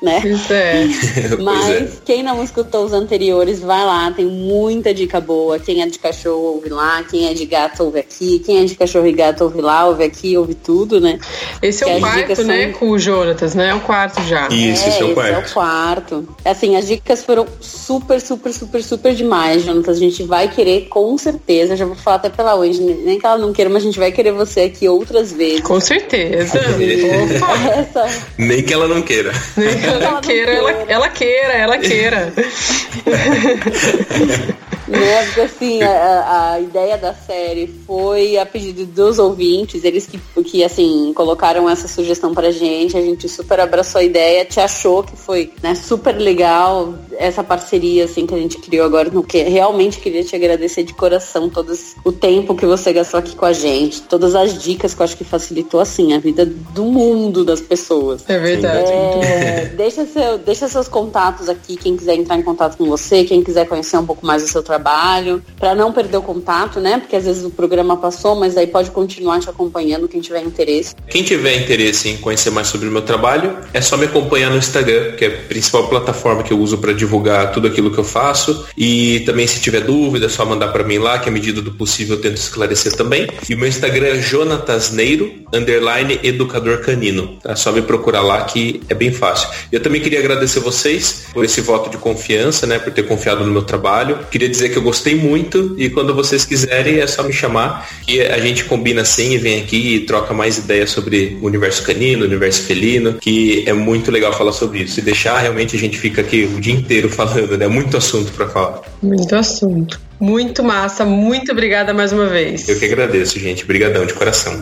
Né? 0.09 0.23
Isso 0.25 0.53
é. 0.53 0.87
Mas 1.41 1.69
é. 1.69 1.89
quem 2.05 2.23
não 2.23 2.43
escutou 2.43 2.85
os 2.85 2.93
anteriores, 2.93 3.61
vai 3.61 3.85
lá, 3.85 4.11
tem 4.11 4.27
muita 4.27 4.95
dica 4.95 5.21
boa. 5.21 5.59
Quem 5.59 5.83
é 5.83 5.87
de 5.87 5.99
cachorro 5.99 6.55
ouve 6.55 6.71
lá, 6.71 7.03
quem 7.03 7.29
é 7.29 7.35
de 7.35 7.45
gato 7.45 7.85
ouve 7.85 8.01
aqui, 8.01 8.39
quem 8.41 8.63
é 8.63 8.65
de 8.65 8.75
cachorro 8.75 9.07
e 9.07 9.13
gato 9.13 9.45
ouve 9.45 9.61
lá, 9.61 9.87
ouve 9.87 10.05
aqui, 10.05 10.37
ouve 10.37 10.55
tudo, 10.55 11.01
né? 11.01 11.19
Esse 11.61 11.85
é 11.85 11.97
o 11.97 12.01
quarto, 12.01 12.45
né, 12.45 12.65
são... 12.65 12.73
com 12.79 12.91
o 12.91 12.99
Jonatas, 12.99 13.55
né? 13.55 13.69
É 13.69 13.75
o 13.75 13.81
quarto 13.81 14.23
já. 14.23 14.49
Isso, 14.49 14.85
é, 14.85 14.89
esse 14.89 15.03
é 15.03 15.05
o 15.05 15.15
quarto. 15.15 15.35
é 15.35 15.39
o 15.39 15.53
quarto. 15.53 16.29
Assim, 16.45 16.77
as 16.77 16.87
dicas 16.87 17.25
foram 17.25 17.47
super, 17.61 18.21
super, 18.21 18.53
super, 18.53 18.83
super 18.83 19.15
demais, 19.15 19.65
Jonatas. 19.65 19.97
A 19.97 20.01
gente 20.01 20.23
vai 20.23 20.49
querer, 20.49 20.89
com 20.89 21.17
certeza, 21.19 21.77
já 21.77 21.85
vou 21.85 21.97
falar 21.97 22.17
até 22.17 22.31
pela 22.31 22.55
hoje, 22.55 22.81
nem 22.81 23.19
que 23.19 23.27
ela 23.27 23.39
não 23.39 23.53
queira, 23.53 23.71
mas 23.71 23.83
a 23.83 23.87
gente 23.87 23.99
vai 23.99 24.13
querer 24.13 24.33
você 24.33 24.63
aqui 24.63 24.89
outras 24.89 25.33
vezes. 25.33 25.61
Com 25.61 25.81
certeza. 25.81 26.59
Essa... 27.79 28.07
Nem 28.37 28.63
que 28.63 28.73
ela 28.73 28.89
não 28.89 29.03
queira. 29.03 29.33
Ela, 29.57 29.98
ela 30.05 30.21
queira, 30.21 30.53
ela, 30.53 30.71
ela 30.89 31.09
queira, 31.09 31.53
ela 31.53 31.79
queira. 31.79 32.33
né? 34.89 35.25
Porque 35.27 35.41
assim, 35.41 35.83
a, 35.83 36.53
a, 36.53 36.61
ideia 36.61 36.97
da 36.97 37.15
série 37.15 37.67
foi 37.87 38.39
a 38.39 38.47
pedido 38.47 38.87
dos 38.87 39.19
ouvintes, 39.19 39.85
eles 39.85 40.07
que, 40.07 40.19
que 40.43 40.65
assim, 40.65 41.13
colocaram 41.15 41.69
essa 41.69 41.89
sugestão 41.89 42.35
pra 42.35 42.51
gente, 42.51 42.97
a 42.97 43.03
gente 43.03 43.29
super 43.29 43.61
abraçou 43.61 44.01
a 44.01 44.05
ideia, 44.05 44.45
te 44.45 44.61
achou 44.61 45.03
que 45.03 45.17
foi 45.17 45.53
né, 45.63 45.75
super 45.75 46.17
legal 46.17 46.95
essa 47.19 47.43
parceria 47.43 48.05
assim 48.05 48.27
que 48.27 48.35
a 48.35 48.39
gente 48.39 48.59
criou 48.59 48.87
agora, 48.87 49.11
no 49.11 49.23
que 49.23 49.43
realmente 49.43 50.01
queria 50.01 50.25
te 50.25 50.35
agradecer 50.35 50.83
de 50.85 50.95
coração 50.95 51.49
todo 51.49 51.73
o 52.05 52.13
tempo 52.13 52.55
que 52.55 52.67
você 52.67 52.93
gastou 52.93 53.19
aqui 53.19 53.37
com 53.37 53.45
a 53.45 53.53
gente, 53.53 54.03
todas 54.03 54.35
as 54.35 54.63
dicas 54.63 54.95
que 54.95 55.01
eu 55.01 55.05
acho 55.05 55.17
que 55.17 55.25
facilitou 55.25 55.81
assim 55.81 56.15
a 56.15 56.19
vida 56.19 56.47
do 56.47 56.85
mundo 56.85 57.45
das 57.45 57.61
pessoas. 57.61 58.25
É 58.29 58.39
verdade. 58.39 58.91
É, 58.91 59.67
deixa, 59.77 60.07
seu, 60.07 60.39
deixa 60.39 60.69
seus 60.69 60.89
contatos 60.89 61.49
aqui, 61.49 61.77
quem 61.77 61.97
quiser 61.97 62.15
entrar 62.15 62.39
em 62.39 62.43
contato 62.43 62.77
com 62.77 62.87
você, 62.87 63.25
quem 63.25 63.43
quiser 63.43 63.67
conhecer 63.67 63.99
um 63.99 64.07
pouco 64.07 64.25
mais 64.25 64.43
do 64.43 64.49
seu 64.49 64.63
trabalho, 64.63 64.78
para 64.81 65.75
não 65.75 65.93
perder 65.93 66.17
o 66.17 66.23
contato, 66.23 66.81
né? 66.81 66.99
Porque 66.99 67.17
às 67.17 67.25
vezes 67.25 67.45
o 67.45 67.51
programa 67.51 67.97
passou, 67.97 68.35
mas 68.35 68.57
aí 68.57 68.67
pode 68.67 68.91
continuar 68.91 69.41
te 69.41 69.49
acompanhando 69.49 70.09
quem 70.09 70.21
tiver 70.21 70.43
interesse. 70.43 70.95
Quem 71.09 71.23
tiver 71.23 71.57
interesse 71.57 72.09
em 72.09 72.17
conhecer 72.17 72.51
mais 72.51 72.69
sobre 72.69 72.89
o 72.89 72.93
meu 72.93 73.03
trabalho, 73.03 73.57
é 73.73 73.81
só 73.81 73.97
me 73.97 74.07
acompanhar 74.07 74.51
no 74.51 74.57
Instagram, 74.57 75.13
que 75.13 75.25
é 75.25 75.29
a 75.29 75.49
principal 75.49 75.89
plataforma 75.89 76.43
que 76.43 76.53
eu 76.53 76.59
uso 76.59 76.79
para 76.79 76.93
divulgar 76.93 77.53
tudo 77.53 77.67
aquilo 77.67 77.91
que 77.91 77.99
eu 77.99 78.05
faço. 78.05 78.67
E 78.77 79.21
também 79.21 79.47
se 79.47 79.61
tiver 79.61 79.81
dúvida, 79.81 80.27
é 80.27 80.29
só 80.29 80.45
mandar 80.45 80.69
para 80.69 80.85
mim 80.85 80.99
lá, 80.99 81.19
que 81.19 81.29
à 81.29 81.33
medida 81.33 81.61
do 81.61 81.73
possível 81.73 82.17
eu 82.17 82.23
tento 82.23 82.37
esclarecer 82.37 82.95
também. 82.95 83.29
E 83.49 83.55
o 83.55 83.59
meu 83.59 83.69
Instagram 83.69 84.07
é 84.07 84.21
jonatasneiro, 84.21 85.33
underline 85.53 86.21
educador 86.23 86.81
canino. 86.81 87.39
É 87.45 87.55
só 87.57 87.73
me 87.73 87.83
procurar 87.83 88.23
lá 88.23 88.43
que 88.45 88.81
é 88.89 88.95
bem 88.95 89.13
fácil. 89.13 89.49
Eu 89.71 89.81
também 89.81 90.01
queria 90.01 90.19
agradecer 90.19 90.61
vocês 90.61 91.27
por 91.33 91.45
esse 91.45 91.61
voto 91.61 91.91
de 91.91 91.97
confiança, 91.97 92.67
né, 92.67 92.79
por 92.79 92.93
ter 92.93 93.05
confiado 93.05 93.45
no 93.45 93.51
meu 93.51 93.63
trabalho. 93.63 94.19
Queria 94.31 94.49
dizer 94.49 94.68
que 94.69 94.77
eu 94.77 94.83
gostei 94.83 95.15
muito 95.15 95.75
e 95.79 95.89
quando 95.91 96.15
vocês 96.15 96.45
quiserem 96.45 97.01
é 97.01 97.07
só 97.07 97.23
me 97.23 97.33
chamar 97.33 97.89
que 98.07 98.21
a 98.23 98.39
gente 98.39 98.65
combina 98.65 99.03
assim 99.03 99.33
e 99.33 99.39
vem 99.39 99.61
aqui 99.61 99.97
e 99.97 100.01
troca 100.01 100.33
mais 100.35 100.59
ideias 100.59 100.91
sobre 100.91 101.39
o 101.41 101.47
universo 101.47 101.83
canino, 101.83 102.23
o 102.23 102.27
universo 102.27 102.63
felino, 102.63 103.15
que 103.15 103.65
é 103.67 103.73
muito 103.73 104.11
legal 104.11 104.33
falar 104.33 104.53
sobre 104.53 104.81
isso. 104.81 104.95
Se 104.95 105.03
deixar, 105.03 105.39
realmente 105.39 105.77
a 105.77 105.79
gente 105.79 105.99
fica 105.99 106.21
aqui 106.21 106.49
o 106.57 106.61
dia 106.61 106.75
inteiro 106.75 107.09
falando, 107.09 107.57
né? 107.57 107.69
Muito 107.69 107.97
assunto 107.97 108.33
para 108.33 108.49
falar. 108.49 108.81
Muito 109.03 109.35
assunto. 109.35 110.01
Muito 110.21 110.65
massa, 110.65 111.05
muito 111.05 111.53
obrigada 111.53 111.95
mais 111.95 112.13
uma 112.13 112.27
vez. 112.27 112.69
Eu 112.69 112.79
que 112.79 112.85
agradeço, 112.85 113.39
gente. 113.39 113.63
Obrigadão 113.65 114.05
de 114.05 114.15
coração. 114.15 114.53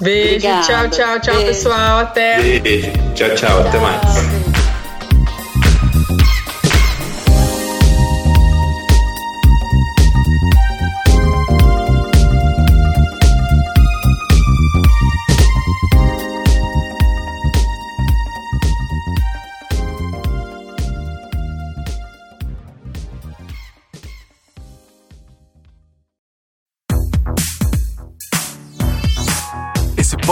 Beijo, 0.00 0.46
Obrigada. 0.46 0.62
tchau, 0.62 0.90
tchau, 0.90 1.20
tchau, 1.20 1.34
Beijo. 1.34 1.48
pessoal. 1.48 1.98
Até. 2.00 2.60
Beijo. 2.60 2.90
Tchau, 3.14 3.34
tchau. 3.34 3.60
Até 3.60 3.78
mais. 3.78 4.47